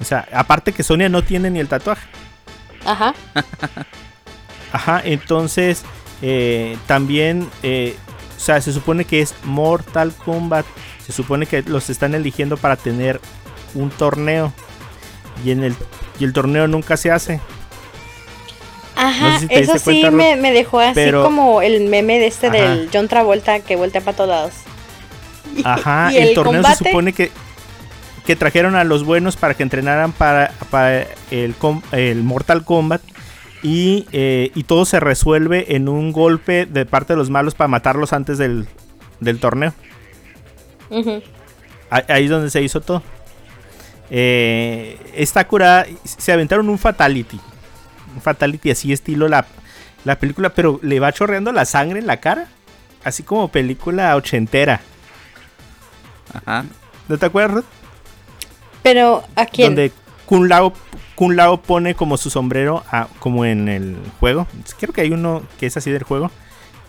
O 0.02 0.04
sea, 0.04 0.28
aparte 0.34 0.74
que 0.74 0.84
Sonia 0.84 1.08
no 1.08 1.24
tiene 1.24 1.50
ni 1.50 1.60
el 1.60 1.70
tatuaje. 1.70 2.06
Ajá. 2.86 3.14
Ajá, 4.74 5.02
entonces 5.04 5.84
eh, 6.22 6.78
también 6.88 7.50
eh, 7.64 7.96
O 8.38 8.40
sea, 8.40 8.62
se 8.62 8.74
supone 8.74 9.06
que 9.06 9.22
es 9.22 9.34
Mortal 9.44 10.14
Kombat. 10.14 10.66
Se 11.06 11.14
supone 11.14 11.46
que 11.46 11.62
los 11.64 11.90
están 11.90 12.14
eligiendo 12.16 12.58
para 12.58 12.76
tener 12.76 13.22
un 13.76 13.90
torneo. 13.92 14.52
Y 15.46 15.52
en 15.52 15.64
el, 15.64 15.74
y 16.20 16.26
el 16.26 16.34
torneo 16.34 16.68
nunca 16.68 16.98
se 16.98 17.12
hace. 17.12 17.40
Ajá, 18.98 19.30
No 19.30 19.34
sé 19.36 19.40
si 19.40 19.48
te 19.48 19.60
eso 19.62 19.78
sí 19.80 20.02
cuenta, 20.02 20.12
me, 20.12 20.52
dejó 20.52 20.80
así 20.82 20.92
pero- 20.96 21.24
como 21.24 21.62
el 21.62 21.88
meme 21.88 22.20
de 22.20 22.28
este 22.28 22.48
Ajá. 22.48 22.58
del 22.58 22.90
John 22.94 23.08
Travolta 23.08 23.62
que 23.62 23.78
voltea 23.78 24.02
para 24.02 24.18
todos 24.18 24.30
lados. 24.30 24.54
Ajá, 25.64 26.12
y 26.14 26.18
el, 26.18 26.34
torneo 26.36 26.62
combate, 26.62 26.84
se 26.84 26.90
supone 26.90 27.14
que, 27.14 27.32
que 28.26 28.36
trajeron 28.36 28.76
a 28.76 28.84
los 28.84 29.04
buenos 29.04 29.36
para 29.36 29.54
que 29.54 29.64
entrenaran 29.64 30.12
para, 30.12 30.52
para 30.70 31.06
el, 31.32 31.56
el 31.92 32.24
Mortal 32.24 32.64
Kombat. 32.64 33.02
Y, 33.62 34.08
eh, 34.14 34.52
y 34.56 34.64
todo 34.64 34.86
se 34.86 35.02
resuelve 35.02 35.76
en 35.76 35.90
un 35.90 36.14
golpe 36.14 36.66
de 36.66 36.86
parte 36.86 37.12
de 37.14 37.18
los 37.18 37.30
malos 37.30 37.56
para 37.56 37.68
matarlos 37.68 38.14
antes 38.14 38.38
del, 38.38 38.68
del 39.20 39.40
torneo. 39.40 39.74
Ah- 41.92 42.04
Ahí 42.08 42.26
es 42.26 42.30
donde 42.30 42.50
se 42.50 42.62
hizo 42.62 42.80
todo. 42.82 43.04
Eh, 44.10 44.98
está 45.16 45.46
curada. 45.48 45.86
Se 46.04 46.32
aventaron 46.32 46.70
un 46.70 46.78
fatality. 46.80 47.40
Un 48.16 48.22
fatality 48.22 48.72
así 48.72 48.94
estilo 48.94 49.28
la, 49.28 49.46
la 50.06 50.18
película, 50.18 50.50
pero 50.50 50.80
le 50.82 51.00
va 51.00 51.12
chorreando 51.12 51.52
la 51.52 51.66
sangre 51.66 52.00
en 52.00 52.08
la 52.08 52.18
cara. 52.18 52.48
Así 53.04 53.24
como 53.24 53.50
película 53.50 54.16
ochentera. 54.16 54.82
Ajá. 56.34 56.66
¿No 57.08 57.18
te 57.18 57.26
acuerdas? 57.26 57.56
Ruth? 57.58 57.66
Pero 58.84 59.24
¿a 59.36 59.46
quién? 59.46 59.70
Donde 59.76 59.92
Kun 60.26 60.48
Lao, 60.48 60.74
Kun 61.16 61.36
Lao 61.36 61.62
pone 61.62 61.96
como 61.96 62.18
su 62.18 62.30
sombrero, 62.30 62.84
a- 62.92 63.08
como 63.20 63.46
en 63.46 63.68
el 63.68 63.98
juego. 64.20 64.48
Creo 64.80 64.94
que 64.94 65.02
hay 65.02 65.12
uno 65.12 65.44
que 65.60 65.66
es 65.66 65.76
así 65.78 65.92
del 65.92 66.04
juego. 66.04 66.32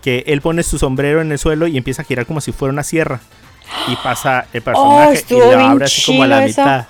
Que 0.03 0.25
él 0.29 0.41
pone 0.41 0.63
su 0.63 0.79
sombrero 0.79 1.21
en 1.21 1.31
el 1.33 1.39
suelo 1.39 1.67
y 1.67 1.77
empieza 1.77 2.03
a 2.03 2.05
girar 2.05 2.27
como 2.27 2.41
si 2.41 2.53
fuera 2.53 2.73
una 2.73 2.83
sierra. 2.83 3.21
Y 3.89 3.97
pasa 3.97 4.47
el 4.53 4.63
personaje 4.63 5.25
y 5.29 5.35
lo 5.35 5.59
abre 5.61 5.85
así 5.85 6.03
como 6.07 6.23
a 6.23 6.27
la 6.27 6.45
eso. 6.45 6.61
mitad. 6.63 6.87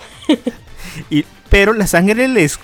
y, 1.10 1.24
pero 1.48 1.72
la 1.72 1.86
sangre 1.86 2.28
les 2.28 2.58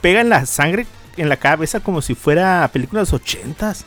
pega 0.00 0.20
en 0.22 0.28
la 0.28 0.46
sangre 0.46 0.86
en 1.16 1.28
la 1.28 1.36
cabeza 1.36 1.80
como 1.80 2.00
si 2.02 2.14
fuera 2.14 2.68
película 2.72 3.00
de 3.00 3.02
los 3.02 3.12
ochentas. 3.12 3.84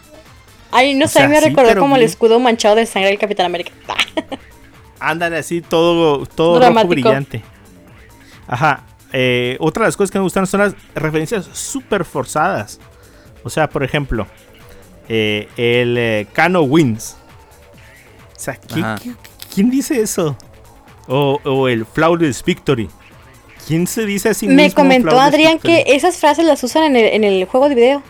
Ay, 0.72 0.94
no 0.94 1.06
o 1.06 1.08
sé, 1.08 1.20
sea, 1.20 1.28
me 1.28 1.40
sí, 1.40 1.50
recordó 1.50 1.80
como 1.80 1.96
el 1.96 2.04
escudo 2.04 2.40
manchado 2.40 2.76
de 2.76 2.86
sangre 2.86 3.10
del 3.10 3.20
Capitán 3.20 3.46
América. 3.48 3.72
Ándale 5.10 5.38
así, 5.38 5.62
todo, 5.62 6.26
todo 6.26 6.60
rojo 6.60 6.88
brillante. 6.88 7.44
Ajá. 8.48 8.84
eh, 9.12 9.58
otra 9.60 9.84
de 9.84 9.88
las 9.90 9.98
cosas 9.98 10.12
que 10.12 10.18
me 10.18 10.24
gustan 10.24 10.48
son 10.48 10.62
las 10.62 10.76
referencias 10.96 11.46
súper 11.54 12.04
forzadas. 12.06 12.80
O 13.44 13.50
sea, 13.50 13.70
por 13.70 13.84
ejemplo, 13.84 14.26
eh, 15.10 15.48
el 15.58 15.96
eh, 15.98 16.28
Kano 16.34 16.62
Wins. 16.62 17.18
O 18.36 18.40
sea, 18.40 18.60
¿qui- 18.60 18.80
Ajá. 18.84 18.96
qui- 18.98 19.16
¿quién 19.54 19.70
dice 19.70 20.02
eso? 20.02 20.36
O, 21.08 21.40
o 21.44 21.68
el 21.68 21.86
Flawless 21.86 22.44
Victory. 22.44 22.90
¿Quién 23.68 23.88
se 23.88 24.06
dice 24.06 24.30
así 24.30 24.48
me 24.48 24.72
comentó 24.74 25.20
Adrián 25.20 25.58
que 25.60 25.84
esas 25.88 26.18
frases 26.18 26.46
las 26.46 26.62
usan 26.64 26.84
en 26.84 26.96
el, 26.98 27.06
en 27.14 27.24
el 27.24 27.46
juego 27.46 27.70
de 27.70 27.76
video. 27.76 28.04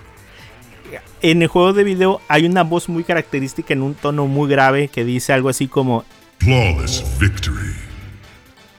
en 1.22 1.42
el 1.44 1.48
juego 1.48 1.74
de 1.74 1.84
video 1.84 2.22
hay 2.28 2.46
una 2.46 2.64
voz 2.64 2.90
muy 2.90 3.04
característica 3.04 3.74
en 3.74 3.82
un 3.84 3.94
tono 3.94 4.26
muy 4.28 4.50
grave 4.50 4.88
que 4.88 5.04
dice 5.06 5.32
algo 5.32 5.50
así 5.50 5.68
como 5.68 6.06
Flawless 6.44 7.04
victory. 7.20 7.74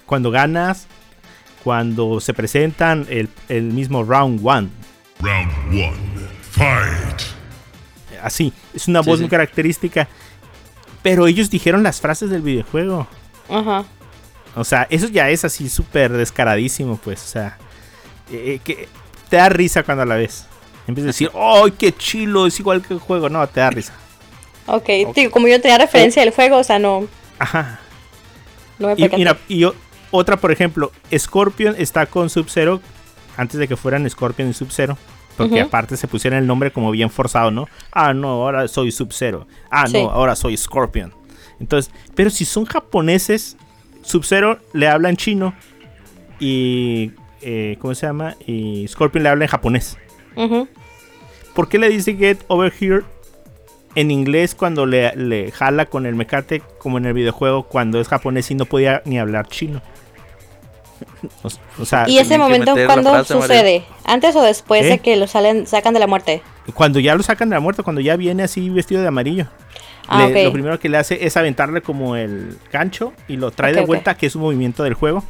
cuando 0.07 0.31
ganas, 0.31 0.87
cuando 1.63 2.21
se 2.21 2.35
presentan 2.35 3.07
el, 3.09 3.29
el 3.49 3.65
mismo 3.65 4.05
round 4.05 4.41
one. 4.45 4.69
Round 5.21 5.51
one. 5.73 5.97
Fight. 6.51 7.23
Así, 8.23 8.53
es 8.75 8.87
una 8.89 9.03
Sí, 9.03 9.09
voz 9.09 9.19
sí. 9.19 9.23
muy 9.25 9.31
característica. 9.31 10.09
Pero 11.03 11.27
ellos 11.27 11.51
dijeron 11.51 11.83
las 11.83 12.01
frases 12.01 12.31
del 12.31 12.43
videojuego. 12.43 13.07
Ajá. 13.49 13.85
O 14.57 14.65
sea, 14.65 14.87
eso 14.91 15.09
ya 15.09 15.29
es 15.31 15.45
así 15.45 15.69
súper 15.69 16.13
descaradísimo, 16.13 16.97
pues. 16.97 17.23
O 17.23 17.27
sea, 17.27 17.59
eh, 18.31 18.61
que 18.63 18.89
te 19.29 19.37
da 19.37 19.49
risa 19.49 19.83
cuando 19.83 20.05
la 20.05 20.15
ves. 20.17 20.47
En 20.87 20.95
vez 20.95 21.05
de 21.05 21.09
decir, 21.09 21.31
¡ay, 21.35 21.73
qué 21.73 21.93
chilo! 21.93 22.47
Es 22.47 22.61
igual 22.61 22.83
que 22.83 22.95
el 22.95 23.01
juego. 23.01 23.29
No, 23.29 23.47
te 23.47 23.61
da 23.61 23.71
risa. 23.71 23.93
Ok, 24.67 24.89
digo, 25.15 25.31
como 25.31 25.49
yo 25.49 25.61
tenía 25.61 25.77
referencia 25.79 26.23
del 26.23 26.33
juego, 26.33 26.59
o 26.59 26.65
sea, 26.65 26.79
no, 26.79 27.07
Ajá. 27.39 27.81
no 28.79 28.89
me 28.89 28.95
Y, 28.97 29.09
mira, 29.17 29.39
y 29.49 29.65
otra, 30.11 30.37
por 30.37 30.53
ejemplo, 30.53 30.93
Scorpion 31.17 31.75
está 31.79 32.07
con 32.07 32.31
Sub-Zero 32.31 32.81
antes 33.37 33.59
de 33.59 33.67
que 33.69 33.77
fueran 33.77 34.09
Scorpion 34.09 34.49
y 34.51 34.53
Sub-Zero. 34.53 34.97
Porque 35.37 35.61
aparte 35.61 35.97
se 35.97 36.07
pusieron 36.07 36.39
el 36.39 36.47
nombre 36.47 36.71
como 36.71 36.93
bien 36.93 37.11
forzado, 37.11 37.51
¿no? 37.51 37.67
Ah, 37.91 38.15
no, 38.15 38.29
ahora 38.29 38.69
soy 38.69 38.93
Sub-Zero. 38.93 39.49
Ah, 39.69 39.89
Sí. 39.89 39.95
no, 39.95 40.09
ahora 40.11 40.37
soy 40.37 40.57
Scorpion. 40.57 41.13
Entonces, 41.59 41.93
pero 42.15 42.31
si 42.31 42.45
son 42.45 42.65
japoneses, 42.67 43.57
Sub-Zero 44.03 44.59
le 44.73 44.87
habla 44.87 45.09
en 45.11 45.17
chino 45.17 45.53
y... 46.39 47.11
eh, 47.43 47.77
¿Cómo 47.81 47.95
se 47.97 48.07
llama? 48.07 48.37
Y 48.47 48.87
Scorpion 48.89 49.25
le 49.25 49.29
habla 49.31 49.45
en 49.47 49.51
japonés. 49.51 49.99
¿Por 51.55 51.69
qué 51.69 51.79
le 51.79 51.89
dice 51.89 52.15
get 52.17 52.39
over 52.49 52.73
here 52.79 53.03
en 53.95 54.11
inglés 54.11 54.55
cuando 54.55 54.87
le, 54.87 55.15
le 55.17 55.51
jala 55.51 55.87
con 55.87 56.07
el 56.07 56.15
mecate 56.15 56.63
como 56.79 56.99
en 56.99 57.07
el 57.07 57.13
videojuego 57.13 57.65
cuando 57.65 58.01
es 58.01 58.09
japonés 58.09 58.51
y 58.51 58.55
no 58.55 58.65
podía 58.65 59.03
ni 59.05 59.19
hablar 59.19 59.49
chino? 59.49 59.83
O, 61.43 61.49
o 61.83 61.85
sea, 61.85 62.09
Y 62.09 62.19
ese 62.19 62.39
momento, 62.39 62.75
¿cuándo 62.87 63.25
sucede? 63.25 63.85
¿Antes 64.05 64.37
o 64.37 64.43
después 64.43 64.85
¿Eh? 64.85 64.91
de 64.91 64.99
que 64.99 65.17
lo 65.17 65.27
salen, 65.27 65.67
sacan 65.67 65.95
de 65.95 66.01
la 66.01 66.07
muerte? 66.07 66.43
cuando 66.73 66.99
ya 67.01 67.15
lo 67.15 67.23
sacan 67.23 67.51
de 67.51 67.57
la 67.57 67.61
muerte, 67.61 67.83
cuando 67.83 68.01
ya 68.01 68.17
viene 68.17 68.43
así 68.43 68.71
vestido 68.71 69.03
de 69.03 69.09
amarillo. 69.09 69.47
Ah, 70.07 70.27
le-. 70.29 70.45
Lo 70.45 70.53
primero 70.53 70.79
que 70.79 70.89
le 70.89 70.97
hace 70.97 71.27
es 71.27 71.37
aventarle 71.37 71.83
como 71.83 72.17
el 72.17 72.59
gancho 72.73 73.13
y 73.29 73.37
lo 73.37 73.51
trae 73.51 73.73
de 73.73 73.85
vuelta, 73.85 74.17
que 74.17 74.27
es 74.27 74.35
un 74.35 74.43
movimiento 74.43 74.83
del 74.83 74.95
juego. 74.95 75.25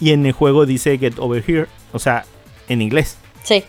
Y 0.00 0.10
en 0.10 0.26
el 0.26 0.32
juego 0.32 0.66
dice 0.66 0.98
get 0.98 1.14
over 1.18 1.42
here, 1.46 1.66
o 1.92 1.98
sea, 2.00 2.24
en 2.68 2.82
inglés. 2.82 3.18
Sí. 3.44 3.62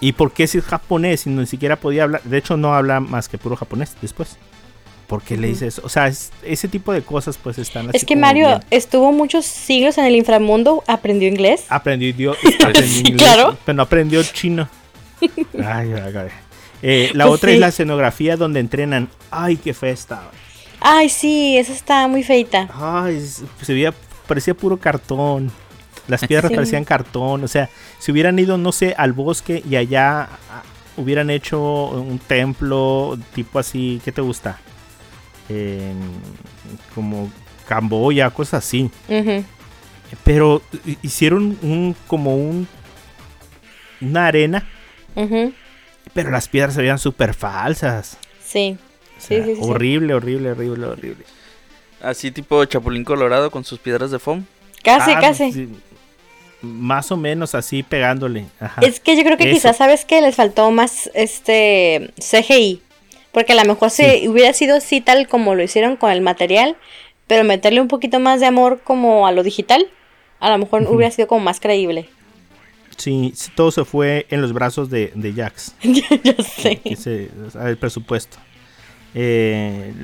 ¿Y 0.00 0.12
por 0.12 0.32
qué 0.32 0.46
si 0.46 0.58
es 0.58 0.64
japonés 0.64 1.26
y 1.26 1.30
ni 1.30 1.46
siquiera 1.46 1.76
podía 1.76 2.04
hablar? 2.04 2.22
De 2.24 2.38
hecho, 2.38 2.56
no 2.56 2.74
habla 2.74 3.00
más 3.00 3.28
que 3.28 3.36
puro 3.38 3.56
japonés 3.56 3.94
después. 4.00 4.36
¿Por 5.06 5.22
qué 5.22 5.36
le 5.36 5.48
dice 5.48 5.66
eso? 5.66 5.82
O 5.84 5.88
sea, 5.88 6.06
es- 6.06 6.30
ese 6.42 6.68
tipo 6.68 6.92
de 6.92 7.02
cosas 7.02 7.36
pues 7.36 7.58
están 7.58 7.88
así 7.88 7.96
Es 7.96 8.04
que 8.04 8.14
Mario 8.16 8.46
bien. 8.46 8.60
estuvo 8.70 9.10
muchos 9.12 9.44
siglos 9.44 9.98
en 9.98 10.04
el 10.04 10.14
inframundo, 10.16 10.84
aprendió 10.86 11.28
inglés. 11.28 11.64
Aprendió 11.68 12.08
idioma. 12.08 12.36
aprendió 12.64 12.82
Sí, 12.82 12.98
inglés, 13.00 13.16
claro. 13.16 13.58
Pero 13.64 13.76
no 13.76 13.82
aprendió 13.82 14.22
chino. 14.22 14.68
Ay. 15.62 15.92
Eh, 16.82 17.10
la 17.14 17.26
Pues 17.26 17.34
otra 17.38 17.48
sí. 17.50 17.54
es 17.54 17.60
la 17.60 17.68
escenografía 17.68 18.36
donde 18.36 18.60
entrenan. 18.60 19.08
Ay, 19.30 19.56
qué 19.56 19.74
fea 19.74 19.90
estaba. 19.92 20.30
Ay, 20.80 21.08
sí, 21.10 21.58
esa 21.58 21.72
está 21.72 22.08
muy 22.08 22.22
feita. 22.22 22.68
Ay, 22.72 23.20
se 23.60 23.74
veía, 23.74 23.92
parecía 24.26 24.54
puro 24.54 24.78
cartón. 24.78 25.50
Las 26.10 26.26
piedras 26.26 26.48
Sí. 26.50 26.54
parecían 26.56 26.84
cartón. 26.84 27.42
O 27.44 27.48
sea, 27.48 27.70
si 27.98 28.12
hubieran 28.12 28.38
ido, 28.38 28.58
no 28.58 28.72
sé, 28.72 28.94
al 28.98 29.12
bosque 29.12 29.62
y 29.68 29.76
allá 29.76 30.22
ah, 30.50 30.62
hubieran 30.96 31.30
hecho 31.30 31.60
un 31.90 32.18
templo 32.18 33.18
tipo 33.34 33.58
así, 33.58 34.00
¿qué 34.04 34.12
te 34.12 34.20
gusta? 34.20 34.58
Como 36.94 37.30
Camboya, 37.68 38.30
cosas 38.30 38.64
así. 38.64 38.90
Pero 40.24 40.60
hi- 40.84 40.98
hicieron 41.02 41.56
un 41.62 41.94
como 42.06 42.36
un 42.36 42.66
una 44.00 44.26
arena, 44.26 44.66
pero 46.14 46.30
las 46.30 46.48
piedras 46.48 46.74
se 46.74 46.80
veían 46.80 46.98
súper 46.98 47.34
falsas. 47.34 48.16
Sí. 48.44 48.76
O 48.80 49.20
Sí, 49.20 49.26
sea, 49.36 49.44
sí, 49.44 49.54
sí, 49.54 49.56
sí. 49.56 49.68
horrible, 49.68 50.14
horrible, 50.14 50.50
horrible, 50.52 50.86
horrible. 50.86 51.24
Así 52.02 52.30
tipo 52.30 52.64
Chapulín 52.64 53.04
Colorado 53.04 53.50
con 53.50 53.62
sus 53.64 53.78
piedras 53.78 54.10
de 54.10 54.18
foam. 54.18 54.46
Casi, 54.82 55.10
Ah, 55.12 55.20
casi. 55.20 55.68
Más 56.62 57.10
o 57.10 57.16
menos 57.16 57.54
así 57.54 57.82
pegándole. 57.82 58.46
Ajá. 58.60 58.80
Es 58.82 59.00
que 59.00 59.16
yo 59.16 59.22
creo 59.24 59.36
que 59.36 59.44
Eso. 59.44 59.54
quizás, 59.54 59.76
¿sabes 59.78 60.04
que 60.04 60.20
Les 60.20 60.36
faltó 60.36 60.70
más 60.70 61.10
este 61.14 62.10
CGI. 62.18 62.82
Porque 63.32 63.52
a 63.52 63.56
lo 63.56 63.64
mejor 63.64 63.90
Sí. 63.90 64.02
si 64.04 64.28
hubiera 64.28 64.52
sido 64.52 64.76
así 64.76 65.00
tal 65.00 65.28
como 65.28 65.54
lo 65.54 65.62
hicieron 65.62 65.96
con 65.96 66.10
el 66.10 66.20
material, 66.20 66.76
pero 67.26 67.44
meterle 67.44 67.80
un 67.80 67.88
poquito 67.88 68.18
más 68.20 68.40
de 68.40 68.46
amor 68.46 68.80
como 68.82 69.26
a 69.26 69.32
lo 69.32 69.42
digital, 69.42 69.86
a 70.40 70.50
lo 70.50 70.58
mejor 70.58 70.82
hubiera 70.88 71.10
sido 71.12 71.28
como 71.28 71.44
más 71.44 71.60
creíble. 71.60 72.08
Sí, 72.96 73.32
sí, 73.34 73.50
todo 73.54 73.70
se 73.70 73.84
fue 73.84 74.26
en 74.30 74.42
los 74.42 74.52
brazos 74.52 74.90
de, 74.90 75.12
de 75.14 75.32
Jax. 75.32 75.74
yo 75.82 76.34
sé. 76.42 76.80
Ese, 76.84 77.30
el 77.64 77.78
presupuesto. 77.78 78.36
Eh, 79.14 79.94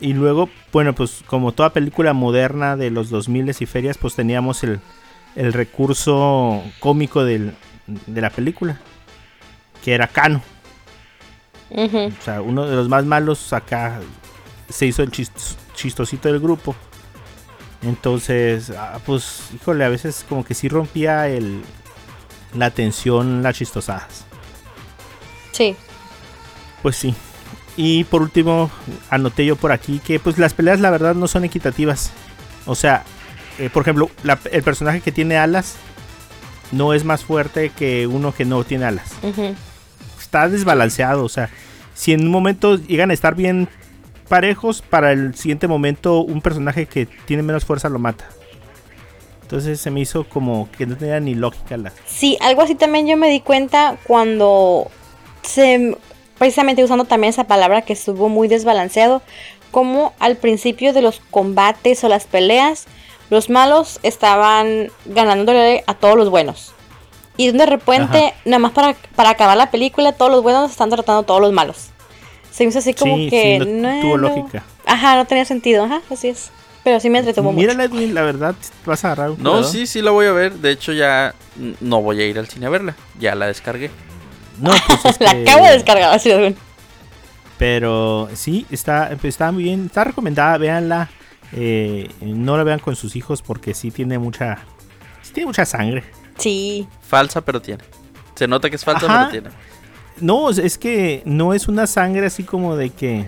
y 0.00 0.12
luego, 0.12 0.48
bueno, 0.72 0.94
pues 0.94 1.22
como 1.26 1.52
toda 1.52 1.72
película 1.72 2.12
moderna 2.12 2.76
de 2.76 2.90
los 2.90 3.10
2000 3.10 3.50
y 3.58 3.66
ferias, 3.66 3.98
pues 3.98 4.14
teníamos 4.14 4.62
el, 4.62 4.80
el 5.36 5.52
recurso 5.52 6.62
cómico 6.80 7.24
del- 7.24 7.54
de 7.86 8.20
la 8.20 8.30
película, 8.30 8.78
que 9.82 9.94
era 9.94 10.06
Cano. 10.06 10.42
O 11.70 12.22
sea, 12.22 12.40
uno 12.40 12.66
de 12.66 12.76
los 12.76 12.88
más 12.88 13.04
malos 13.04 13.52
acá 13.52 14.00
se 14.68 14.86
hizo 14.86 15.02
el 15.02 15.10
chis- 15.10 15.56
chistosito 15.74 16.28
del 16.28 16.40
grupo. 16.40 16.74
Entonces, 17.82 18.70
ah, 18.70 18.98
pues, 19.04 19.48
híjole, 19.54 19.84
a 19.84 19.88
veces 19.88 20.24
como 20.28 20.44
que 20.44 20.54
sí 20.54 20.68
rompía 20.68 21.28
el, 21.28 21.62
la 22.54 22.70
tensión, 22.70 23.42
las 23.42 23.56
chistosadas. 23.56 24.24
Sí. 25.52 25.76
Pues 26.82 26.96
sí. 26.96 27.14
Y 27.76 28.04
por 28.04 28.22
último, 28.22 28.70
anoté 29.10 29.44
yo 29.44 29.56
por 29.56 29.72
aquí 29.72 29.98
que 29.98 30.20
pues 30.20 30.38
las 30.38 30.54
peleas 30.54 30.80
la 30.80 30.90
verdad 30.90 31.14
no 31.14 31.26
son 31.26 31.44
equitativas. 31.44 32.12
O 32.66 32.74
sea, 32.76 33.04
eh, 33.58 33.70
por 33.72 33.82
ejemplo, 33.82 34.10
la- 34.22 34.38
el 34.52 34.62
personaje 34.62 35.00
que 35.00 35.12
tiene 35.12 35.36
alas 35.36 35.74
no 36.72 36.92
es 36.94 37.04
más 37.04 37.24
fuerte 37.24 37.70
que 37.70 38.06
uno 38.06 38.34
que 38.34 38.44
no 38.44 38.64
tiene 38.64 38.84
alas. 38.86 39.12
Está 40.20 40.48
desbalanceado. 40.48 41.24
O 41.24 41.28
sea, 41.28 41.50
si 41.94 42.12
en 42.12 42.22
un 42.22 42.30
momento 42.30 42.76
llegan 42.76 43.10
a 43.10 43.14
estar 43.14 43.34
bien 43.34 43.68
parejos, 44.28 44.82
para 44.82 45.12
el 45.12 45.34
siguiente 45.34 45.68
momento 45.68 46.20
un 46.20 46.40
personaje 46.40 46.86
que 46.86 47.06
tiene 47.06 47.42
menos 47.42 47.64
fuerza 47.64 47.88
lo 47.88 47.98
mata. 47.98 48.26
Entonces 49.42 49.78
se 49.80 49.90
me 49.90 50.00
hizo 50.00 50.24
como 50.24 50.68
que 50.76 50.86
no 50.86 50.96
tenía 50.96 51.20
ni 51.20 51.34
lógica 51.34 51.76
la... 51.76 51.92
Sí, 52.06 52.38
algo 52.40 52.62
así 52.62 52.74
también 52.74 53.06
yo 53.06 53.16
me 53.16 53.28
di 53.28 53.40
cuenta 53.40 53.96
cuando 54.04 54.90
se 55.42 55.96
precisamente 56.38 56.82
usando 56.82 57.04
también 57.04 57.30
esa 57.30 57.44
palabra 57.44 57.82
que 57.82 57.92
estuvo 57.92 58.28
muy 58.28 58.48
desbalanceado, 58.48 59.22
como 59.70 60.14
al 60.18 60.36
principio 60.36 60.92
de 60.92 61.02
los 61.02 61.20
combates 61.30 62.02
o 62.02 62.08
las 62.08 62.24
peleas, 62.24 62.86
los 63.34 63.50
malos 63.50 64.00
estaban 64.02 64.88
ganándole 65.04 65.84
a 65.86 65.92
todos 65.94 66.16
los 66.16 66.30
buenos. 66.30 66.72
Y 67.36 67.50
de 67.50 67.66
repente, 67.66 68.18
Ajá. 68.28 68.34
nada 68.44 68.58
más 68.60 68.72
para, 68.72 68.94
para 69.16 69.30
acabar 69.30 69.56
la 69.56 69.70
película, 69.70 70.12
todos 70.12 70.30
los 70.30 70.42
buenos 70.42 70.70
están 70.70 70.88
tratando 70.88 71.20
a 71.20 71.26
todos 71.26 71.40
los 71.40 71.52
malos. 71.52 71.88
Se 72.50 72.62
me 72.64 72.70
hizo 72.70 72.78
así 72.78 72.94
como 72.94 73.16
Sí, 73.16 73.28
que 73.28 73.58
sí, 73.60 73.70
no 73.70 74.00
tuvo 74.00 74.16
lógica. 74.16 74.62
Ajá, 74.86 75.16
no 75.16 75.26
tenía 75.26 75.44
sentido, 75.44 75.84
ajá, 75.84 76.00
así 76.10 76.28
es. 76.28 76.50
Pero 76.84 77.00
sí 77.00 77.10
me 77.10 77.18
entretuvo 77.18 77.50
mucho. 77.50 77.66
Mira, 77.66 77.82
Edwin, 77.84 78.14
la 78.14 78.22
verdad, 78.22 78.54
vas 78.86 79.04
a 79.04 79.08
agarrar 79.12 79.30
un 79.30 79.42
No, 79.42 79.52
cuidado. 79.52 79.68
sí, 79.72 79.86
sí 79.86 80.02
la 80.02 80.10
voy 80.12 80.26
a 80.26 80.32
ver. 80.32 80.52
De 80.52 80.70
hecho, 80.70 80.92
ya 80.92 81.34
no 81.80 82.02
voy 82.02 82.20
a 82.20 82.26
ir 82.26 82.38
al 82.38 82.46
cine 82.46 82.66
a 82.66 82.68
verla. 82.68 82.94
Ya 83.18 83.34
la 83.34 83.46
descargué. 83.46 83.90
No, 84.60 84.70
pues 84.86 85.04
es 85.06 85.20
la 85.20 85.32
que- 85.34 85.42
acabo 85.50 85.66
de 85.66 85.72
descargar, 85.72 86.12
así 86.12 86.28
de 86.28 86.54
Pero 87.58 88.28
sí, 88.34 88.66
está, 88.70 89.10
está 89.22 89.50
muy 89.50 89.64
bien. 89.64 89.86
Está 89.86 90.04
recomendada, 90.04 90.58
véanla. 90.58 91.10
Eh, 91.52 92.10
no 92.20 92.56
la 92.56 92.64
vean 92.64 92.78
con 92.80 92.96
sus 92.96 93.14
hijos 93.16 93.42
porque 93.42 93.74
sí 93.74 93.90
tiene 93.90 94.18
mucha. 94.18 94.58
Sí 95.22 95.32
tiene 95.32 95.46
mucha 95.46 95.64
sangre. 95.64 96.04
Sí. 96.38 96.86
Falsa, 97.06 97.40
pero 97.42 97.60
tiene. 97.62 97.84
Se 98.34 98.48
nota 98.48 98.68
que 98.70 98.76
es 98.76 98.84
falsa, 98.84 99.06
Ajá. 99.06 99.28
pero 99.30 99.42
tiene. 99.42 99.56
No, 100.20 100.50
es- 100.50 100.78
que 100.78 101.22
no 101.24 101.54
es 101.54 101.68
una 101.68 101.86
sangre 101.86 102.26
así 102.26 102.42
como 102.44 102.76
de 102.76 102.90
que. 102.90 103.26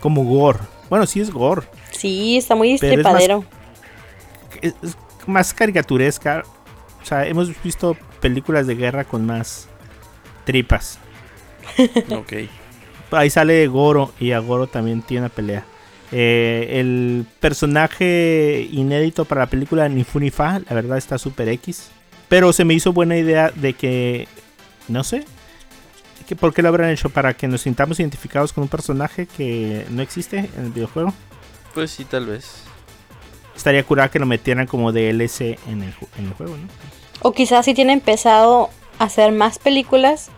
Como 0.00 0.24
gore. 0.24 0.58
Bueno, 0.88 1.06
sí 1.06 1.20
es 1.20 1.30
gore. 1.30 1.62
Sí, 1.90 2.36
está 2.36 2.54
muy 2.54 2.78
Pero 2.78 3.00
es 3.00 3.04
más- 3.04 3.22
es 4.62 4.74
más 5.26 5.52
caricaturesca. 5.54 6.42
O 7.02 7.04
sea, 7.04 7.26
hemos 7.26 7.50
visto 7.62 7.96
películas 8.20 8.66
de 8.66 8.74
guerra 8.76 9.04
con 9.04 9.26
más 9.26 9.68
tripas. 10.44 10.98
Ok. 12.10 12.32
Ahí 13.12 13.30
sale 13.30 13.66
Goro 13.66 14.12
y 14.20 14.32
a 14.32 14.38
Goro 14.38 14.66
también 14.66 15.02
tiene 15.02 15.26
una 15.26 15.34
pelea. 15.34 15.64
Eh, 16.12 16.80
el 16.80 17.24
personaje 17.38 18.68
inédito 18.72 19.24
para 19.24 19.42
la 19.42 19.46
película 19.46 19.88
ni 19.88 20.02
fu 20.04 20.18
ni 20.18 20.30
fa, 20.30 20.58
la 20.68 20.74
verdad 20.74 20.98
está 20.98 21.18
super 21.18 21.48
X. 21.48 21.90
Pero 22.28 22.52
se 22.52 22.64
me 22.64 22.74
hizo 22.74 22.92
buena 22.92 23.16
idea 23.16 23.50
de 23.54 23.74
que, 23.74 24.28
no 24.88 25.04
sé, 25.04 25.24
que 26.28 26.36
¿por 26.36 26.52
qué 26.54 26.62
lo 26.62 26.68
habrán 26.68 26.90
hecho? 26.90 27.10
Para 27.10 27.34
que 27.34 27.48
nos 27.48 27.62
sintamos 27.62 27.98
identificados 28.00 28.52
con 28.52 28.62
un 28.62 28.68
personaje 28.68 29.26
que 29.26 29.84
no 29.90 30.02
existe 30.02 30.38
en 30.56 30.64
el 30.66 30.70
videojuego. 30.70 31.12
Pues 31.74 31.90
sí, 31.90 32.04
tal 32.04 32.26
vez. 32.26 32.62
Estaría 33.56 33.82
curada 33.84 34.10
que 34.10 34.18
lo 34.18 34.26
metieran 34.26 34.66
como 34.66 34.92
DLC 34.92 35.58
en 35.68 35.82
el, 35.82 35.92
ju- 35.94 36.08
en 36.18 36.26
el 36.26 36.32
juego, 36.34 36.56
¿no? 36.56 36.68
O 37.22 37.32
quizás 37.32 37.64
si 37.64 37.74
tiene 37.74 37.92
empezado 37.92 38.70
a 38.98 39.04
hacer 39.04 39.32
más 39.32 39.58
películas, 39.58 40.30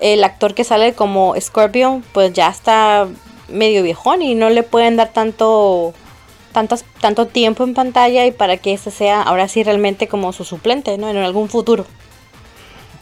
el 0.00 0.24
actor 0.24 0.54
que 0.54 0.64
sale 0.64 0.94
como 0.94 1.34
Scorpion, 1.40 2.02
pues 2.12 2.32
ya 2.32 2.48
está 2.48 3.06
medio 3.48 3.82
viejón 3.82 4.22
y 4.22 4.34
no 4.34 4.50
le 4.50 4.62
pueden 4.62 4.96
dar 4.96 5.12
tanto 5.12 5.94
tantas, 6.52 6.84
tanto 7.00 7.26
tiempo 7.26 7.64
en 7.64 7.74
pantalla 7.74 8.24
y 8.26 8.32
para 8.32 8.56
que 8.56 8.72
este 8.72 8.90
sea 8.90 9.20
ahora 9.22 9.46
sí 9.46 9.62
realmente 9.62 10.08
como 10.08 10.32
su 10.32 10.44
suplente, 10.44 10.96
¿no? 10.98 11.08
En 11.10 11.18
algún 11.18 11.48
futuro. 11.48 11.84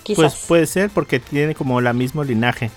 Quizás. 0.02 0.16
Pues 0.34 0.44
puede 0.48 0.66
ser 0.66 0.90
porque 0.90 1.20
tiene 1.20 1.54
como 1.54 1.80
la 1.80 1.92
mismo 1.92 2.24
linaje. 2.24 2.70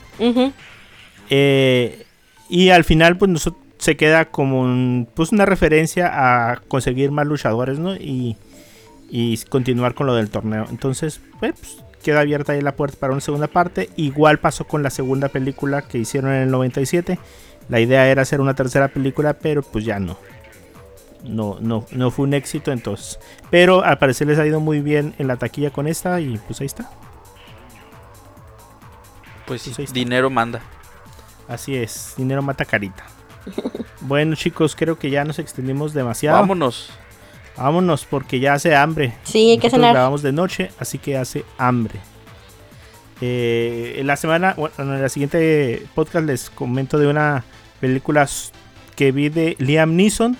Eh, 1.29 2.05
y 2.49 2.69
al 2.69 2.83
final, 2.83 3.17
pues 3.17 3.29
noso- 3.31 3.55
se 3.79 3.97
queda 3.97 4.25
como 4.25 4.61
un- 4.61 5.07
pues, 5.13 5.31
una 5.31 5.45
referencia 5.45 6.09
a 6.51 6.57
conseguir 6.67 7.11
más 7.11 7.27
luchadores, 7.27 7.79
¿no? 7.79 7.95
Y, 7.95 8.37
y 9.09 9.37
continuar 9.49 9.93
con 9.93 10.07
lo 10.07 10.15
del 10.15 10.29
torneo. 10.29 10.65
Entonces, 10.69 11.21
pues, 11.39 11.53
queda 12.03 12.21
abierta 12.21 12.53
ahí 12.53 12.61
la 12.61 12.75
puerta 12.75 12.97
para 12.99 13.11
una 13.13 13.21
segunda 13.21 13.47
parte. 13.47 13.89
Igual 13.97 14.39
pasó 14.39 14.65
con 14.65 14.81
la 14.83 14.89
segunda 14.89 15.29
película 15.29 15.81
que 15.83 15.97
hicieron 15.97 16.31
en 16.33 16.43
el 16.43 16.51
97. 16.51 17.19
La 17.69 17.79
idea 17.79 18.07
era 18.07 18.21
hacer 18.21 18.39
una 18.41 18.53
tercera 18.53 18.87
película, 18.87 19.33
pero 19.33 19.61
pues 19.61 19.83
ya 19.85 19.99
no. 19.99 20.17
No, 21.23 21.57
no, 21.59 21.85
no 21.91 22.11
fue 22.11 22.25
un 22.25 22.33
éxito 22.33 22.71
entonces. 22.71 23.19
Pero 23.49 23.83
al 23.83 23.97
parecer 23.97 24.27
les 24.27 24.39
ha 24.39 24.45
ido 24.45 24.59
muy 24.59 24.79
bien 24.81 25.13
en 25.17 25.27
la 25.27 25.35
taquilla 25.37 25.71
con 25.71 25.87
esta 25.87 26.19
y 26.21 26.37
pues 26.37 26.61
ahí 26.61 26.67
está. 26.67 26.89
Pues 29.45 29.61
sí, 29.61 29.69
Pues 29.69 29.79
ahí 29.79 29.85
está. 29.85 29.93
dinero 29.93 30.29
manda. 30.29 30.61
Así 31.47 31.75
es, 31.75 32.13
dinero 32.17 32.41
mata 32.41 32.65
carita. 32.65 33.03
bueno 34.01 34.35
chicos, 34.35 34.75
creo 34.75 34.97
que 34.99 35.09
ya 35.09 35.23
nos 35.23 35.39
extendimos 35.39 35.93
demasiado. 35.93 36.37
Vámonos. 36.39 36.89
Vámonos 37.55 38.05
porque 38.05 38.39
ya 38.39 38.53
hace 38.53 38.75
hambre. 38.75 39.13
Sí, 39.23 39.51
hay 39.51 39.57
que 39.57 39.67
Nosotros 39.67 39.71
cenar. 39.81 39.93
grabamos 39.93 40.21
de 40.21 40.31
noche, 40.31 40.71
así 40.79 40.97
que 40.99 41.17
hace 41.17 41.43
hambre. 41.57 41.99
Eh, 43.21 43.95
en 43.97 44.07
la 44.07 44.15
semana, 44.15 44.53
bueno, 44.57 44.75
en 44.79 45.01
la 45.01 45.09
siguiente 45.09 45.85
podcast 45.95 46.25
les 46.25 46.49
comento 46.49 46.97
de 46.99 47.07
una 47.07 47.43
película 47.79 48.27
que 48.95 49.11
vi 49.11 49.29
de 49.29 49.55
Liam 49.59 49.95
Neeson. 49.95 50.37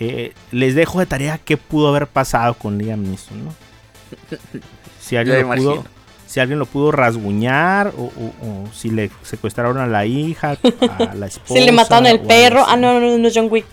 Eh, 0.00 0.32
les 0.52 0.74
dejo 0.74 1.00
de 1.00 1.06
tarea 1.06 1.38
qué 1.44 1.56
pudo 1.56 1.88
haber 1.88 2.06
pasado 2.06 2.54
con 2.54 2.78
Liam 2.78 3.02
Neeson, 3.02 3.44
¿no? 3.44 3.54
Si 5.00 5.16
alguien, 5.16 5.48
lo 5.48 5.54
pudo, 5.54 5.84
si 6.26 6.38
alguien 6.40 6.58
lo 6.58 6.66
pudo 6.66 6.92
rasguñar 6.92 7.92
o, 7.96 8.02
o- 8.04 8.46
o 8.46 8.72
si 8.74 8.90
le 8.90 9.10
secuestraron 9.22 9.78
a 9.78 9.86
la 9.86 10.04
hija, 10.04 10.50
a 10.98 11.14
la 11.14 11.26
esposa. 11.26 11.54
Si 11.58 11.64
le 11.64 11.72
mataron 11.72 12.06
el 12.06 12.20
perro. 12.20 12.64
Ah, 12.68 12.76
no, 12.76 13.00
no, 13.00 13.16
no, 13.16 13.28
John 13.34 13.48
Wick. 13.50 13.66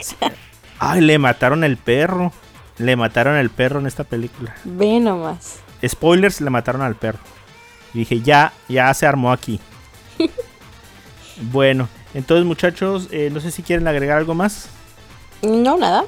Ay, 0.80 1.02
le 1.02 1.20
mataron 1.20 1.64
el 1.66 1.76
perro. 1.76 2.32
Le 2.78 2.96
mataron 2.96 3.36
el 3.36 3.50
perro 3.50 3.80
en 3.82 3.88
esta 3.88 4.06
película. 4.06 4.56
Ve 4.64 5.00
nomás. 5.02 5.60
Spoilers, 5.86 6.40
le 6.42 6.50
mataron 6.50 6.82
al 6.82 6.96
perro. 6.96 7.20
Y 7.96 8.00
dije, 8.00 8.20
ya, 8.20 8.52
ya 8.68 8.94
se 8.94 9.08
armó 9.08 9.32
aquí. 9.32 9.62
bueno, 11.52 11.88
entonces 12.14 12.46
muchachos, 12.46 13.08
eh, 13.10 13.30
no 13.32 13.40
sé 13.40 13.52
si 13.52 13.64
quieren 13.64 13.88
agregar 13.88 14.18
algo 14.18 14.36
más. 14.36 14.68
No, 15.42 15.78
nada. 15.78 16.04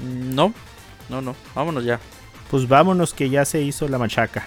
No, 0.00 0.54
no, 1.10 1.20
no. 1.20 1.36
Vámonos 1.54 1.84
ya. 1.84 2.00
Pues 2.50 2.66
vámonos 2.66 3.12
que 3.12 3.28
ya 3.28 3.44
se 3.44 3.60
hizo 3.60 3.86
la 3.86 3.98
machaca. 3.98 4.46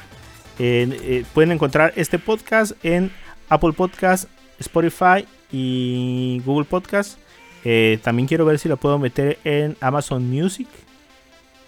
Eh, 0.58 1.00
eh, 1.04 1.26
pueden 1.32 1.52
encontrar 1.52 1.94
este 1.95 2.18
podcast 2.18 2.72
en 2.84 3.12
Apple 3.48 3.74
Podcast, 3.74 4.26
Spotify 4.58 5.28
y 5.52 6.41
Google 6.44 6.66
Podcast. 6.66 7.20
Eh, 7.64 8.00
también 8.04 8.28
quiero 8.28 8.45
ver 8.45 8.58
si 8.58 8.68
lo 8.68 8.78
puedo 8.78 8.98
meter 8.98 9.38
en 9.44 9.78
Amazon 9.80 10.28
Music. 10.28 10.68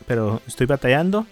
Pero 0.08 0.42
estoy 0.48 0.66
batallando. 0.66 1.28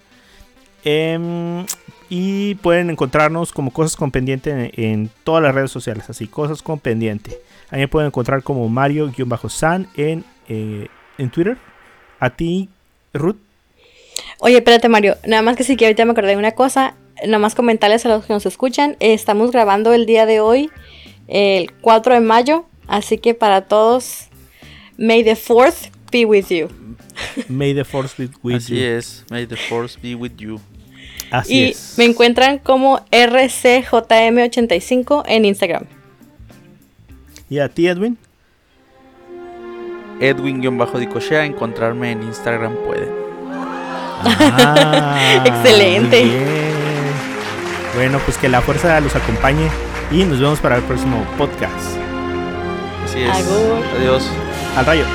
Y 2.10 2.56
pueden 2.56 2.90
encontrarnos 2.90 3.52
como 3.52 3.72
Cosas 3.72 3.96
con 3.96 4.12
Pendiente 4.12 4.52
en, 4.52 4.72
en 4.76 5.10
todas 5.24 5.42
las 5.42 5.56
redes 5.56 5.72
sociales. 5.72 6.10
Así, 6.10 6.28
Cosas 6.28 6.62
con 6.62 6.80
Pendiente. 6.80 7.40
A 7.72 7.76
mí 7.76 7.82
me 7.82 7.88
pueden 7.88 8.08
encontrar 8.08 8.44
como 8.44 8.70
Mario-San 8.70 9.88
en, 9.96 10.24
eh, 10.48 10.88
en 11.18 11.30
Twitter. 11.32 11.58
A 12.20 12.30
ti, 12.30 12.70
Ruth. 13.14 13.38
Oye, 14.40 14.58
espérate, 14.58 14.88
Mario. 14.88 15.18
Nada 15.26 15.42
más 15.42 15.56
que 15.58 15.64
sí 15.64 15.76
que 15.76 15.86
ahorita 15.86 16.06
me 16.06 16.12
acordé 16.12 16.30
de 16.30 16.38
una 16.38 16.52
cosa. 16.52 16.96
Nada 17.26 17.40
más 17.40 17.56
comentarles 17.56 18.06
a 18.06 18.10
los 18.10 18.26
que 18.26 18.34
nos 18.34 18.46
escuchan. 18.46 18.92
eh, 19.00 19.14
estamos 19.14 19.52
grabando 19.52 19.94
el 19.94 20.06
día 20.06 20.26
de 20.26 20.40
hoy, 20.42 20.70
el 21.28 21.72
4 21.82 22.14
de 22.14 22.20
mayo. 22.20 22.66
Así 22.88 23.18
que 23.18 23.34
para 23.34 23.62
todos, 23.62 24.28
May 24.98 25.24
the 25.24 25.36
4th 25.36 25.90
be 26.12 26.26
with 26.26 26.48
you. 26.50 26.70
May 27.50 27.74
the 27.74 27.84
Force 27.86 28.14
be 28.18 28.30
with 28.44 28.56
Así 28.58 28.76
you. 28.78 28.86
es. 28.86 29.26
May 29.32 29.48
the 29.48 29.56
force 29.56 29.98
be 30.02 30.16
with 30.16 30.34
you. 30.38 30.60
Así 31.32 31.54
y 31.54 31.64
es. 31.72 31.96
me 31.98 32.06
encuentran 32.06 32.60
como 32.60 33.00
RCJM85 33.12 35.24
en 35.28 35.46
Instagram. 35.46 35.84
¿Y 37.50 37.60
a 37.60 37.70
ti, 37.70 37.88
Edwin? 37.88 38.18
Edwin-Dicochea. 40.20 41.46
Encontrarme 41.46 42.12
en 42.12 42.24
Instagram 42.24 42.76
puede. 42.86 43.10
Ah, 44.28 45.44
Excelente. 45.46 46.24
bien. 46.24 46.44
Bueno, 47.96 48.18
pues 48.26 48.38
que 48.38 48.48
la 48.50 48.62
fuerza 48.62 49.00
los 49.02 49.16
acompañe 49.16 49.70
y 50.12 50.24
nos 50.24 50.40
vemos 50.40 50.60
para 50.60 50.78
el 50.78 50.84
próximo 50.84 51.24
podcast. 51.38 51.98
Así 53.04 53.22
es. 53.22 53.30
Agur. 53.30 53.84
Adiós. 54.00 54.28
Al 54.76 54.86
rayo. 54.86 55.06